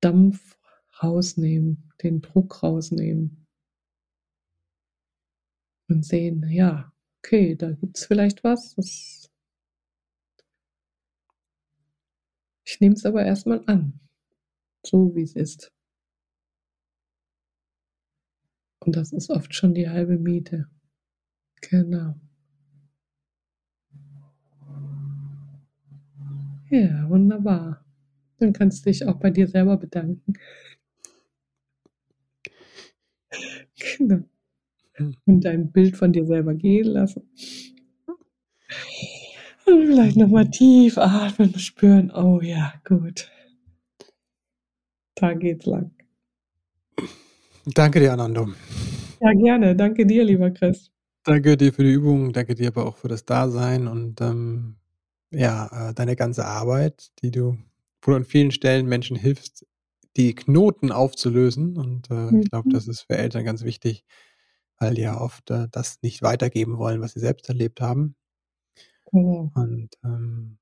Dampf 0.00 0.58
rausnehmen, 1.02 1.92
den 2.02 2.20
Druck 2.20 2.62
rausnehmen 2.62 3.46
und 5.88 6.04
sehen, 6.04 6.48
ja, 6.48 6.92
okay, 7.22 7.54
da 7.56 7.72
gibt 7.72 7.98
es 7.98 8.06
vielleicht 8.06 8.42
was. 8.44 8.74
Das 8.74 9.30
ich 12.64 12.80
nehme 12.80 12.94
es 12.94 13.04
aber 13.04 13.22
erstmal 13.22 13.62
an, 13.66 14.00
so 14.86 15.14
wie 15.14 15.22
es 15.22 15.36
ist. 15.36 15.70
Und 18.80 18.94
das 18.94 19.12
ist 19.12 19.30
oft 19.30 19.54
schon 19.54 19.72
die 19.72 19.88
halbe 19.88 20.18
Miete. 20.18 20.68
Genau. 21.62 22.16
Ja, 26.70 27.08
wunderbar. 27.08 27.84
Dann 28.38 28.52
kannst 28.52 28.84
du 28.86 28.90
dich 28.90 29.06
auch 29.06 29.16
bei 29.16 29.30
dir 29.30 29.46
selber 29.48 29.76
bedanken. 29.76 30.34
Genau. 33.98 34.24
Hm. 35.00 35.16
Und 35.24 35.44
dein 35.44 35.72
Bild 35.72 35.96
von 35.96 36.12
dir 36.12 36.26
selber 36.26 36.54
gehen 36.54 36.86
lassen. 36.86 37.22
Und 39.66 39.86
vielleicht 39.86 40.16
nochmal 40.16 40.50
tief 40.50 40.98
atmen 40.98 41.52
und 41.52 41.60
spüren, 41.60 42.10
oh 42.10 42.40
ja, 42.42 42.74
gut. 42.86 43.30
Da 45.14 45.34
geht's 45.34 45.66
lang. 45.66 45.90
Danke 47.66 48.00
dir, 48.00 48.12
Anando. 48.12 48.48
Ja, 49.20 49.32
gerne. 49.32 49.76
Danke 49.76 50.06
dir, 50.06 50.24
lieber 50.24 50.50
Chris. 50.50 50.90
Danke 51.24 51.56
dir 51.56 51.72
für 51.72 51.84
die 51.84 51.92
Übung, 51.92 52.32
danke 52.32 52.54
dir 52.54 52.68
aber 52.68 52.86
auch 52.86 52.96
für 52.96 53.08
das 53.08 53.26
Dasein 53.26 53.86
und 53.86 54.22
ähm, 54.22 54.76
ja, 55.30 55.90
äh, 55.90 55.94
deine 55.94 56.16
ganze 56.16 56.46
Arbeit, 56.46 57.10
die 57.22 57.30
du, 57.30 57.58
wo 58.00 58.12
du 58.12 58.16
an 58.16 58.24
vielen 58.24 58.50
Stellen 58.50 58.86
Menschen 58.86 59.16
hilfst, 59.16 59.66
die 60.16 60.34
Knoten 60.34 60.90
aufzulösen. 60.90 61.76
Und 61.76 62.10
äh, 62.10 62.40
ich 62.40 62.50
glaube, 62.50 62.70
das 62.70 62.86
mhm. 62.86 62.90
ist 62.92 63.02
für 63.02 63.16
Eltern 63.16 63.44
ganz 63.44 63.62
wichtig, 63.62 64.04
weil 64.80 64.94
die 64.94 65.02
ja 65.02 65.20
oft 65.20 65.50
äh, 65.50 65.68
das 65.70 65.98
nicht 66.02 66.22
weitergeben 66.22 66.78
wollen, 66.78 67.00
was 67.00 67.12
sie 67.12 67.20
selbst 67.20 67.48
erlebt 67.48 67.80
haben. 67.80 68.16
Mhm. 69.12 69.50
Und 69.54 69.90
ähm, 70.04 70.58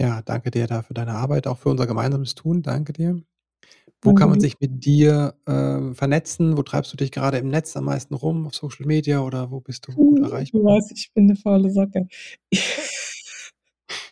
ja, 0.00 0.22
danke 0.22 0.50
dir 0.50 0.66
da 0.66 0.82
für 0.82 0.94
deine 0.94 1.12
Arbeit, 1.12 1.46
auch 1.46 1.58
für 1.58 1.70
unser 1.70 1.86
gemeinsames 1.86 2.34
Tun. 2.34 2.62
Danke 2.62 2.92
dir. 2.92 3.22
Wo 4.02 4.12
kann 4.12 4.28
man 4.28 4.38
mhm. 4.38 4.42
sich 4.42 4.60
mit 4.60 4.84
dir, 4.84 5.34
äh, 5.46 5.94
vernetzen? 5.94 6.58
Wo 6.58 6.62
treibst 6.62 6.92
du 6.92 6.96
dich 6.96 7.10
gerade 7.10 7.38
im 7.38 7.48
Netz 7.48 7.74
am 7.76 7.84
meisten 7.84 8.14
rum, 8.14 8.46
auf 8.46 8.54
Social 8.54 8.86
Media 8.86 9.20
oder 9.20 9.50
wo 9.50 9.60
bist 9.60 9.88
du 9.88 9.92
gut 9.92 10.20
erreichbar? 10.20 10.60
Du 10.60 10.66
weißt, 10.66 10.92
ich 10.92 11.10
bin 11.14 11.24
eine 11.24 11.36
faule 11.36 11.70
Socke. 11.70 12.06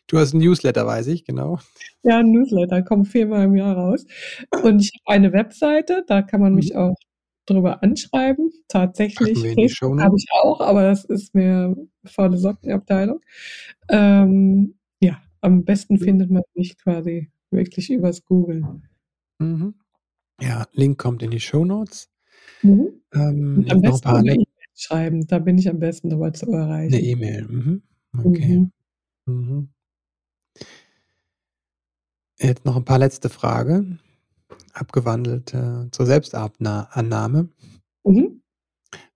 Du 0.08 0.18
hast 0.18 0.34
'n 0.34 0.40
Newsletter, 0.40 0.86
weiß 0.86 1.06
ich, 1.06 1.24
genau. 1.24 1.58
Ja, 2.02 2.20
'n 2.20 2.32
Newsletter, 2.32 2.82
kommt 2.82 3.08
viermal 3.08 3.46
im 3.46 3.56
Jahr 3.56 3.74
raus. 3.74 4.04
Und 4.62 4.80
ich 4.80 4.92
habe 4.92 5.14
eine 5.16 5.32
Webseite, 5.32 6.04
da 6.06 6.20
kann 6.20 6.42
man 6.42 6.54
mich 6.54 6.74
mhm. 6.74 6.78
auch 6.78 6.96
drüber 7.46 7.82
anschreiben. 7.82 8.50
Tatsächlich, 8.68 9.48
habe 9.98 10.16
ich 10.16 10.26
auch, 10.32 10.60
aber 10.60 10.82
das 10.84 11.04
ist 11.04 11.34
mehr 11.34 11.74
faule 12.04 12.38
Sockenabteilung. 12.38 13.20
Ähm, 13.90 14.74
ja, 15.00 15.20
am 15.42 15.64
besten 15.64 15.98
findet 15.98 16.30
man 16.30 16.42
mich 16.54 16.78
quasi 16.78 17.30
wirklich 17.50 17.90
übers 17.90 18.24
Googeln. 18.24 18.82
Mhm. 19.40 19.74
Ja, 20.40 20.66
Link 20.72 20.98
kommt 20.98 21.22
in 21.22 21.30
die 21.32 21.40
Shownotes. 21.40 22.10
Mhm. 22.62 23.02
Ähm, 23.14 23.66
am 23.70 23.80
besten 23.82 24.12
noch 24.12 24.18
'n 24.20 24.36
paar 24.36 24.44
schreiben, 24.76 25.26
da 25.28 25.38
bin 25.40 25.58
ich 25.58 25.68
am 25.70 25.78
besten 25.80 26.10
dabei 26.10 26.30
zu 26.30 26.50
erreichen. 26.52 26.92
'Ne 26.92 27.00
E-Mail, 27.02 27.46
mhm. 27.48 27.82
Okay. 28.18 28.58
Mhm. 28.58 28.72
Mhm. 29.26 29.68
Jetzt 32.40 32.64
noch 32.64 32.76
ein 32.76 32.84
paar 32.84 32.98
letzte 32.98 33.28
Fragen, 33.28 34.00
abgewandelt, 34.72 35.54
äh, 35.54 35.90
zur 35.90 36.06
Selbstannahme. 36.06 37.48
Mhm. 38.04 38.42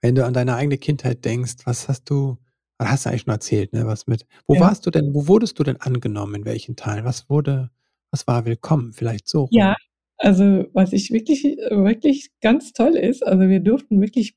Wenn 0.02 0.14
du 0.16 0.24
an 0.26 0.34
deine 0.34 0.56
eigene 0.56 0.78
Kindheit 0.78 1.24
denkst, 1.24 1.56
was 1.66 1.88
hast 1.88 2.10
du 2.10 2.38
hast 2.80 3.06
du 3.06 3.10
eigentlich 3.10 3.22
schon 3.22 3.32
erzählt, 3.34 3.72
ne, 3.74 3.86
was 3.86 4.06
mit 4.08 4.26
wo 4.48 4.54
Ja. 4.54 4.60
warst 4.62 4.86
du 4.86 4.90
denn 4.90 5.14
wo 5.14 5.28
wurdest 5.28 5.58
du 5.58 5.64
denn 5.64 5.80
angenommen, 5.80 6.34
in 6.36 6.44
welchen 6.46 6.76
Teilen? 6.76 7.04
Was 7.06 7.30
wurde 7.30 7.70
was 8.12 8.26
war 8.26 8.46
willkommen? 8.46 8.92
Vielleicht 8.92 9.28
so 9.28 9.42
rum. 9.44 9.48
Ja, 9.52 9.76
also, 10.18 10.66
was 10.74 10.92
ich 10.92 11.10
wirklich 11.12 11.44
wirklich 11.44 12.30
ganz 12.42 12.72
toll 12.72 12.96
ist, 12.96 13.24
also, 13.26 13.48
wir 13.48 13.60
durften 13.60 14.00
wirklich 14.02 14.36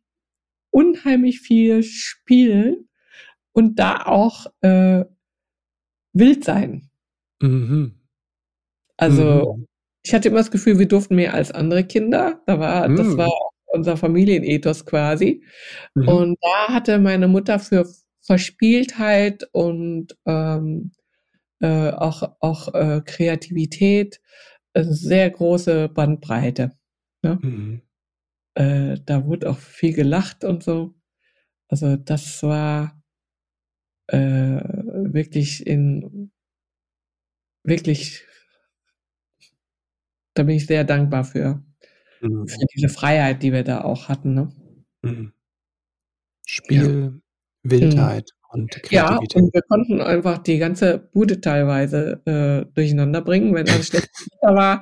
unheimlich 0.72 1.42
viel 1.42 1.84
spielen 1.84 2.90
und 3.54 3.80
da 3.80 4.04
auch, 4.06 4.48
äh, 4.62 5.06
wild 6.14 6.44
sein. 6.46 6.90
Mhm. 7.42 7.94
Also, 8.98 9.56
mhm. 9.58 9.68
Ich 10.04 10.14
hatte 10.14 10.30
immer 10.30 10.38
das 10.40 10.52
Gefühl, 10.52 10.80
wir 10.80 10.88
durften 10.88 11.16
mehr 11.16 11.34
als 11.34 11.52
andere 11.52 11.84
Kinder. 11.86 12.42
Da 12.48 12.60
war 12.60 12.90
das 12.90 13.18
war 13.18 13.28
Mhm. 13.28 13.32
unser 13.68 13.98
Familienethos 13.98 14.86
quasi. 14.86 15.44
Mhm. 15.96 16.08
Und 16.10 16.38
da 16.42 16.74
hatte 16.74 17.00
meine 17.00 17.28
Mutter 17.28 17.60
für 17.60 17.88
Verspieltheit 18.22 19.48
und, 19.54 20.18
ähm, 20.26 20.92
äh, 21.62 21.92
auch 21.92 22.24
auch, 22.42 22.74
äh, 22.76 23.02
Kreativität, 23.06 24.22
äh, 24.74 24.84
sehr 24.86 25.30
große 25.32 25.90
Bandbreite, 25.90 26.74
ne? 27.24 27.40
Mhm. 27.44 27.82
Äh, 28.56 28.98
da 29.06 29.26
wurde 29.28 29.50
auch 29.52 29.60
viel 29.60 29.94
gelacht 29.94 30.44
und 30.46 30.64
so. 30.64 30.96
Also, 31.70 31.98
das 31.98 32.44
war 32.44 33.02
äh, 34.12 34.18
wirklich 35.14 35.66
in 35.68 36.32
wirklich 37.66 38.26
da 40.34 40.44
bin 40.44 40.56
ich 40.56 40.66
sehr 40.66 40.84
dankbar 40.84 41.24
für. 41.24 41.64
Mhm. 42.22 42.48
Für 42.48 42.66
diese 42.76 42.90
Freiheit, 42.90 43.44
die 43.44 43.54
wir 43.54 43.64
da 43.64 43.82
auch 43.82 44.10
hatten. 44.10 44.34
Ne? 44.34 44.50
Mhm. 45.02 45.34
Spiel, 46.46 47.12
ja. 47.64 47.72
Wildheit 47.72 48.30
mhm. 48.34 48.62
und 48.62 48.72
Kreativität. 48.72 48.92
Ja, 48.92 49.42
und 49.42 49.54
wir 49.54 49.62
konnten 49.62 50.02
einfach 50.02 50.40
die 50.40 50.58
ganze 50.58 51.00
Bude 51.14 51.42
teilweise 51.42 52.22
äh, 52.26 52.74
durcheinander 52.74 53.22
bringen, 53.22 53.54
wenn 53.54 53.70
alles 53.70 53.88
schlecht 53.88 54.10
war. 54.42 54.82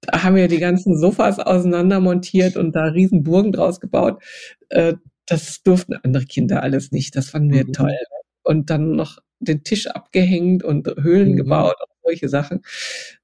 Da 0.00 0.22
haben 0.22 0.36
wir 0.36 0.48
die 0.48 0.58
ganzen 0.58 0.98
Sofas 0.98 1.38
auseinander 1.38 2.00
montiert 2.00 2.56
und 2.56 2.72
da 2.74 2.84
riesen 2.84 3.22
Burgen 3.22 3.52
draus 3.52 3.80
gebaut. 3.80 4.22
Äh, 4.68 4.94
das 5.26 5.62
durften 5.62 5.94
andere 5.94 6.24
Kinder 6.24 6.62
alles 6.62 6.92
nicht. 6.92 7.16
Das 7.16 7.30
fanden 7.30 7.52
wir 7.52 7.66
mhm. 7.66 7.72
toll. 7.72 7.96
Und 8.42 8.70
dann 8.70 8.92
noch 8.92 9.18
den 9.40 9.64
Tisch 9.64 9.86
abgehängt 9.88 10.62
und 10.62 10.86
Höhlen 10.86 11.32
mhm. 11.32 11.36
gebaut 11.36 11.76
und 11.80 11.95
solche 12.06 12.28
Sachen. 12.28 12.62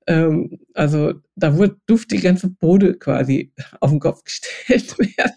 Ähm, 0.06 0.58
also 0.74 1.14
da 1.36 1.56
wurde, 1.56 1.76
durfte 1.86 2.16
die 2.16 2.22
ganze 2.22 2.50
Bude 2.50 2.98
quasi 2.98 3.52
auf 3.80 3.90
den 3.90 4.00
Kopf 4.00 4.24
gestellt 4.24 4.98
werden. 4.98 5.32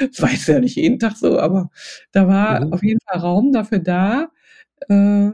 Das 0.00 0.22
war 0.22 0.30
jetzt 0.30 0.48
ja 0.48 0.58
nicht 0.58 0.76
jeden 0.76 0.98
Tag 0.98 1.16
so, 1.16 1.38
aber 1.38 1.70
da 2.12 2.26
war 2.26 2.64
mhm. 2.64 2.72
auf 2.72 2.82
jeden 2.82 3.00
Fall 3.06 3.20
Raum 3.20 3.52
dafür 3.52 3.78
da, 3.78 4.28
äh, 4.88 5.30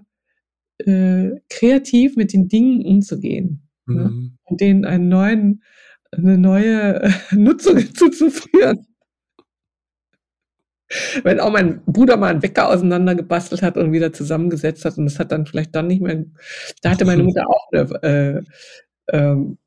äh, 0.79 1.41
kreativ 1.49 2.17
mit 2.17 2.33
den 2.33 2.49
Dingen 2.49 2.85
umzugehen 2.85 3.63
ne? 3.87 3.95
mhm. 3.95 4.03
ne? 4.03 4.31
und 4.45 4.61
denen 4.61 4.85
einen 4.85 5.09
neuen, 5.09 5.63
eine 6.13 6.37
neue 6.37 7.11
Nutzung 7.31 7.79
zuzuführen 7.95 8.87
wenn 11.23 11.41
auch 11.41 11.51
mein 11.51 11.83
Bruder 11.87 12.17
mal 12.17 12.31
einen 12.31 12.43
Wecker 12.43 12.69
auseinandergebastelt 12.69 13.63
hat 13.63 13.77
und 13.77 13.93
wieder 13.93 14.13
zusammengesetzt 14.13 14.85
hat 14.85 14.99
und 14.99 15.07
das 15.07 15.19
hat 15.19 15.33
dann 15.33 15.47
vielleicht 15.47 15.75
dann 15.75 15.87
nicht 15.87 16.03
mehr, 16.03 16.25
da 16.83 16.91
hatte 16.91 17.05
meine 17.05 17.23
Mutter 17.23 17.49
auch 17.49 17.69
eine, 17.73 18.03
äh, 18.03 19.17
ähm, 19.17 19.59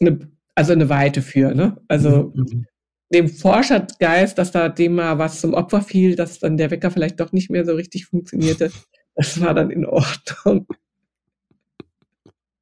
eine 0.00 0.18
also 0.56 0.72
eine 0.72 0.88
Weite 0.88 1.22
für, 1.22 1.54
ne? 1.54 1.76
Also 1.86 2.32
mhm. 2.34 2.42
mhm. 2.42 2.66
dem 3.12 3.28
Forschergeist, 3.28 4.38
dass 4.38 4.50
da 4.50 4.68
dem 4.68 4.94
mal 4.94 5.18
was 5.18 5.40
zum 5.40 5.54
Opfer 5.54 5.82
fiel, 5.82 6.16
dass 6.16 6.38
dann 6.40 6.56
der 6.56 6.70
Wecker 6.70 6.90
vielleicht 6.90 7.20
doch 7.20 7.32
nicht 7.32 7.50
mehr 7.50 7.64
so 7.64 7.74
richtig 7.74 8.06
funktionierte, 8.06 8.72
das 9.14 9.40
war 9.40 9.54
dann 9.54 9.70
in 9.70 9.86
Ordnung. 9.86 10.66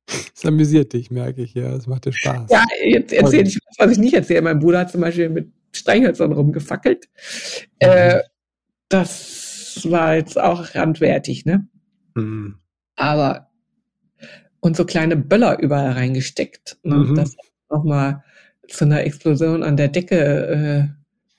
Das 0.06 0.44
amüsiert 0.44 0.92
dich, 0.92 1.10
merke 1.10 1.42
ich, 1.42 1.54
ja. 1.54 1.70
Das 1.70 1.86
macht 1.86 2.04
dir 2.04 2.12
Spaß. 2.12 2.50
Ja, 2.50 2.64
jetzt 2.84 3.12
erzähle 3.12 3.48
ich 3.48 3.58
was, 3.66 3.86
was 3.86 3.92
ich 3.92 3.98
nicht 3.98 4.14
erzähle. 4.14 4.42
Mein 4.42 4.58
Bruder 4.58 4.80
hat 4.80 4.90
zum 4.90 5.00
Beispiel 5.00 5.30
mit 5.30 5.50
Streichhölzern 5.84 6.32
rumgefackelt. 6.32 7.08
Äh, 7.78 7.86
mhm. 7.86 7.92
Äh, 7.92 8.22
das 8.88 9.80
war 9.84 10.14
jetzt 10.16 10.40
auch 10.40 10.74
randwertig, 10.74 11.44
ne? 11.44 11.68
Mhm. 12.14 12.56
Aber 12.96 13.50
und 14.60 14.76
so 14.76 14.86
kleine 14.86 15.16
Böller 15.16 15.58
überall 15.60 15.92
reingesteckt. 15.92 16.78
Ne? 16.84 16.96
Mhm. 16.96 17.14
Das 17.16 17.32
hat 17.32 17.52
nochmal 17.68 18.24
zu 18.66 18.86
einer 18.86 19.04
Explosion 19.04 19.62
an 19.62 19.76
der 19.76 19.88
Decke 19.88 20.16
äh, 20.16 20.88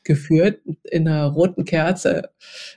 geführt, 0.04 0.62
in 0.84 1.08
einer 1.08 1.26
roten 1.26 1.66
Kerze. 1.66 2.30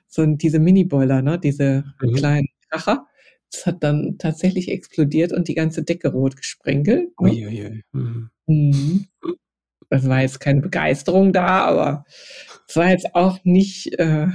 So 0.07 0.25
diese 0.25 0.59
Mini-Boiler, 0.59 1.21
ne? 1.21 1.39
diese 1.39 1.85
mhm. 2.01 2.15
kleinen 2.15 2.49
Kracher. 2.71 3.07
Das 3.53 3.67
hat 3.67 3.83
dann 3.83 4.17
tatsächlich 4.17 4.71
explodiert 4.71 5.33
und 5.33 5.49
die 5.49 5.55
ganze 5.55 5.83
Decke 5.83 6.09
rot 6.09 6.37
gesprenkelt. 6.37 7.11
Ne? 7.21 7.31
Uiuiui. 7.31 7.83
Mhm. 7.93 8.31
Mhm 8.47 9.09
es 9.91 10.09
war 10.09 10.21
jetzt 10.21 10.41
keine 10.41 10.61
Begeisterung 10.61 11.33
da, 11.33 11.65
aber 11.65 12.05
es 12.69 12.77
war 12.77 12.89
jetzt 12.91 13.15
auch 13.15 13.39
nicht, 13.45 13.99
äh, 13.99 14.29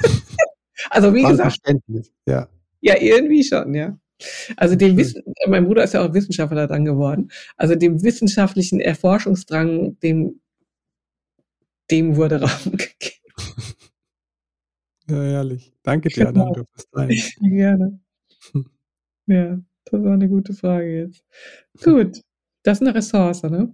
also 0.90 1.14
wie 1.14 1.22
gesagt. 1.22 1.40
Verständnis, 1.40 2.12
ja. 2.26 2.48
Ja, 2.80 2.96
irgendwie 3.00 3.44
schon, 3.44 3.74
ja. 3.74 3.98
Also 4.56 4.76
dem 4.76 4.96
Wissen, 4.96 5.22
mein 5.48 5.64
Bruder 5.66 5.84
ist 5.84 5.94
ja 5.94 6.04
auch 6.04 6.12
Wissenschaftler 6.12 6.66
dann 6.66 6.84
geworden. 6.84 7.30
Also 7.56 7.74
dem 7.74 8.02
wissenschaftlichen 8.02 8.80
Erforschungsdrang, 8.80 9.98
dem, 10.00 10.40
dem 11.90 12.16
wurde 12.16 12.40
Raum 12.42 12.72
gegeben. 12.72 13.20
Ja, 15.08 15.24
ehrlich. 15.24 15.72
Danke 15.82 16.08
dir, 16.08 16.26
genau. 16.26 16.42
Anando, 16.42 16.64
fürs 16.72 16.90
Teilen. 16.90 17.50
Gerne. 17.56 18.00
Ja, 19.26 19.60
das 19.84 20.02
war 20.02 20.14
eine 20.14 20.28
gute 20.28 20.52
Frage 20.54 21.04
jetzt. 21.06 21.24
Gut, 21.84 22.20
das 22.64 22.78
ist 22.78 22.82
eine 22.82 22.96
Ressource, 22.96 23.44
ne? 23.44 23.72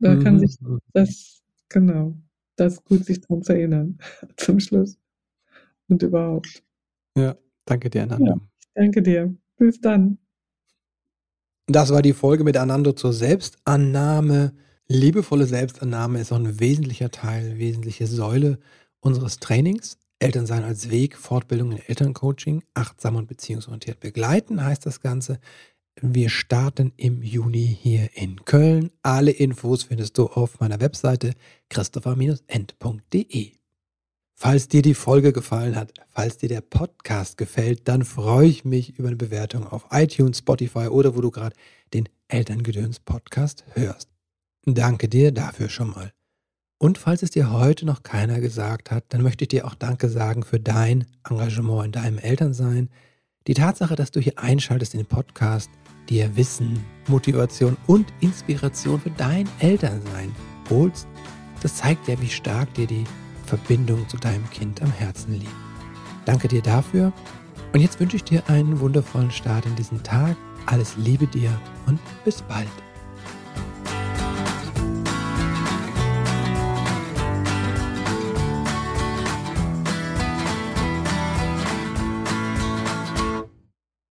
Da 0.00 0.14
mhm. 0.14 0.24
kann 0.24 0.40
sich 0.40 0.56
das, 0.92 1.42
genau, 1.68 2.16
das 2.56 2.82
gut, 2.82 3.04
sich 3.04 3.20
daran 3.20 3.42
zu 3.42 3.52
erinnern, 3.52 3.98
zum 4.36 4.58
Schluss. 4.60 4.98
Und 5.88 6.02
überhaupt. 6.02 6.62
Ja, 7.16 7.36
danke 7.64 7.90
dir, 7.90 8.04
Anando. 8.04 8.32
Ja, 8.32 8.40
danke 8.74 9.02
dir. 9.02 9.34
Bis 9.56 9.80
dann. 9.80 10.18
Das 11.66 11.90
war 11.90 12.02
die 12.02 12.12
Folge 12.12 12.44
mit 12.44 12.56
Anando 12.56 12.92
zur 12.92 13.12
Selbstannahme. 13.12 14.52
Liebevolle 14.88 15.46
Selbstannahme 15.46 16.20
ist 16.20 16.32
auch 16.32 16.38
ein 16.38 16.58
wesentlicher 16.58 17.10
Teil, 17.10 17.58
wesentliche 17.58 18.06
Säule 18.06 18.58
unseres 19.00 19.38
Trainings. 19.38 19.98
Elternsein 20.18 20.64
als 20.64 20.90
Weg, 20.90 21.16
Fortbildung 21.16 21.72
in 21.72 21.78
Elterncoaching, 21.78 22.62
achtsam 22.74 23.16
und 23.16 23.26
beziehungsorientiert 23.26 24.00
begleiten 24.00 24.62
heißt 24.64 24.84
das 24.84 25.00
Ganze. 25.00 25.38
Wir 26.02 26.30
starten 26.30 26.92
im 26.96 27.22
Juni 27.22 27.76
hier 27.78 28.08
in 28.14 28.42
Köln. 28.46 28.90
Alle 29.02 29.32
Infos 29.32 29.82
findest 29.82 30.16
du 30.16 30.28
auf 30.28 30.58
meiner 30.58 30.80
Webseite 30.80 31.34
christopher-end.de. 31.68 33.52
Falls 34.34 34.68
dir 34.68 34.80
die 34.80 34.94
Folge 34.94 35.34
gefallen 35.34 35.76
hat, 35.76 35.92
falls 36.08 36.38
dir 36.38 36.48
der 36.48 36.62
Podcast 36.62 37.36
gefällt, 37.36 37.86
dann 37.86 38.06
freue 38.06 38.48
ich 38.48 38.64
mich 38.64 38.98
über 38.98 39.08
eine 39.08 39.18
Bewertung 39.18 39.66
auf 39.66 39.88
iTunes, 39.90 40.38
Spotify 40.38 40.88
oder 40.88 41.14
wo 41.14 41.20
du 41.20 41.30
gerade 41.30 41.54
den 41.92 42.08
Elterngedöns 42.28 43.00
Podcast 43.00 43.64
hörst. 43.74 44.08
Danke 44.64 45.06
dir 45.06 45.32
dafür 45.32 45.68
schon 45.68 45.90
mal. 45.90 46.14
Und 46.78 46.96
falls 46.96 47.22
es 47.22 47.30
dir 47.30 47.52
heute 47.52 47.84
noch 47.84 48.02
keiner 48.02 48.40
gesagt 48.40 48.90
hat, 48.90 49.04
dann 49.10 49.20
möchte 49.22 49.44
ich 49.44 49.48
dir 49.48 49.66
auch 49.66 49.74
Danke 49.74 50.08
sagen 50.08 50.44
für 50.44 50.60
dein 50.60 51.04
Engagement 51.28 51.84
in 51.84 51.92
deinem 51.92 52.18
Elternsein. 52.18 52.88
Die 53.46 53.54
Tatsache, 53.54 53.96
dass 53.96 54.10
du 54.10 54.20
hier 54.20 54.38
einschaltest 54.38 54.94
in 54.94 55.00
den 55.00 55.06
Podcast, 55.06 55.70
dir 56.10 56.36
Wissen, 56.36 56.84
Motivation 57.08 57.76
und 57.86 58.12
Inspiration 58.20 59.00
für 59.00 59.10
dein 59.10 59.48
Elternsein 59.60 60.34
holst, 60.68 61.08
das 61.62 61.76
zeigt 61.76 62.08
ja, 62.08 62.20
wie 62.20 62.28
stark 62.28 62.72
dir 62.74 62.86
die 62.86 63.04
Verbindung 63.46 64.06
zu 64.08 64.16
deinem 64.16 64.48
Kind 64.50 64.82
am 64.82 64.92
Herzen 64.92 65.34
liegt. 65.34 65.54
Danke 66.24 66.48
dir 66.48 66.62
dafür 66.62 67.12
und 67.72 67.80
jetzt 67.80 67.98
wünsche 68.00 68.16
ich 68.16 68.24
dir 68.24 68.42
einen 68.48 68.80
wundervollen 68.80 69.30
Start 69.30 69.64
in 69.66 69.76
diesen 69.76 70.02
Tag. 70.02 70.36
Alles 70.66 70.96
Liebe 70.96 71.26
dir 71.26 71.50
und 71.86 71.98
bis 72.24 72.42
bald. 72.42 72.68